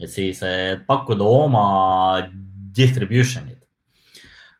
et 0.00 0.10
siis 0.10 0.38
pakkuda 0.86 1.24
oma 1.26 1.66
distribution'it. 2.74 3.58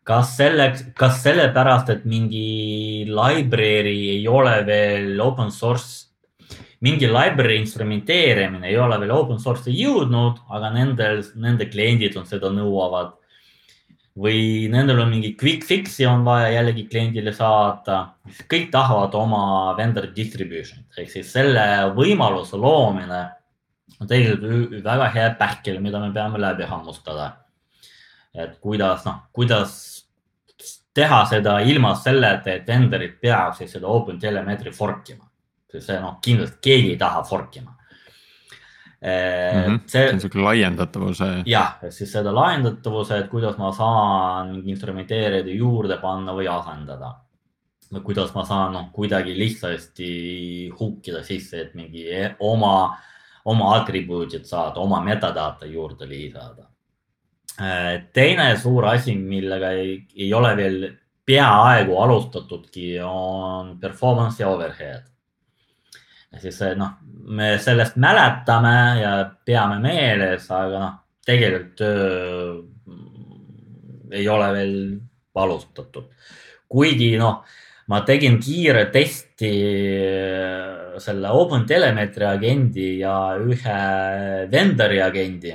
kas 0.03 0.33
selleks, 0.37 0.83
kas 0.99 1.21
sellepärast, 1.23 1.91
et 1.95 2.05
mingi 2.05 3.05
library 3.07 4.09
ei 4.17 4.27
ole 4.27 4.57
veel 4.67 5.21
open 5.23 5.53
source, 5.55 6.09
mingi 6.83 7.07
library 7.07 7.61
instrumenteerimine 7.61 8.67
ei 8.67 8.77
ole 8.77 8.99
veel 8.99 9.15
open 9.15 9.39
source'i 9.39 9.77
jõudnud, 9.79 10.41
aga 10.51 10.73
nendel, 10.75 11.23
nende 11.39 11.69
kliendid 11.71 12.17
on 12.19 12.27
seda 12.27 12.51
nõuavad. 12.51 13.15
Või 14.19 14.69
nendel 14.69 15.01
on 15.01 15.11
mingi 15.11 15.33
quick 15.41 15.65
fix'i 15.65 16.05
on 16.07 16.25
vaja 16.25 16.51
jällegi 16.53 16.85
kliendile 16.89 17.33
saata. 17.33 18.15
kõik 18.49 18.71
tahavad 18.71 19.15
oma 19.15 19.75
vendor 19.77 20.11
distribution'it 20.17 20.99
ehk 20.99 21.11
siis 21.11 21.33
selle 21.33 21.65
võimaluse 21.97 22.57
loomine 22.61 23.23
on 24.01 24.09
tegelikult 24.09 24.85
väga 24.85 25.09
hea 25.15 25.31
pähkel, 25.39 25.81
mida 25.81 26.01
me 26.01 26.13
peame 26.13 26.39
läbi 26.39 26.65
hammustada. 26.65 27.37
et 28.35 28.59
kuidas, 28.61 29.05
noh, 29.05 29.29
kuidas 29.33 30.05
teha 30.95 31.25
seda 31.27 31.61
ilma 31.61 31.95
selleta, 31.95 32.53
et 32.53 32.67
vendorid 32.69 33.19
peaksid 33.21 33.69
seda 33.69 33.87
OpenTelemetri 33.87 34.73
fork 34.73 35.11
ima. 35.11 35.29
see 35.79 36.01
noh, 36.01 36.19
kindlasti 36.21 36.59
keegi 36.61 36.91
ei 36.91 36.99
taha 37.01 37.23
fork 37.25 37.57
ima 37.57 37.72
mm. 39.03 39.63
-hmm. 39.65 39.81
see, 39.87 40.01
see 40.01 40.15
on 40.15 40.21
sihuke 40.21 40.39
laiendatavuse. 40.39 41.31
jah, 41.47 41.77
et 41.83 41.95
siis 41.95 42.13
seda 42.13 42.35
laiendatavuse, 42.35 43.19
et 43.19 43.29
kuidas 43.29 43.59
ma 43.59 43.73
saan 43.73 44.57
instrumenteerida 44.65 45.51
juurde 45.51 45.99
panna 46.03 46.33
või 46.33 46.49
asendada. 46.49 47.15
kuidas 48.03 48.35
ma 48.35 48.45
saan 48.45 48.73
noh, 48.73 48.89
kuidagi 48.93 49.35
lihtsasti 49.39 50.11
hook 50.81 51.09
ida 51.09 51.23
sisse, 51.23 51.61
et 51.61 51.75
mingi 51.75 52.07
e-, 52.09 52.37
oma, 52.41 52.97
oma 53.45 53.75
atribuudid 53.77 54.45
saada, 54.45 54.81
oma 54.81 55.01
metadata 55.05 55.67
juurde 55.67 56.09
lisada 56.09 56.73
teine 58.13 58.57
suur 58.57 58.87
asi, 58.87 59.15
millega 59.15 59.73
ei, 59.77 60.07
ei 60.17 60.33
ole 60.35 60.57
veel 60.57 60.79
peaaegu 61.25 61.99
alustatudki, 62.03 62.99
on 63.05 63.79
performance 63.81 64.43
ja 64.43 64.49
overhead. 64.49 65.12
Siis 66.41 66.61
noh, 66.79 66.91
me 67.33 67.59
sellest 67.63 67.97
mäletame 68.01 68.77
ja 69.01 69.13
peame 69.45 69.81
meeles, 69.83 70.47
aga 70.51 70.79
noh, 70.85 70.95
tegelikult 71.27 71.75
töö 71.79 72.63
ei 74.13 74.29
ole 74.29 74.53
veel 74.53 74.77
alustatud. 75.35 76.09
kuigi 76.69 77.17
noh, 77.21 77.43
ma 77.89 78.01
tegin 78.09 78.39
kiire 78.41 78.87
testi 78.93 79.53
selle 81.03 81.29
OpenTelemetri 81.33 82.25
agendi 82.29 82.89
ja 83.01 83.37
ühe 83.41 83.79
vendori 84.53 85.01
agendi 85.03 85.53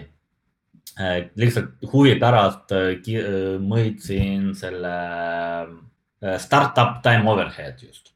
Äh, 1.00 1.30
lihtsalt 1.38 1.76
huvi 1.92 2.16
pärast 2.18 2.72
äh, 2.74 2.96
äh, 2.98 3.58
mõõtsin 3.62 4.48
selle 4.58 4.94
startup 6.42 7.04
time 7.06 7.30
overhead 7.30 7.84
just 7.86 8.07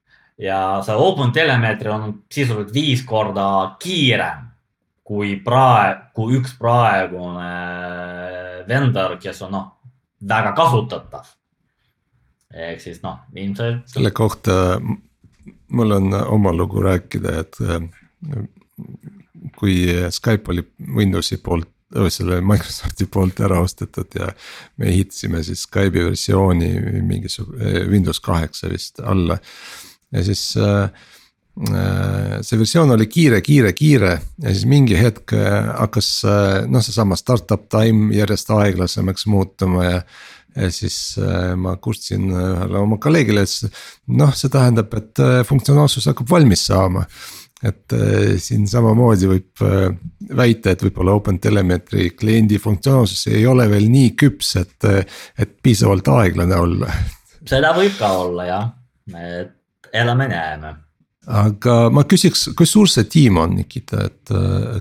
ja 0.42 0.82
see 0.86 0.96
Open 0.98 1.32
Telemetri 1.32 1.92
on 1.94 2.24
sisuliselt 2.32 2.74
viis 2.74 3.04
korda 3.06 3.76
kiirem 3.82 4.48
kui 5.12 5.36
praegu, 5.44 6.08
kui 6.16 6.38
üks 6.39 6.56
praegune 6.60 7.50
vendor, 8.70 9.18
kes 9.20 9.42
on 9.46 9.56
noh, 9.58 9.66
väga 10.28 10.54
kasutatav. 10.56 11.26
ehk 12.52 12.82
siis 12.84 13.02
noh, 13.04 13.20
ilmselt. 13.36 13.88
selle 13.92 14.12
kohta 14.12 14.80
mul 15.72 15.98
on 15.98 16.14
oma 16.14 16.54
lugu 16.54 16.82
rääkida, 16.84 17.39
et 17.39 17.58
kui 19.58 19.76
Skype 20.10 20.52
oli 20.52 20.66
Windowsi 20.96 21.38
poolt 21.38 21.70
selle 22.10 22.39
Microsofti 22.42 23.06
poolt 23.12 23.39
ära 23.44 23.60
ostetud 23.60 24.14
ja 24.16 24.30
me 24.80 24.88
ehitasime 24.88 25.42
siis 25.44 25.66
Skype'i 25.68 26.06
versiooni 26.06 26.70
mingisugune 27.04 27.86
Windows 27.92 28.20
kaheksa 28.24 28.70
vist 28.72 29.00
alla. 29.04 29.38
Ja 30.12 30.24
siis 30.26 30.43
äh, 30.59 30.84
äh, 31.72 32.36
see 32.45 32.59
versioon 32.59 32.95
oli 32.95 33.07
kiire, 33.12 33.41
kiire, 33.45 33.74
kiire. 33.78 34.18
Ja 34.41 34.53
siis 34.53 34.68
mingi 34.70 34.97
hetk 34.99 35.34
äh, 35.38 35.72
hakkas 35.78 36.12
noh, 36.72 36.84
seesama 36.84 37.18
startup 37.20 37.68
time 37.72 38.12
järjest 38.16 38.51
aeglasemaks 38.57 39.28
muutuma 39.32 39.88
ja 39.88 40.03
ja 40.51 40.68
siis 40.68 41.16
ma 41.55 41.78
kurtsin 41.80 42.26
ühele 42.28 42.76
oma 42.82 42.97
kolleegile, 42.99 43.45
et 43.47 43.78
noh, 44.20 44.34
see 44.36 44.49
tähendab, 44.51 44.91
et 44.99 45.22
funktsionaalsus 45.47 46.09
hakkab 46.09 46.28
valmis 46.28 46.66
saama. 46.68 47.05
Et 47.64 47.95
siin 48.43 48.66
samamoodi 48.68 49.30
võib 49.32 49.64
väita, 50.41 50.74
et 50.74 50.84
võib-olla 50.84 51.16
OpenTelemetri 51.22 52.09
kliendi 52.20 52.59
funktsionaalsus 52.59 53.30
ei 53.32 53.45
ole 53.47 53.70
veel 53.72 53.88
nii 53.93 54.12
küps, 54.20 54.51
et, 54.59 54.89
et 55.39 55.55
piisavalt 55.64 56.12
aeglane 56.18 56.59
olla. 56.59 56.91
seda 57.47 57.72
võib 57.80 57.95
ka 57.95 58.12
olla 58.26 58.51
jah, 58.51 58.70
et 59.16 59.55
elame-näeme. 59.94 60.74
aga 61.28 61.76
ma 61.94 62.04
küsiks, 62.10 62.48
kui 62.58 62.66
suur 62.66 62.89
see 62.89 63.06
tiim 63.06 63.38
on, 63.38 63.56
Nikita, 63.60 64.08
et 64.10 64.34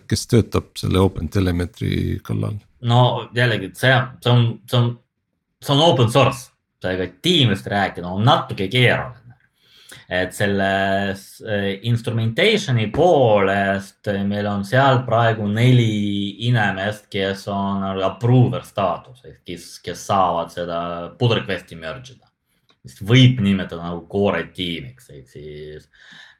kes 0.08 0.26
töötab 0.30 0.70
selle 0.80 1.02
OpenTelemetri 1.04 2.20
kallal? 2.24 2.56
no 2.80 3.02
jällegi 3.36 3.72
see, 3.74 3.96
see 4.24 4.32
on, 4.32 4.46
see 4.70 4.78
on, 4.78 4.92
see 5.60 5.74
on 5.74 5.82
open 5.84 6.12
source, 6.12 6.48
seega 6.80 7.10
tiimist 7.22 7.66
rääkida 7.68 8.08
on 8.08 8.24
natuke 8.24 8.70
keeruline 8.72 9.30
et 10.10 10.34
selles 10.34 11.22
eh, 11.46 11.78
instrumentation'i 11.86 12.88
poolest 12.90 14.10
meil 14.26 14.48
on 14.50 14.64
seal 14.66 15.04
praegu 15.06 15.46
neli 15.46 16.46
inimest, 16.48 17.06
kes 17.12 17.46
on 17.52 17.84
approver 18.02 18.66
staatus 18.66 19.22
ehk 19.28 19.44
kes, 19.52 19.68
kes 19.84 20.02
saavad 20.10 20.50
seda 20.54 20.80
pull 21.18 21.36
request'i 21.38 21.78
merge 21.78 22.16
ida. 22.16 22.26
Vist 22.84 23.00
võib 23.04 23.40
nimetada 23.44 23.90
nagu 23.90 24.06
core 24.08 24.46
tiimiks, 24.56 25.10
ehk 25.12 25.28
siis 25.28 25.88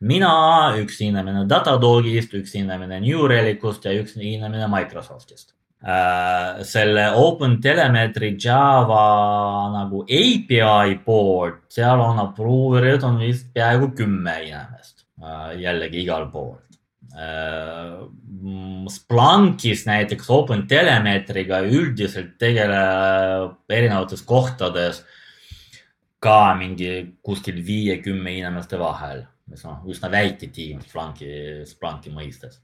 mina, 0.01 0.33
üks 0.81 1.01
inimene 1.05 1.47
Datadogist, 1.49 2.35
üks 2.39 2.55
inimene 2.57 3.01
New 3.05 3.27
Relicust 3.29 3.85
ja 3.85 3.97
üks 3.97 4.17
inimene 4.17 4.69
Microsoftist 4.73 5.55
Äh, 5.81 6.61
selle 6.69 7.07
OpenTelemetry 7.17 8.35
Java 8.37 9.71
nagu 9.73 10.03
API 10.05 10.99
poolt, 11.01 11.63
seal 11.73 12.03
on 12.05 12.21
approver'id 12.21 13.07
on 13.09 13.17
vist 13.23 13.47
peaaegu 13.57 13.89
kümme 13.97 14.35
inimest 14.45 15.07
äh, 15.25 15.55
jällegi 15.63 16.03
igal 16.03 16.27
pool. 16.35 16.59
Äh, 17.17 17.97
Splunkis 18.93 19.87
näiteks 19.89 20.29
OpenTelemetriga 20.37 21.63
üldiselt 21.65 22.37
tegeleb 22.37 23.73
erinevates 23.73 24.21
kohtades 24.29 25.01
ka 26.21 26.55
mingi 26.59 27.19
kuskil 27.25 27.63
viie-kümme 27.65 28.33
inimeste 28.39 28.79
vahel, 28.79 29.25
mis 29.49 29.65
on 29.65 29.87
üsna 29.89 30.11
väike 30.13 30.51
tiim 30.53 30.83
Splunki, 30.85 31.31
Splunki 31.67 32.13
mõistes 32.13 32.61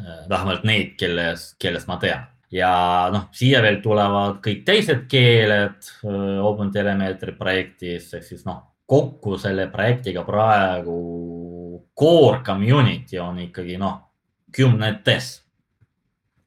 Äh, 0.00 0.28
vähemalt 0.28 0.64
neid, 0.68 0.96
kelles, 1.00 1.54
kellest 1.58 1.88
ma 1.88 1.96
tean. 1.96 2.26
ja 2.52 3.08
noh, 3.10 3.24
siia 3.34 3.58
veel 3.64 3.80
tulevad 3.82 4.36
kõik 4.44 4.60
teised 4.68 5.06
keeled 5.10 5.88
äh, 6.06 6.36
OpenTelemetri 6.46 7.32
projektis, 7.38 8.10
ehk 8.14 8.26
siis 8.26 8.44
noh, 8.46 8.60
kokku 8.86 9.38
selle 9.40 9.66
projektiga 9.72 10.22
praegu 10.26 10.98
core 11.96 12.42
community 12.46 13.18
on 13.18 13.40
ikkagi 13.48 13.80
noh, 13.80 13.96
kümnetes. 14.52 15.30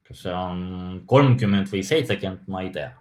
kas 0.06 0.22
see 0.24 0.34
on 0.34 1.02
kolmkümmend 1.06 1.68
või 1.70 1.82
seitsekümmend, 1.86 2.46
ma 2.46 2.62
ei 2.62 2.70
tea 2.74 2.92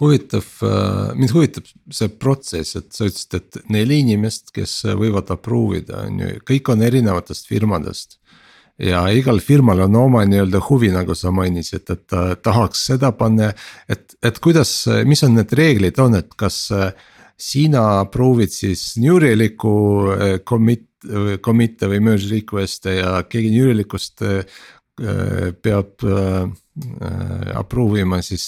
huvitav, 0.00 0.46
äh, 0.66 1.12
mind 1.18 1.34
huvitab 1.34 1.68
see 1.92 2.08
protsess, 2.08 2.76
et 2.78 2.90
sa 2.94 3.06
ütlesid, 3.08 3.38
et 3.38 3.60
neli 3.72 4.00
inimest, 4.02 4.50
kes 4.54 4.82
võivad 4.98 5.30
approve 5.34 5.82
ida, 5.82 6.06
on 6.08 6.24
ju, 6.24 6.34
kõik 6.48 6.72
on 6.72 6.84
erinevatest 6.88 7.48
firmadest. 7.50 8.18
Ja 8.82 9.04
igal 9.12 9.38
firmal 9.44 9.84
on 9.84 9.96
oma 10.00 10.24
nii-öelda 10.26 10.62
huvi, 10.66 10.88
nagu 10.94 11.14
sa 11.14 11.30
mainisid, 11.34 11.84
et 11.92 12.06
ta 12.08 12.32
tahaks 12.40 12.86
seda 12.88 13.12
panna, 13.14 13.52
et, 13.88 14.16
et 14.24 14.38
kuidas, 14.42 14.72
mis 15.06 15.22
on 15.26 15.36
need 15.36 15.52
reeglid 15.54 16.00
on, 16.02 16.16
et 16.18 16.32
kas 16.40 16.64
äh, 16.74 16.90
sina 17.42 18.04
proovid 18.10 18.52
siis 18.54 18.94
New 19.02 19.20
Relic'u 19.22 19.74
äh, 20.14 20.38
commit, 20.48 20.88
commit'e 21.42 21.88
või 21.90 21.98
merge 22.06 22.28
request'e 22.30 22.92
ja 23.00 23.14
keegi 23.26 23.50
äh, 24.22 24.44
peab 25.62 26.04
approve 27.58 28.00
ima 28.00 28.20
siis 28.24 28.44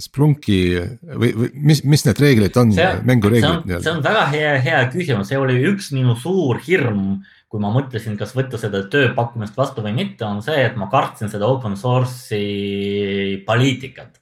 Splunki 0.00 0.58
või, 1.02 1.32
või 1.36 1.50
mis, 1.68 1.82
mis 1.84 2.06
need 2.06 2.22
reeglid 2.22 2.56
on, 2.60 2.72
mängureeglid? 3.08 3.68
see 3.82 3.92
on 3.92 4.00
väga 4.04 4.24
hea, 4.32 4.56
hea 4.64 4.80
küsimus, 4.94 5.28
see 5.28 5.40
oli 5.40 5.58
üks 5.72 5.90
minu 5.96 6.16
suur 6.18 6.62
hirm 6.64 7.20
kui 7.52 7.60
ma 7.60 7.68
mõtlesin, 7.68 8.16
kas 8.16 8.32
võtta 8.32 8.56
seda 8.56 8.80
tööpakkumist 8.88 9.58
vastu 9.60 9.84
või 9.84 9.92
mitte, 9.92 10.24
on 10.24 10.40
see, 10.44 10.56
et 10.64 10.78
ma 10.80 10.88
kartsin 10.92 11.28
seda 11.28 11.50
open 11.52 11.76
source'i 11.76 13.42
poliitikat. 13.44 14.16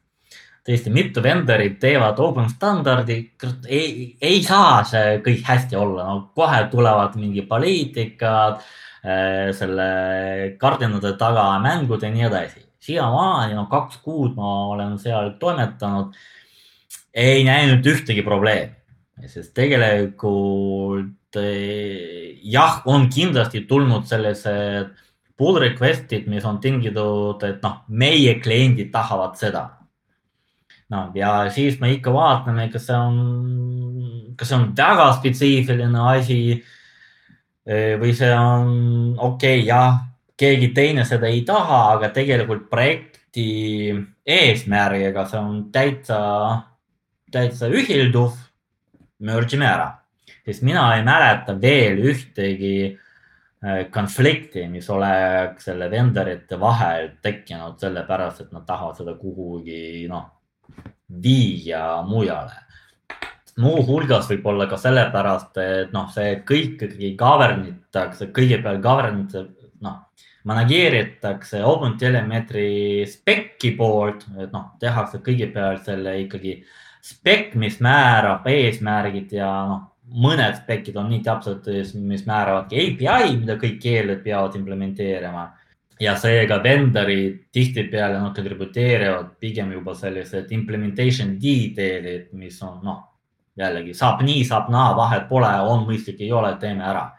tõesti, 0.67 0.91
mitu 0.93 1.23
vendorit 1.23 1.79
teevad 1.81 2.19
open 2.21 2.51
standardi, 2.51 3.21
ei, 3.69 4.17
ei 4.21 4.43
saa 4.43 4.83
see 4.85 5.21
kõik 5.23 5.47
hästi 5.47 5.79
olla, 5.79 6.09
no 6.09 6.33
kohe 6.35 6.65
tulevad 6.75 7.15
mingi 7.23 7.47
poliitikad 7.47 8.59
äh, 8.59 8.90
selle 9.01 9.87
kardinate 10.61 11.15
taga, 11.17 11.47
mängud 11.65 12.03
ja 12.05 12.11
nii 12.13 12.27
edasi. 12.29 12.67
siiamaani, 12.81 13.55
no 13.57 13.67
kaks 13.69 13.99
kuud 14.05 14.35
ma 14.37 14.51
olen 14.73 14.99
seal 15.01 15.35
toimetanud 15.41 16.15
ei 17.15 17.45
näinud 17.45 17.87
ühtegi 17.87 18.23
probleemi, 18.27 18.73
sest 19.29 19.53
tegelikult 19.57 21.39
eh, 21.41 22.39
jah, 22.53 22.81
on 22.87 23.09
kindlasti 23.13 23.65
tulnud 23.69 24.07
sellised 24.09 24.95
pull 25.41 25.59
request'id, 25.63 26.29
mis 26.29 26.45
on 26.45 26.61
tingitud, 26.61 27.43
et 27.49 27.63
noh, 27.65 27.81
meie 27.89 28.37
kliendid 28.43 28.91
tahavad 28.93 29.39
seda. 29.41 29.69
noh, 30.91 31.13
ja 31.15 31.47
siis 31.55 31.79
me 31.81 31.93
ikka 31.95 32.13
vaatame, 32.13 32.69
kas 32.71 32.89
see 32.89 32.99
on, 32.99 34.35
kas 34.37 34.51
see 34.51 34.59
on 34.59 34.71
väga 34.77 35.13
spetsiifiline 35.19 36.01
asi 36.17 36.41
või 37.71 38.15
see 38.19 38.31
on 38.35 38.71
okei 39.15 39.61
okay,, 39.61 39.67
jah, 39.69 40.01
keegi 40.41 40.71
teine 40.75 41.05
seda 41.09 41.29
ei 41.31 41.43
taha, 41.47 41.81
aga 41.95 42.11
tegelikult 42.15 42.69
projekti 42.71 43.93
eesmärgiga 44.27 45.27
see 45.29 45.41
on 45.41 45.61
täitsa, 45.73 46.21
täitsa 47.33 47.69
ühilduv. 47.69 48.33
merge 49.21 49.57
ime 49.57 49.67
ära, 49.69 49.89
sest 50.47 50.63
mina 50.65 50.87
ei 50.97 51.03
mäleta 51.05 51.53
veel 51.61 51.99
ühtegi 52.09 52.75
äh, 52.89 53.83
konflikti, 53.93 54.65
mis 54.73 54.89
oleks 54.91 55.69
selle 55.69 55.91
vendorite 55.93 56.57
vahel 56.61 57.11
tekkinud 57.21 57.77
sellepärast, 57.83 58.47
et 58.47 58.55
nad 58.57 58.65
tahavad 58.65 58.97
seda 58.97 59.15
kuhugi 59.21 60.07
noh, 60.09 60.25
viia 61.21 62.01
mujale. 62.09 62.65
Muuhulgas 63.61 64.29
võib-olla 64.31 64.67
ka 64.71 64.79
sellepärast, 64.81 65.57
et 65.61 65.93
noh, 65.95 66.09
see 66.15 66.41
kõik 66.49 66.87
ikkagi 66.87 67.15
govern 67.19 67.67
itakse, 67.69 68.31
kõigepealt 68.35 68.83
govern 68.85 69.25
noh, 69.85 69.99
manageeritakse 70.49 71.63
OpenTelemetri 71.69 73.05
spekki 73.09 73.75
poolt, 73.77 74.25
et 74.39 74.53
noh, 74.55 74.73
tehakse 74.81 75.21
kõigepealt 75.25 75.85
selle 75.89 76.17
ikkagi 76.25 76.59
spek, 77.05 77.55
mis 77.61 77.79
määrab 77.85 78.47
eesmärgid 78.49 79.33
ja 79.37 79.51
noh, 79.69 79.87
mõned 80.11 80.59
spekid 80.59 80.97
on 80.99 81.11
nii 81.13 81.23
täpsed, 81.27 81.69
mis 82.03 82.27
määravadki 82.27 82.81
API, 82.83 83.37
mida 83.39 83.57
kõik 83.61 83.79
keeled 83.83 84.23
peavad 84.25 84.57
implementeerima. 84.59 85.51
ja 86.01 86.15
seega 86.17 86.57
vendorid 86.65 87.51
tihtipeale 87.53 88.17
nad 88.17 88.33
kontributeerivad 88.33 89.35
pigem 89.39 89.73
juba 89.73 89.93
sellised 89.95 90.49
implementation 90.51 91.35
detail'id, 91.37 92.31
mis 92.33 92.57
on 92.63 92.79
noh, 92.83 93.10
jällegi 93.61 93.95
saab 93.97 94.23
nii, 94.27 94.45
saab 94.49 94.71
naa, 94.73 94.95
vahet 94.97 95.29
pole, 95.29 95.51
on 95.67 95.85
mõistlik, 95.89 96.21
ei 96.25 96.33
ole, 96.33 96.55
teeme 96.61 96.85
ära. 96.87 97.11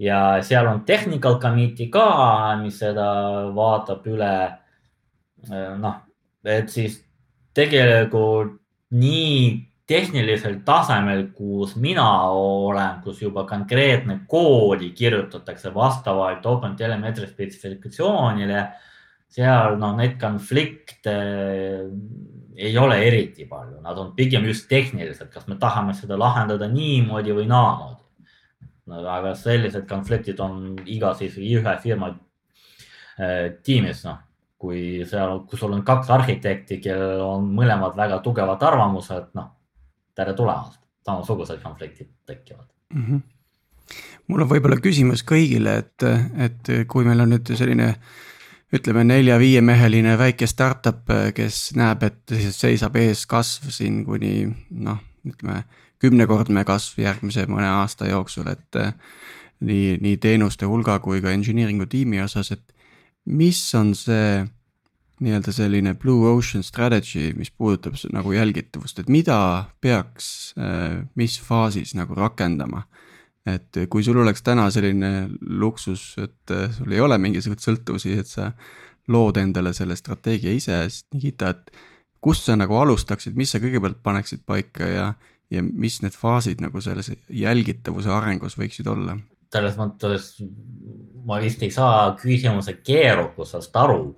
ja 0.00 0.40
seal 0.42 0.66
on 0.66 0.84
technical 0.88 1.38
committee 1.40 1.90
ka, 1.92 2.56
mis 2.62 2.78
seda 2.78 3.10
vaatab 3.54 4.06
üle. 4.06 4.34
noh, 5.80 6.00
et 6.44 6.68
siis 6.68 7.00
tegelikult 7.56 8.58
nii 8.90 9.70
tehnilisel 9.90 10.60
tasemel, 10.66 11.24
kus 11.34 11.74
mina 11.76 12.06
olen, 12.30 13.00
kus 13.02 13.22
juba 13.22 13.42
konkreetne 13.48 14.20
koodi 14.30 14.92
kirjutatakse 14.94 15.72
vastavalt 15.74 16.46
OpenTelemetri 16.46 17.26
spetsifikatsioonile, 17.26 18.62
seal 19.30 19.78
noh, 19.80 19.96
neid 19.98 20.14
konflikte 20.20 21.16
ei 22.60 22.78
ole 22.78 22.98
eriti 23.06 23.46
palju, 23.48 23.80
nad 23.80 23.98
on 23.98 24.12
pigem 24.16 24.44
just 24.48 24.68
tehnilised, 24.68 25.30
kas 25.32 25.46
me 25.48 25.56
tahame 25.60 25.94
seda 25.96 26.18
lahendada 26.20 26.68
niimoodi 26.68 27.32
või 27.36 27.46
naamoodi 27.48 28.02
no,. 28.90 29.04
aga 29.08 29.34
sellised 29.38 29.86
konfliktid 29.88 30.40
on 30.44 30.74
iga 30.86 31.14
siis 31.18 31.38
ühe 31.40 31.76
firma 31.82 32.10
äh, 32.12 33.56
tiimis, 33.64 34.04
noh 34.08 34.26
kui 34.60 35.06
seal, 35.08 35.38
kui 35.48 35.56
sul 35.56 35.72
on 35.72 35.82
kaks 35.88 36.10
arhitekti, 36.12 36.82
kellel 36.84 37.22
on 37.24 37.46
mõlemad 37.56 37.94
väga 37.96 38.18
tugevad 38.24 38.60
arvamused, 38.68 39.30
noh 39.38 39.54
tere 40.16 40.34
tulemast, 40.36 40.80
samasugused 41.06 41.62
konfliktid 41.62 42.10
tekivad 42.28 42.66
mm. 42.94 43.04
-hmm. 43.06 43.20
mul 44.28 44.44
on 44.44 44.50
võib-olla 44.50 44.76
küsimus 44.84 45.24
kõigile, 45.24 45.78
et, 45.84 46.08
et 46.48 46.72
kui 46.88 47.08
meil 47.08 47.24
on 47.24 47.32
nüüd 47.32 47.54
selline 47.56 47.94
ütleme 48.74 49.04
nelja-viiemeheline 49.04 50.16
väike 50.18 50.46
startup, 50.46 51.08
kes 51.34 51.70
näeb, 51.78 52.04
et 52.06 52.34
seisab 52.54 52.96
ees 53.00 53.26
kasv 53.30 53.70
siin 53.74 54.04
kuni 54.06 54.46
noh, 54.70 55.00
ütleme 55.26 55.64
kümnekordne 56.00 56.64
kasv 56.64 57.02
järgmise 57.02 57.44
mõne 57.50 57.68
aasta 57.80 58.08
jooksul, 58.08 58.48
et 58.52 58.78
nii, 59.60 59.98
nii 60.00 60.16
teenuste 60.22 60.68
hulga 60.70 60.98
kui 61.04 61.20
ka 61.20 61.34
engineering'u 61.34 61.88
tiimi 61.90 62.22
osas, 62.24 62.52
et 62.54 62.64
mis 63.26 63.60
on 63.76 63.92
see 63.98 64.40
nii-öelda 65.20 65.52
selline 65.52 65.94
blue 66.00 66.28
ocean 66.30 66.64
strategy, 66.64 67.34
mis 67.36 67.50
puudutab 67.50 67.98
nagu 68.12 68.32
jälgitavust, 68.32 69.02
et 69.02 69.08
mida 69.12 69.66
peaks, 69.80 70.54
äh, 70.56 71.02
mis 71.14 71.36
faasis 71.44 71.94
nagu 71.94 72.16
rakendama. 72.16 72.86
Et 73.48 73.80
kui 73.90 74.04
sul 74.04 74.20
oleks 74.20 74.42
täna 74.44 74.66
selline 74.72 75.28
luksus, 75.40 76.14
et 76.20 76.54
äh, 76.54 76.68
sul 76.76 76.92
ei 76.92 77.00
ole 77.00 77.18
mingisuguseid 77.18 77.64
sõltuvusi, 77.64 78.16
et 78.20 78.28
sa 78.28 78.50
lood 79.10 79.40
endale 79.40 79.72
selle 79.76 79.96
strateegia 79.96 80.52
ise, 80.54 80.76
siis 80.88 81.06
Nikita, 81.14 81.54
et 81.54 81.72
kust 82.20 82.46
sa 82.46 82.56
nagu 82.58 82.76
alustaksid, 82.76 83.36
mis 83.38 83.52
sa 83.52 83.60
kõigepealt 83.62 84.02
paneksid 84.04 84.44
paika 84.46 84.86
ja, 84.86 85.06
ja 85.50 85.64
mis 85.64 86.00
need 86.04 86.16
faasid 86.16 86.60
nagu 86.62 86.82
selles 86.84 87.12
jälgitavuse 87.28 88.12
arengus 88.12 88.58
võiksid 88.60 88.90
olla? 88.90 89.18
selles 89.50 89.74
mõttes 89.74 90.36
ma 91.26 91.40
vist 91.42 91.62
ei 91.66 91.72
saa 91.74 92.12
küsimuse 92.14 92.76
keerukusest 92.86 93.74
aru 93.80 94.12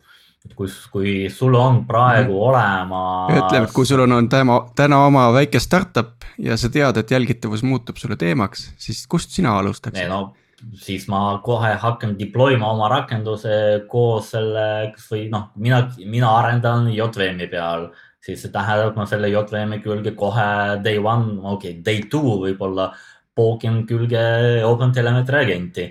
et 0.44 0.52
kui, 0.58 0.68
kui 0.92 1.12
sul 1.32 1.54
on 1.56 1.82
praegu 1.88 2.34
mm. 2.34 2.42
olemas. 2.50 3.32
ütleme, 3.36 3.68
et 3.68 3.74
kui 3.74 3.86
sul 3.86 4.02
on, 4.04 4.16
on 4.18 4.28
täna, 4.28 4.58
täna 4.78 5.04
oma 5.06 5.28
väike 5.34 5.60
startup 5.62 6.21
ja 6.38 6.56
sa 6.56 6.70
tead, 6.72 6.96
et 7.00 7.10
jälgitavus 7.10 7.64
muutub 7.66 7.98
sulle 8.00 8.16
teemaks, 8.20 8.70
siis 8.80 9.04
kust 9.10 9.34
sina 9.36 9.56
alustaksid? 9.58 10.08
no 10.08 10.34
siis 10.78 11.08
ma 11.10 11.40
kohe 11.42 11.72
hakkan 11.82 12.14
deploy 12.18 12.54
ma 12.56 12.70
oma 12.70 12.88
rakenduse 12.92 13.84
koos 13.90 14.30
selle, 14.36 14.92
kasvõi 14.94 15.26
noh, 15.32 15.48
mina, 15.58 15.82
mina 16.06 16.30
arendan 16.38 16.86
JVM-i 16.92 17.48
peal, 17.50 17.88
siis 18.22 18.44
see 18.44 18.52
tähendab, 18.54 18.94
ma 18.94 19.08
selle 19.10 19.32
JVM-i 19.32 19.80
külge 19.82 20.14
kohe 20.14 20.78
day 20.84 21.02
one, 21.02 21.40
okei 21.42 21.74
okay,, 21.74 21.82
day 21.82 22.06
two 22.12 22.38
võib-olla 22.44 22.92
pookin 23.34 23.82
külge 23.88 24.22
OpenTelemetri 24.68 25.40
agenti 25.40 25.90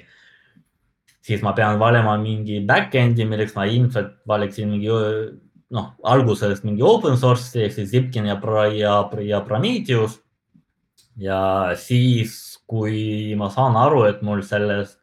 siis 1.25 1.43
ma 1.45 1.53
pean 1.57 1.79
valima 1.79 2.15
mingi 2.21 2.59
back-end'i, 2.67 3.25
milleks 3.29 3.55
ma 3.57 3.67
ilmselt 3.69 4.17
valiksin 4.27 4.71
mingi 4.73 4.89
noh, 5.71 5.93
alguses 6.03 6.63
mingi 6.67 6.83
open 6.85 7.17
source'i 7.19 7.65
ehk 7.67 7.77
siis 7.77 7.91
Zipkin 7.93 8.27
ja, 8.29 8.37
ja, 8.75 8.97
ja 9.27 9.41
Prometheus. 9.45 10.19
Ja 11.19 11.41
siis, 11.79 12.59
kui 12.67 13.35
ma 13.37 13.49
saan 13.51 13.75
aru, 13.79 14.05
et 14.09 14.21
mul 14.25 14.43
sellest 14.45 14.99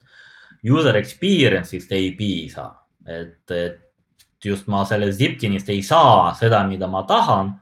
user 0.64 0.96
experience'ist 0.98 1.92
ei 1.94 2.12
piisa, 2.18 2.70
et, 3.06 3.50
et 3.50 4.44
just 4.44 4.68
ma 4.70 4.84
sellest 4.88 5.18
Zipkinist 5.18 5.68
ei 5.72 5.82
saa 5.82 6.32
seda, 6.38 6.62
mida 6.66 6.88
ma 6.90 7.02
tahan, 7.08 7.52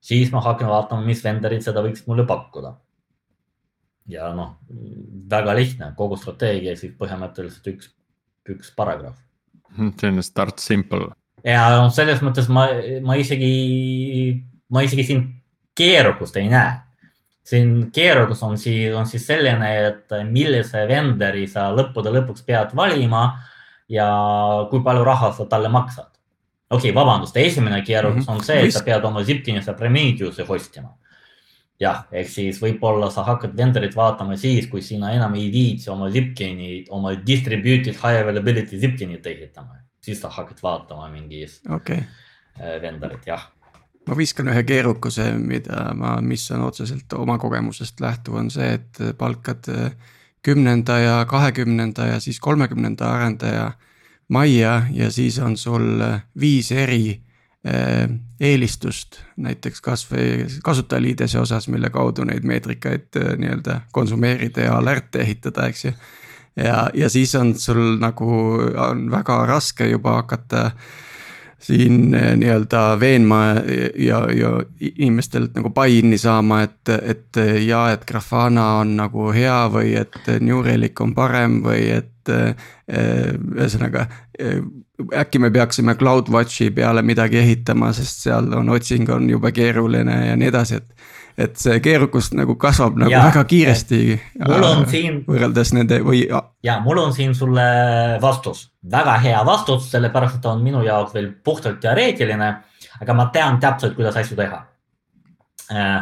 siis 0.00 0.32
ma 0.32 0.42
hakkan 0.44 0.70
vaatama, 0.70 1.06
mis 1.06 1.24
vendorid 1.24 1.64
seda 1.64 1.82
võiksid 1.84 2.08
mulle 2.10 2.26
pakkuda 2.28 2.76
ja 4.08 4.32
noh, 4.36 4.56
väga 5.30 5.54
lihtne, 5.56 5.92
kogu 5.96 6.16
strateegia 6.18 6.74
siis 6.78 6.94
põhimõtteliselt 6.98 7.72
üks, 7.74 7.90
üks 8.48 8.72
paragrahv. 8.76 9.18
selline 10.00 10.24
start 10.24 10.62
simple. 10.64 11.10
ja 11.44 11.68
noh, 11.76 11.90
selles 11.94 12.22
mõttes 12.24 12.48
ma, 12.52 12.66
ma 13.04 13.18
isegi, 13.20 13.52
ma 14.72 14.84
isegi 14.86 15.04
siin 15.10 15.24
keerukust 15.78 16.36
ei 16.40 16.48
näe. 16.52 16.76
Siin 17.48 17.90
keerukus 17.94 18.42
on 18.44 18.58
siis, 18.60 18.92
on 18.94 19.06
siis 19.08 19.24
selline, 19.26 19.70
et 19.88 20.16
millise 20.28 20.84
vendori 20.88 21.46
sa 21.48 21.70
lõppude 21.72 22.12
lõpuks 22.12 22.44
pead 22.46 22.74
valima 22.76 23.24
ja 23.88 24.08
kui 24.70 24.82
palju 24.84 25.04
raha 25.04 25.32
sa 25.32 25.48
talle 25.48 25.72
maksad. 25.72 26.10
okei 26.70 26.90
okay,, 26.90 26.94
vabandust, 26.94 27.36
esimene 27.36 27.82
keerukus 27.82 28.26
mm 28.26 28.32
-hmm. 28.32 28.38
on 28.38 28.44
see, 28.44 28.64
et 28.64 28.72
sa 28.72 28.84
pead 28.84 29.04
oma 29.04 29.24
Zipkin'i 29.24 29.62
ja 29.66 29.72
Prometheus'i 29.74 30.44
host 30.46 30.76
ima 30.76 30.92
jah, 31.82 32.04
ehk 32.12 32.30
siis 32.30 32.58
võib-olla 32.62 33.10
sa 33.14 33.24
hakkad 33.26 33.54
vendorit 33.56 33.94
vaatama 33.96 34.36
siis, 34.36 34.66
kui 34.70 34.82
sina 34.82 35.12
enam 35.14 35.34
ei 35.38 35.48
viitsi 35.52 35.90
oma 35.90 36.10
Zipkini, 36.10 36.84
oma 36.94 37.14
distributed 37.26 37.94
high 37.94 38.22
availability 38.22 38.80
Zipkinit 38.80 39.26
ehitama, 39.26 39.78
siis 40.02 40.20
sa 40.22 40.30
hakkad 40.34 40.62
vaatama 40.62 41.08
mingis 41.12 41.60
okay. 41.74 42.02
Äh, 42.58 42.80
vendorit, 42.82 43.22
jah. 43.26 43.44
Ma 44.08 44.16
viskan 44.16 44.48
ühe 44.48 44.62
keerukuse, 44.64 45.30
mida 45.38 45.90
ma, 45.94 46.16
mis 46.24 46.46
on 46.56 46.64
otseselt 46.68 47.12
oma 47.18 47.38
kogemusest 47.38 48.00
lähtuv, 48.00 48.40
on 48.40 48.50
see, 48.50 48.72
et 48.78 49.02
palkad 49.18 49.68
äh, 49.72 49.92
kümnenda 50.42 50.98
ja 50.98 51.16
kahekümnenda 51.28 52.06
ja 52.14 52.20
siis 52.20 52.40
kolmekümnenda 52.40 53.12
arendaja 53.12 53.72
majja 54.28 54.82
ja 54.92 55.10
siis 55.12 55.38
on 55.38 55.56
sul 55.56 56.00
äh, 56.00 56.22
viis 56.40 56.72
eri 56.72 57.20
Äh, 57.66 58.06
eelistust 58.40 59.16
näiteks 59.36 59.80
kasvõi 59.82 60.44
kasutajaliidese 60.64 61.40
osas, 61.40 61.66
mille 61.68 61.90
kaudu 61.90 62.22
neid 62.24 62.44
meetrikaid 62.46 63.16
äh, 63.18 63.32
nii-öelda 63.34 63.80
konsumeerida 63.92 64.68
ja 64.68 64.76
alerte 64.78 65.24
ehitada, 65.24 65.66
eks 65.66 65.84
ju. 65.84 65.92
ja, 66.56 66.84
ja 66.94 67.08
siis 67.10 67.34
on 67.34 67.56
sul 67.58 67.98
nagu 67.98 68.30
on 68.86 69.08
väga 69.10 69.40
raske 69.50 69.88
juba 69.90 70.20
hakata 70.20 70.70
siin 71.58 72.14
eh, 72.14 72.32
nii-öelda 72.38 72.82
veenma 73.00 73.40
ja, 73.98 74.20
ja 74.32 74.52
inimestelt 74.80 75.56
nagu 75.58 75.72
buy-in'i 75.74 76.18
saama, 76.18 76.62
et, 76.68 76.92
et 76.98 77.40
ja, 77.66 77.88
et 77.92 78.06
Grafana 78.06 78.68
on 78.82 78.96
nagu 79.00 79.30
hea 79.34 79.60
või 79.72 79.96
et 79.98 80.18
New 80.40 80.62
Relic 80.62 81.00
on 81.02 81.14
parem 81.16 81.60
või 81.64 81.88
et 81.98 82.32
eh, 82.34 82.68
ühesõnaga 82.88 84.06
äkki 85.14 85.38
me 85.38 85.50
peaksime 85.50 85.94
CloudWatchi 85.94 86.70
peale 86.74 87.02
midagi 87.02 87.38
ehitama, 87.38 87.92
sest 87.92 88.24
seal 88.26 88.52
on 88.54 88.70
otsing 88.74 89.10
on 89.10 89.28
jube 89.30 89.52
keeruline 89.54 90.16
ja 90.26 90.36
nii 90.38 90.50
edasi, 90.50 90.80
et 90.80 91.08
et 91.38 91.58
see 91.60 91.78
keerukus 91.82 92.32
nagu 92.34 92.56
kasvab 92.58 92.96
nagu 92.98 93.12
ja, 93.12 93.22
väga 93.28 93.44
kiiresti. 93.48 94.00
mul 94.42 94.64
on 94.66 94.86
siin. 94.90 95.20
võrreldes 95.26 95.72
nende 95.76 96.00
või. 96.04 96.24
ja 96.66 96.78
mul 96.84 96.98
on 97.04 97.14
siin 97.14 97.34
sulle 97.38 97.66
vastus, 98.22 98.66
väga 98.90 99.18
hea 99.22 99.42
vastus, 99.46 99.90
sellepärast 99.92 100.38
et 100.38 100.42
ta 100.42 100.54
on 100.56 100.64
minu 100.64 100.82
jaoks 100.86 101.14
veel 101.14 101.30
puhtalt 101.44 101.78
teoreetiline, 101.84 102.50
aga 103.00 103.14
ma 103.14 103.28
tean 103.34 103.60
täpselt, 103.62 103.94
kuidas 103.98 104.18
asju 104.18 104.38
teha 104.38 104.58
äh, 105.70 105.94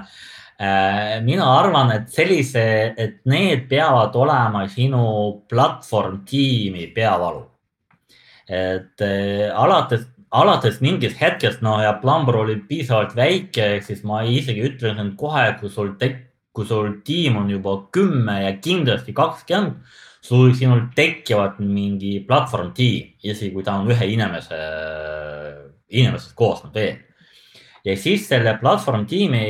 äh, 0.57 1.13
mina 1.27 1.51
arvan, 1.59 1.93
et 1.99 2.09
sellise, 2.13 2.67
et 2.97 3.21
need 3.29 3.69
peavad 3.69 4.17
olema 4.17 4.65
sinu 4.73 5.43
platvorm 5.49 6.23
tiimi 6.25 6.89
peavalu. 6.97 7.45
et 8.49 9.03
äh, 9.03 9.51
alates 9.53 10.07
alates 10.31 10.81
mingist 10.83 11.19
hetkest, 11.21 11.63
no 11.63 11.77
ja 11.83 11.95
Plumber 12.01 12.41
oli 12.43 12.57
piisavalt 12.69 13.15
väike, 13.17 13.77
ehk 13.77 13.87
siis 13.87 14.03
ma 14.07 14.23
isegi 14.27 14.65
ütlesin 14.67 15.15
kohe, 15.19 15.47
kui 15.61 15.71
sul 15.71 15.95
tek-, 16.01 16.25
kui 16.57 16.67
sul 16.67 16.99
tiim 17.07 17.37
on 17.41 17.51
juba 17.51 17.77
kümme 17.95 18.41
ja 18.43 18.53
kindlasti 18.63 19.15
kakskümmend, 19.17 19.79
sul, 20.27 20.53
sinul 20.59 20.89
tekivad 20.97 21.61
mingi 21.63 22.19
platvorm 22.27 22.73
tiim, 22.75 23.13
isegi 23.23 23.53
kui 23.55 23.65
ta 23.67 23.77
on 23.79 23.91
ühe 23.93 24.09
inimese, 24.17 24.59
inimesest 25.95 26.35
koosnev 26.39 26.75
veel. 26.75 26.97
ja 27.87 27.95
siis 27.97 28.27
selle 28.27 28.57
platvorm 28.59 29.05
tiimi 29.07 29.45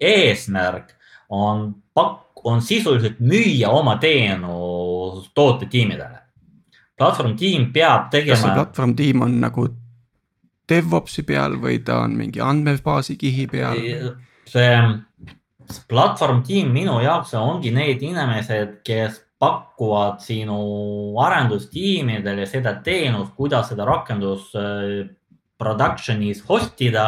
eesmärk 0.00 0.94
on 1.28 1.74
pakk, 1.92 2.40
on 2.48 2.62
sisuliselt 2.64 3.20
müüa 3.20 3.68
oma 3.68 3.98
teenust 4.00 5.34
tootetiimidele 5.36 6.29
platvorm 7.00 7.36
tiim 7.36 7.70
peab 7.72 8.10
tegema. 8.12 8.36
kas 8.36 8.44
see 8.44 8.56
platvorm 8.58 8.96
tiim 8.96 9.24
on 9.24 9.38
nagu 9.40 9.68
DevOpsi 10.70 11.24
peal 11.26 11.56
või 11.62 11.80
ta 11.84 12.02
on 12.04 12.14
mingi 12.18 12.42
andmebaasi 12.44 13.16
kihi 13.20 13.46
peal? 13.50 13.80
see 14.50 14.70
platvorm 15.88 16.42
tiim 16.46 16.72
minu 16.74 16.98
jaoks 17.04 17.34
ongi 17.38 17.72
need 17.74 18.02
inimesed, 18.02 18.80
kes 18.86 19.20
pakuvad 19.40 20.18
sinu 20.20 20.58
arendustiimidele 21.24 22.44
seda 22.46 22.74
teenust, 22.84 23.32
kuidas 23.38 23.70
seda 23.72 23.86
rakendus 23.88 24.50
äh, 24.58 25.06
production'is 25.60 26.42
host 26.48 26.82
ida 26.84 27.06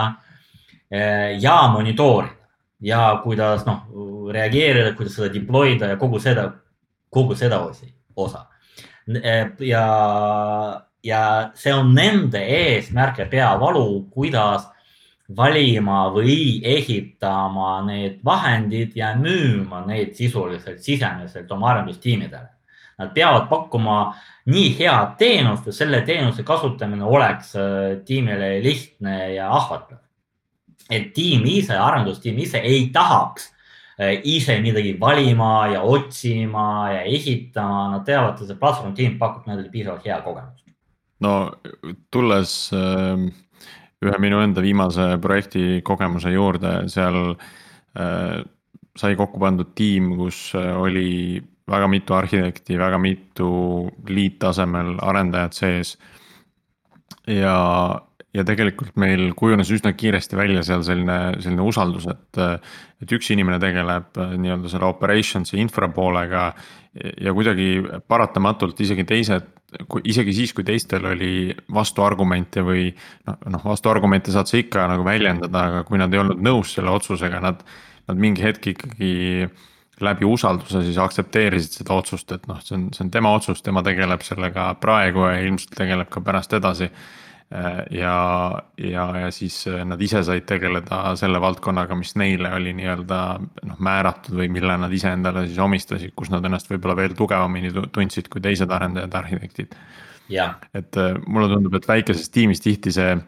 äh, 0.88 1.34
ja 1.42 1.58
monitoorida 1.74 2.38
ja 2.82 3.02
kuidas 3.22 3.66
noh, 3.66 3.84
reageerida, 4.32 4.94
kuidas 4.96 5.18
seda 5.18 5.28
deploy 5.34 5.76
da 5.78 5.92
ja 5.92 6.00
kogu 6.00 6.22
seda, 6.22 6.48
kogu 7.12 7.36
seda 7.38 7.60
osa 8.16 8.42
Eh, 8.42 8.51
ja, 9.58 9.86
ja 11.04 11.22
see 11.54 11.74
on 11.74 11.94
nende 11.94 12.38
eesmärk 12.38 13.18
ja 13.18 13.26
peavalu, 13.26 14.06
kuidas 14.12 14.68
valima 15.36 16.06
või 16.12 16.60
ehitama 16.64 17.80
need 17.86 18.20
vahendid 18.24 18.96
ja 18.96 19.14
müüma 19.16 19.84
neid 19.86 20.14
sisuliselt 20.18 20.82
sisemiselt 20.82 21.50
oma 21.52 21.70
arendustiimidele. 21.72 22.50
Nad 22.98 23.14
peavad 23.14 23.48
pakkuma 23.48 24.12
nii 24.52 24.74
head 24.78 25.16
teenust, 25.18 25.66
et 25.68 25.74
selle 25.74 26.02
teenuse 26.06 26.44
kasutamine 26.46 27.04
oleks 27.04 27.54
eh, 27.56 27.96
tiimile 28.06 28.58
lihtne 28.62 29.34
ja 29.34 29.50
ahvatlev. 29.56 29.98
et 30.90 31.14
tiim 31.14 31.44
ise, 31.46 31.72
arendustiim 31.78 32.38
ise 32.38 32.58
ei 32.58 32.90
tahaks 32.92 33.52
ise 34.24 34.56
midagi 34.64 34.94
valima 35.00 35.66
ja 35.72 35.82
otsima 35.82 36.90
ja 36.92 37.02
ehitama, 37.02 37.82
nad 37.96 38.06
teavad, 38.06 38.40
et 38.40 38.48
see 38.48 38.58
platvorm 38.58 38.94
tiim 38.96 39.18
pakub 39.20 39.46
nendele 39.46 39.70
piisavalt 39.70 40.06
hea 40.06 40.18
kogemust. 40.24 40.64
no 41.20 41.34
tulles 42.10 42.54
äh, 42.74 43.26
ühe 44.02 44.18
minu 44.18 44.40
enda 44.42 44.64
viimase 44.64 45.12
projekti 45.22 45.82
kogemuse 45.84 46.32
juurde, 46.32 46.88
seal 46.90 47.36
äh, 47.36 48.42
sai 48.98 49.16
kokku 49.16 49.40
pandud 49.40 49.74
tiim, 49.76 50.14
kus 50.18 50.50
oli 50.56 51.40
väga 51.70 51.88
mitu 51.88 52.14
arhitekti, 52.14 52.78
väga 52.78 52.98
mitu 52.98 53.50
liittasemel 54.08 54.96
arendajat 55.00 55.52
sees. 55.52 55.96
ja, 57.26 57.56
ja 58.32 58.44
tegelikult 58.48 58.96
meil 59.00 59.32
kujunes 59.36 59.70
üsna 59.74 59.92
kiiresti 59.96 60.36
välja 60.38 60.62
seal 60.66 60.84
selline, 60.86 61.18
selline 61.42 61.64
usaldus, 61.68 62.06
et, 62.12 62.40
et 63.04 63.16
üks 63.16 63.28
inimene 63.34 63.58
tegeleb 63.62 64.20
äh, 64.20 64.36
nii-öelda 64.40 64.72
selle 64.72 64.88
operations'i 64.88 65.60
infra 65.60 65.90
poolega. 65.92 66.52
ja 66.92 67.32
kuidagi 67.32 67.82
paratamatult 68.08 68.80
isegi 68.84 69.04
teised, 69.08 69.46
isegi 70.04 70.34
siis, 70.36 70.52
kui 70.52 70.64
teistel 70.64 71.06
oli 71.08 71.52
vastuargumente 71.72 72.60
või 72.64 72.90
noh, 73.26 73.38
noh 73.54 73.64
vastuargumente 73.64 74.32
saad 74.32 74.50
sa 74.50 74.60
ikka 74.60 74.84
nagu 74.90 75.04
väljendada, 75.04 75.62
aga 75.68 75.84
kui 75.88 76.00
nad 76.00 76.12
ei 76.12 76.20
olnud 76.20 76.42
nõus 76.44 76.74
selle 76.76 76.92
otsusega, 76.92 77.40
nad, 77.40 77.64
nad 78.08 78.20
mingi 78.20 78.44
hetk 78.44 78.74
ikkagi 78.74 79.48
läbi 80.02 80.26
usalduse 80.28 80.82
siis 80.84 80.98
aktsepteerisid 81.00 81.80
seda 81.80 81.96
otsust, 81.96 82.32
et 82.32 82.44
noh, 82.50 82.60
see 82.64 82.76
on, 82.76 82.86
see 82.92 83.06
on 83.06 83.10
tema 83.12 83.32
otsus, 83.36 83.62
tema 83.64 83.84
tegeleb 83.86 84.24
sellega 84.26 84.72
praegu 84.80 85.26
ja 85.28 85.40
ilmselt 85.44 85.76
tegeleb 85.78 86.12
ka 86.12 86.20
pärast 86.24 86.52
edasi 86.58 86.90
ja, 87.90 88.58
ja, 88.78 89.04
ja 89.20 89.30
siis 89.30 89.66
äh, 89.68 89.82
nad 89.84 90.00
ise 90.00 90.22
said 90.24 90.46
tegeleda 90.48 91.12
selle 91.20 91.40
valdkonnaga, 91.42 91.96
mis 91.98 92.14
neile 92.16 92.52
oli 92.56 92.72
nii-öelda 92.78 93.18
noh, 93.68 93.80
määratud 93.82 94.38
või 94.38 94.48
mille 94.52 94.76
nad 94.80 94.92
ise 94.94 95.10
endale 95.12 95.44
siis 95.48 95.58
omistasid, 95.60 96.14
kus 96.16 96.30
nad 96.32 96.44
ennast 96.48 96.70
võib-olla 96.70 96.96
veel 96.96 97.16
tugevamini 97.18 97.72
tundsid 97.92 98.30
kui 98.32 98.40
teised 98.44 98.72
arendajad, 98.72 99.12
arhitektid. 99.20 99.74
et 100.72 100.96
äh, 101.00 101.18
mulle 101.26 101.50
tundub, 101.52 101.76
et 101.76 101.88
väikeses 101.88 102.32
tiimis 102.32 102.64
tihti 102.64 102.94
see, 102.94 103.18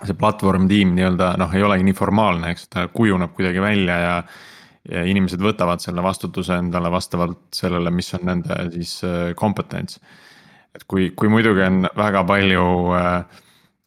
see 0.00 0.16
platvorm 0.16 0.64
tiim 0.70 0.94
nii-öelda 0.96 1.34
noh, 1.42 1.52
ei 1.52 1.66
olegi 1.66 1.84
nii 1.90 1.98
formaalne, 1.98 2.54
eks 2.54 2.70
ta 2.72 2.86
kujuneb 2.94 3.36
kuidagi 3.36 3.66
välja 3.66 3.98
ja 4.06 4.16
ja 4.90 5.02
inimesed 5.04 5.42
võtavad 5.44 5.82
selle 5.84 6.00
vastutuse 6.02 6.56
endale 6.56 6.88
vastavalt 6.90 7.50
sellele, 7.52 7.90
mis 7.92 8.08
on 8.16 8.22
nende 8.24 8.56
siis 8.72 8.94
kompetents. 9.36 10.00
et 10.74 10.86
kui, 10.88 11.10
kui 11.12 11.28
muidugi 11.28 11.60
on 11.66 11.82
väga 11.98 12.24
palju 12.24 12.64
äh, 12.96 13.40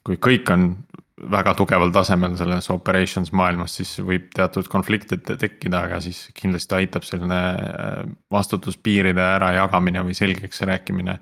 kui 0.03 0.19
kõik 0.19 0.49
on 0.53 0.67
väga 1.31 1.53
tugeval 1.55 1.91
tasemel 1.93 2.35
selles 2.37 2.67
operations 2.73 3.31
maailmas, 3.35 3.77
siis 3.77 3.93
võib 4.03 4.27
teatud 4.35 4.67
konfliktid 4.71 5.23
tekkida, 5.27 5.85
aga 5.87 6.01
siis 6.03 6.25
kindlasti 6.35 6.77
aitab 6.79 7.05
selline 7.07 7.39
äh, 7.53 8.03
vastutuspiiride 8.33 9.23
ärajagamine 9.37 10.03
või 10.03 10.17
selgeks 10.17 10.63
rääkimine. 10.67 11.17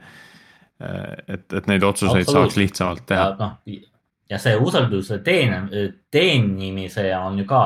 Äh, 0.81 1.13
et, 1.27 1.45
et 1.53 1.69
neid 1.69 1.85
otsuseid 1.85 2.29
saaks 2.29 2.57
lihtsamalt 2.57 3.05
teha. 3.11 3.29
noh, 3.39 3.55
ja 4.31 4.41
see 4.41 4.55
usalduse 4.57 5.19
teene, 5.25 5.63
teenimise 6.11 7.09
on 7.19 7.43
ju 7.43 7.47
ka, 7.49 7.63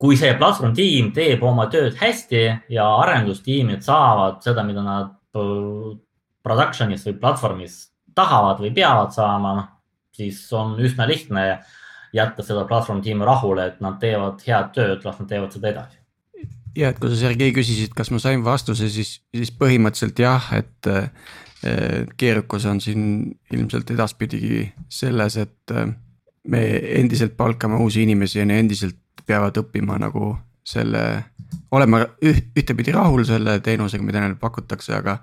kui 0.00 0.18
see 0.20 0.34
platvorm 0.36 0.74
tiim 0.76 1.12
teeb 1.16 1.42
oma 1.46 1.68
tööd 1.72 1.96
hästi 2.00 2.44
ja 2.74 2.88
arendustiimid 3.00 3.84
saavad 3.86 4.42
seda, 4.44 4.66
mida 4.66 4.84
nad 4.84 5.16
äh, 5.38 5.98
production'is 6.44 7.06
või 7.08 7.20
platvormis 7.22 7.84
tahavad 8.16 8.60
või 8.60 8.74
peavad 8.74 9.14
saama, 9.14 9.56
noh 9.56 9.76
siis 10.20 10.42
on 10.56 10.76
üsna 10.82 11.08
lihtne 11.08 11.46
jätta 12.16 12.44
seda 12.46 12.66
platvorm 12.68 13.02
tiimi 13.04 13.26
rahule, 13.26 13.70
et 13.70 13.80
nad 13.84 13.98
teevad 14.02 14.42
head 14.46 14.72
tööd, 14.76 15.04
las 15.06 15.18
nad 15.20 15.30
teevad 15.30 15.54
seda 15.54 15.72
edasi. 15.72 16.00
ja, 16.76 16.90
et 16.90 16.98
kui 17.02 17.10
sa 17.10 17.18
Sergei 17.18 17.54
küsisid, 17.54 17.94
kas 17.96 18.12
ma 18.14 18.20
sain 18.22 18.44
vastuse, 18.46 18.90
siis, 18.92 19.16
siis 19.34 19.52
põhimõtteliselt 19.54 20.22
jah, 20.22 20.52
et 20.58 20.90
keerukus 22.16 22.64
on 22.66 22.80
siin 22.80 23.02
ilmselt 23.52 23.90
edaspidigi 23.92 24.70
selles, 24.88 25.36
et 25.36 25.74
me 26.48 26.62
endiselt 26.96 27.36
palkame 27.36 27.76
uusi 27.84 28.02
inimesi 28.02 28.40
ja 28.40 28.46
need 28.48 28.64
endiselt 28.64 28.96
peavad 29.26 29.58
õppima 29.60 29.98
nagu 30.00 30.32
selle, 30.64 31.02
olema 31.74 32.02
üht, 32.24 32.48
ühtepidi 32.56 32.94
rahul 32.96 33.26
selle 33.28 33.58
teenusega, 33.64 34.04
mida 34.04 34.22
neile 34.22 34.38
pakutakse, 34.40 34.94
aga. 34.96 35.20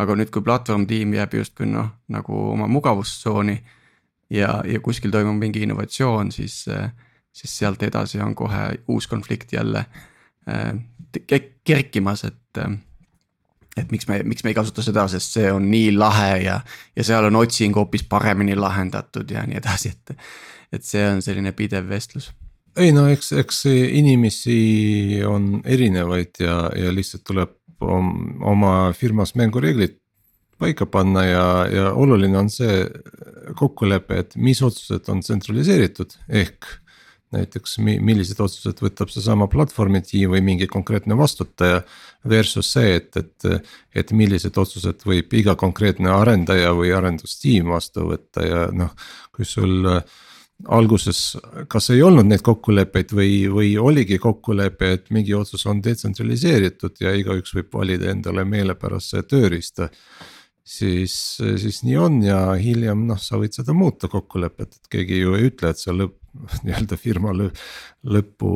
aga 0.00 0.14
nüüd, 0.16 0.30
kui 0.32 0.40
platvorm 0.40 0.86
tiim 0.88 1.12
jääb 1.12 1.34
justkui 1.36 1.66
noh, 1.68 1.90
nagu 2.08 2.36
oma 2.54 2.68
mugavustsooni 2.70 3.58
ja, 4.30 4.60
ja 4.66 4.80
kuskil 4.80 5.10
toimub 5.10 5.38
mingi 5.40 5.62
innovatsioon, 5.66 6.32
siis, 6.32 6.64
siis 7.32 7.58
sealt 7.58 7.82
edasi 7.82 8.20
on 8.20 8.34
kohe 8.34 8.68
uus 8.88 9.06
konflikt 9.10 9.52
jälle 9.52 9.84
äh, 10.48 10.74
kerkimas, 11.64 12.24
et. 12.24 12.62
et 13.76 13.92
miks 13.92 14.08
me, 14.08 14.22
miks 14.26 14.44
me 14.44 14.50
ei 14.50 14.54
kasuta 14.54 14.82
seda, 14.82 15.06
sest 15.08 15.38
see 15.38 15.50
on 15.52 15.70
nii 15.70 15.92
lahe 15.96 16.42
ja, 16.42 16.60
ja 16.96 17.04
seal 17.06 17.24
on 17.28 17.36
otsing 17.38 17.76
hoopis 17.76 18.02
paremini 18.02 18.56
lahendatud 18.58 19.30
ja 19.30 19.46
nii 19.46 19.58
edasi, 19.62 19.94
et. 19.94 20.16
et 20.72 20.84
see 20.84 21.06
on 21.08 21.22
selline 21.22 21.52
pidev 21.56 21.88
vestlus 21.88 22.32
ei 22.78 22.92
no 22.94 23.06
eks, 23.10 23.32
eks 23.40 23.64
inimesi 23.70 25.22
on 25.26 25.60
erinevaid 25.64 26.42
ja, 26.42 26.56
ja 26.76 26.92
lihtsalt 26.94 27.24
tuleb 27.26 27.56
oma 27.80 28.74
firmas 28.96 29.34
mängureeglid 29.38 29.99
paika 30.60 30.86
panna 30.86 31.24
ja, 31.24 31.46
ja 31.72 31.88
oluline 31.96 32.38
on 32.38 32.50
see 32.52 32.84
kokkulepe, 33.58 34.20
et 34.24 34.36
mis 34.36 34.60
otsused 34.62 35.08
on 35.12 35.24
tsentraliseeritud, 35.24 36.14
ehk 36.28 36.68
näiteks 37.34 37.78
mi-, 37.84 37.98
millised 38.02 38.40
otsused 38.42 38.82
võtab 38.82 39.12
seesama 39.12 39.46
platvormi 39.50 40.02
tiim 40.04 40.34
või 40.34 40.42
mingi 40.44 40.66
konkreetne 40.70 41.16
vastutaja. 41.18 41.82
Versus 42.28 42.68
see, 42.74 42.98
et, 42.98 43.16
et, 43.16 43.68
et 43.96 44.10
millised 44.12 44.58
otsused 44.60 45.06
võib 45.08 45.32
iga 45.38 45.54
konkreetne 45.56 46.10
arendaja 46.12 46.74
või 46.76 46.90
arendustiim 46.92 47.70
vastu 47.72 48.10
võtta 48.10 48.44
ja 48.44 48.66
noh, 48.76 48.90
kui 49.32 49.48
sul 49.48 49.86
äh, 49.88 50.02
alguses 50.68 51.36
kas 51.70 51.90
ei 51.94 52.02
olnud 52.04 52.28
neid 52.28 52.42
kokkuleppeid 52.44 53.14
või, 53.16 53.32
või 53.52 53.70
oligi 53.80 54.18
kokkulepe, 54.20 54.92
et 54.96 55.08
mingi 55.14 55.34
otsus 55.34 55.64
on 55.70 55.80
detsentraliseeritud 55.84 57.00
ja 57.00 57.14
igaüks 57.16 57.54
võib 57.56 57.72
valida 57.80 58.10
endale 58.12 58.44
meelepärase 58.44 59.22
tööriista. 59.28 59.90
Siis, 60.64 61.14
siis 61.38 61.82
nii 61.86 61.96
on 62.00 62.20
ja 62.24 62.40
hiljem 62.60 63.06
noh, 63.08 63.18
sa 63.20 63.40
võid 63.40 63.56
seda 63.56 63.74
muuta 63.76 64.10
kokkulepet, 64.12 64.78
et 64.78 64.90
keegi 64.92 65.22
ju 65.22 65.36
ei 65.38 65.50
ütle, 65.50 65.72
et 65.72 65.80
sa 65.80 65.94
lõpp, 65.96 66.18
nii-öelda 66.64 66.98
firma 67.00 67.34
lõppu, 67.34 68.54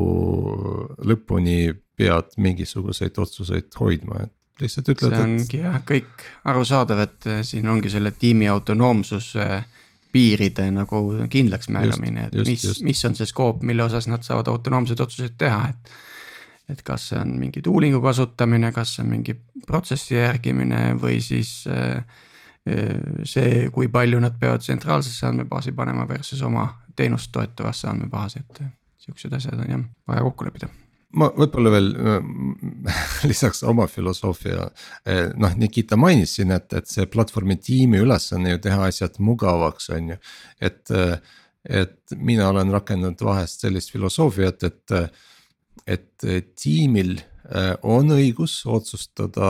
lõpuni 1.11 1.59
pead 1.95 2.35
mingisuguseid 2.41 3.17
otsuseid 3.23 3.79
hoidma, 3.79 4.25
et 4.25 4.63
lihtsalt 4.63 4.91
ütled. 4.93 5.15
see 5.15 5.23
ongi 5.27 5.63
jah, 5.63 5.79
kõik 5.87 6.27
arusaadav, 6.47 7.01
et 7.03 7.31
siin 7.47 7.67
ongi 7.71 7.91
selle 7.91 8.13
tiimi 8.15 8.47
autonoomsus 8.51 9.33
äh, 9.43 9.65
piiride 10.15 10.69
nagu 10.71 11.01
kindlaks 11.31 11.69
määramine, 11.73 12.29
et 12.29 12.39
mis, 12.47 12.63
mis 12.85 13.05
on 13.07 13.17
see 13.17 13.27
skoop, 13.29 13.63
mille 13.67 13.83
osas 13.83 14.07
nad 14.11 14.23
saavad 14.27 14.51
autonoomseid 14.53 15.01
otsuseid 15.07 15.39
teha, 15.41 15.69
et. 15.73 15.95
Et 16.69 16.81
kas 16.85 17.09
see 17.11 17.19
on 17.19 17.35
mingi 17.39 17.61
tuulingu 17.65 18.01
kasutamine, 18.01 18.71
kas 18.75 18.95
see 18.95 19.03
on 19.05 19.11
mingi 19.13 19.35
protsessi 19.67 20.17
järgimine 20.17 20.95
või 21.01 21.19
siis 21.23 21.57
äh, 21.71 21.99
äh, 22.69 22.95
see, 23.23 23.67
kui 23.75 23.91
palju 23.91 24.21
nad 24.23 24.39
peavad 24.39 24.65
tsentraalsesse 24.65 25.27
andmebaasi 25.29 25.75
panema 25.77 26.07
versus 26.09 26.41
oma 26.45 26.69
teenust 26.95 27.31
toetavasse 27.35 27.91
andmebaasi, 27.91 28.41
et 28.41 28.65
siuksed 29.05 29.37
asjad 29.37 29.61
on 29.61 29.71
jah 29.77 29.85
vaja 30.07 30.25
kokku 30.25 30.49
leppida 30.49 30.71
ma 31.15 31.29
võib-olla 31.35 31.71
veel 31.73 31.89
äh, 31.95 32.27
lisaks 33.29 33.63
oma 33.67 33.87
filosoofia, 33.91 34.67
äh, 35.07 35.29
noh 35.39 35.55
Nikita 35.59 35.97
mainis 35.99 36.37
siin, 36.39 36.53
et, 36.55 36.67
et 36.75 36.89
see 36.91 37.07
platvormi 37.11 37.57
tiimi 37.61 38.01
ülesanne 38.03 38.55
ju 38.55 38.61
teha 38.65 38.89
asjad 38.89 39.19
mugavaks, 39.23 39.89
on 39.95 40.13
ju. 40.13 40.19
et, 40.59 40.83
äh, 40.91 41.15
et 41.83 42.17
mina 42.17 42.49
olen 42.51 42.73
rakendanud 42.75 43.21
vahest 43.25 43.65
sellist 43.65 43.93
filosoofiat, 43.95 44.67
et, 44.67 44.97
et 45.87 46.25
tiimil 46.55 47.17
on 47.85 48.09
õigus 48.15 48.63
otsustada 48.65 49.49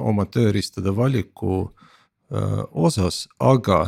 oma 0.00 0.24
tööriistade 0.26 0.90
valiku 0.96 1.68
osas, 2.74 3.28
aga 3.38 3.78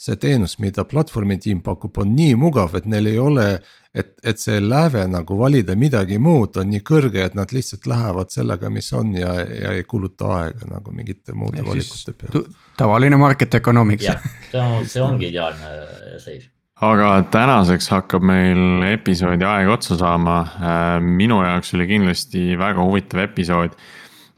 see 0.00 0.16
teenus, 0.16 0.56
mida 0.62 0.86
platvormi 0.88 1.36
tiim 1.36 1.60
pakub, 1.60 1.98
on 2.00 2.14
nii 2.16 2.38
mugav, 2.40 2.72
et 2.78 2.86
neil 2.88 3.10
ei 3.10 3.18
ole 3.20 3.46
et, 3.94 4.12
et 4.24 4.38
see 4.38 4.60
läve 4.62 5.02
nagu 5.10 5.36
valida 5.38 5.74
midagi 5.78 6.18
muud 6.22 6.60
on 6.62 6.70
nii 6.70 6.82
kõrge, 6.86 7.24
et 7.26 7.34
nad 7.38 7.50
lihtsalt 7.54 7.88
lähevad 7.90 8.30
sellega, 8.32 8.70
mis 8.72 8.90
on 8.96 9.12
ja, 9.18 9.34
ja 9.42 9.74
ei 9.78 9.84
kuluta 9.88 10.30
aega 10.36 10.70
nagu 10.70 10.94
mingite 10.94 11.34
muude 11.34 11.64
valikute 11.66 12.14
peale. 12.14 12.44
tavaline 12.78 13.18
market 13.20 13.58
economics. 13.60 14.06
jah, 14.06 14.80
see 14.86 15.02
ongi 15.04 15.30
ideaalne 15.32 15.74
seis 16.22 16.48
aga 16.80 17.08
tänaseks 17.32 17.90
hakkab 17.92 18.24
meil 18.24 18.84
episoodi 18.88 19.44
aeg 19.44 19.70
otsa 19.72 19.98
saama. 20.00 20.36
Äh, 20.40 20.92
minu 21.04 21.42
jaoks 21.44 21.74
oli 21.76 21.88
kindlasti 21.90 22.54
väga 22.60 22.84
huvitav 22.86 23.24
episood. 23.26 23.74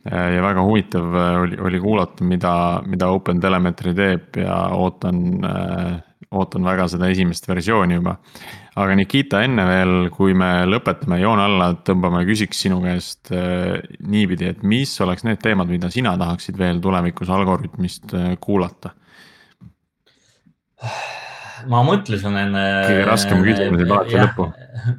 Äh, 0.09 0.33
ja 0.37 0.43
väga 0.43 0.65
huvitav 0.67 1.15
äh, 1.15 1.37
oli, 1.43 1.61
oli 1.69 1.83
kuulata, 1.83 2.27
mida, 2.27 2.55
mida 2.87 3.13
OpenTelemetry 3.15 3.95
teeb 3.95 4.41
ja 4.43 4.57
ootan, 4.75 5.23
ootan 6.33 6.67
väga 6.67 6.89
seda 6.91 7.13
esimest 7.13 7.47
versiooni 7.49 8.01
juba 8.01 8.17
aga 8.73 8.95
Nikita, 8.97 9.43
enne 9.45 9.67
veel, 9.69 9.95
kui 10.15 10.33
me 10.33 10.65
lõpetame 10.65 11.19
joone 11.21 11.43
alla, 11.45 11.67
tõmbame, 11.85 12.23
küsiks 12.25 12.63
sinu 12.65 12.79
käest 12.81 13.29
niipidi, 13.29 14.49
et 14.49 14.63
mis 14.65 14.95
oleks 15.05 15.27
need 15.29 15.43
teemad, 15.45 15.69
mida 15.69 15.91
sina 15.93 16.15
tahaksid 16.17 16.57
veel 16.57 16.81
tulevikus 16.81 17.29
Algorütmist 17.37 18.17
kuulata? 18.41 18.95
Ma 21.71 21.83
mõtlesin 21.87 22.39
enne. 22.39 22.63
kõige 22.89 23.05
raskem 23.09 23.43
küsimus 23.47 23.83
jääb 23.83 23.93
alati 23.97 24.19
lõppu. 24.21 24.49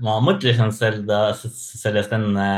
ma 0.06 0.20
mõtlesin 0.24 0.72
seda, 0.76 1.24
sellest 1.34 2.14
enne 2.16 2.52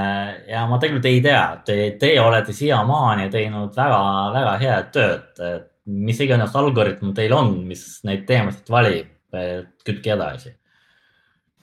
ja 0.49 0.66
ma 0.70 0.82
tegelikult 0.82 1.10
ei 1.12 1.24
tea, 1.26 1.45
te, 1.66 1.80
te 2.01 2.12
olete 2.22 2.53
siiamaani 2.56 3.30
teinud 3.34 3.76
väga-väga 3.78 4.58
head 4.62 4.91
tööd. 4.95 5.41
mis 5.86 6.20
iganes 6.20 6.56
algoritm 6.58 7.14
teil 7.14 7.34
on, 7.38 7.58
mis 7.70 8.01
neid 8.03 8.26
teemasid 8.26 8.70
valib, 8.74 9.10
kütke 9.86 10.16
edasi 10.16 10.56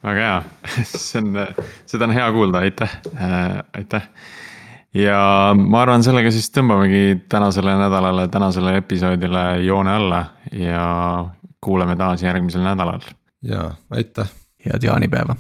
väga 0.02 0.22
hea, 0.22 0.38
see 0.84 1.20
on, 1.22 1.36
seda 1.86 2.08
on 2.08 2.14
hea 2.16 2.30
kuulda, 2.34 2.64
aitäh 2.66 2.96
äh,, 3.14 3.60
aitäh. 3.78 4.08
ja 4.94 5.18
ma 5.58 5.82
arvan, 5.84 6.04
sellega 6.04 6.32
siis 6.34 6.50
tõmbamegi 6.54 7.22
tänasele 7.32 7.76
nädalale, 7.80 8.26
tänasele 8.32 8.76
episoodile 8.82 9.44
joone 9.66 9.94
alla 9.94 10.24
ja 10.52 10.86
kuuleme 11.64 11.96
taas 11.96 12.22
järgmisel 12.22 12.62
nädalal. 12.62 13.00
ja 13.42 13.70
aitäh. 13.90 14.30
head 14.66 14.82
jaanipäeva. 14.82 15.36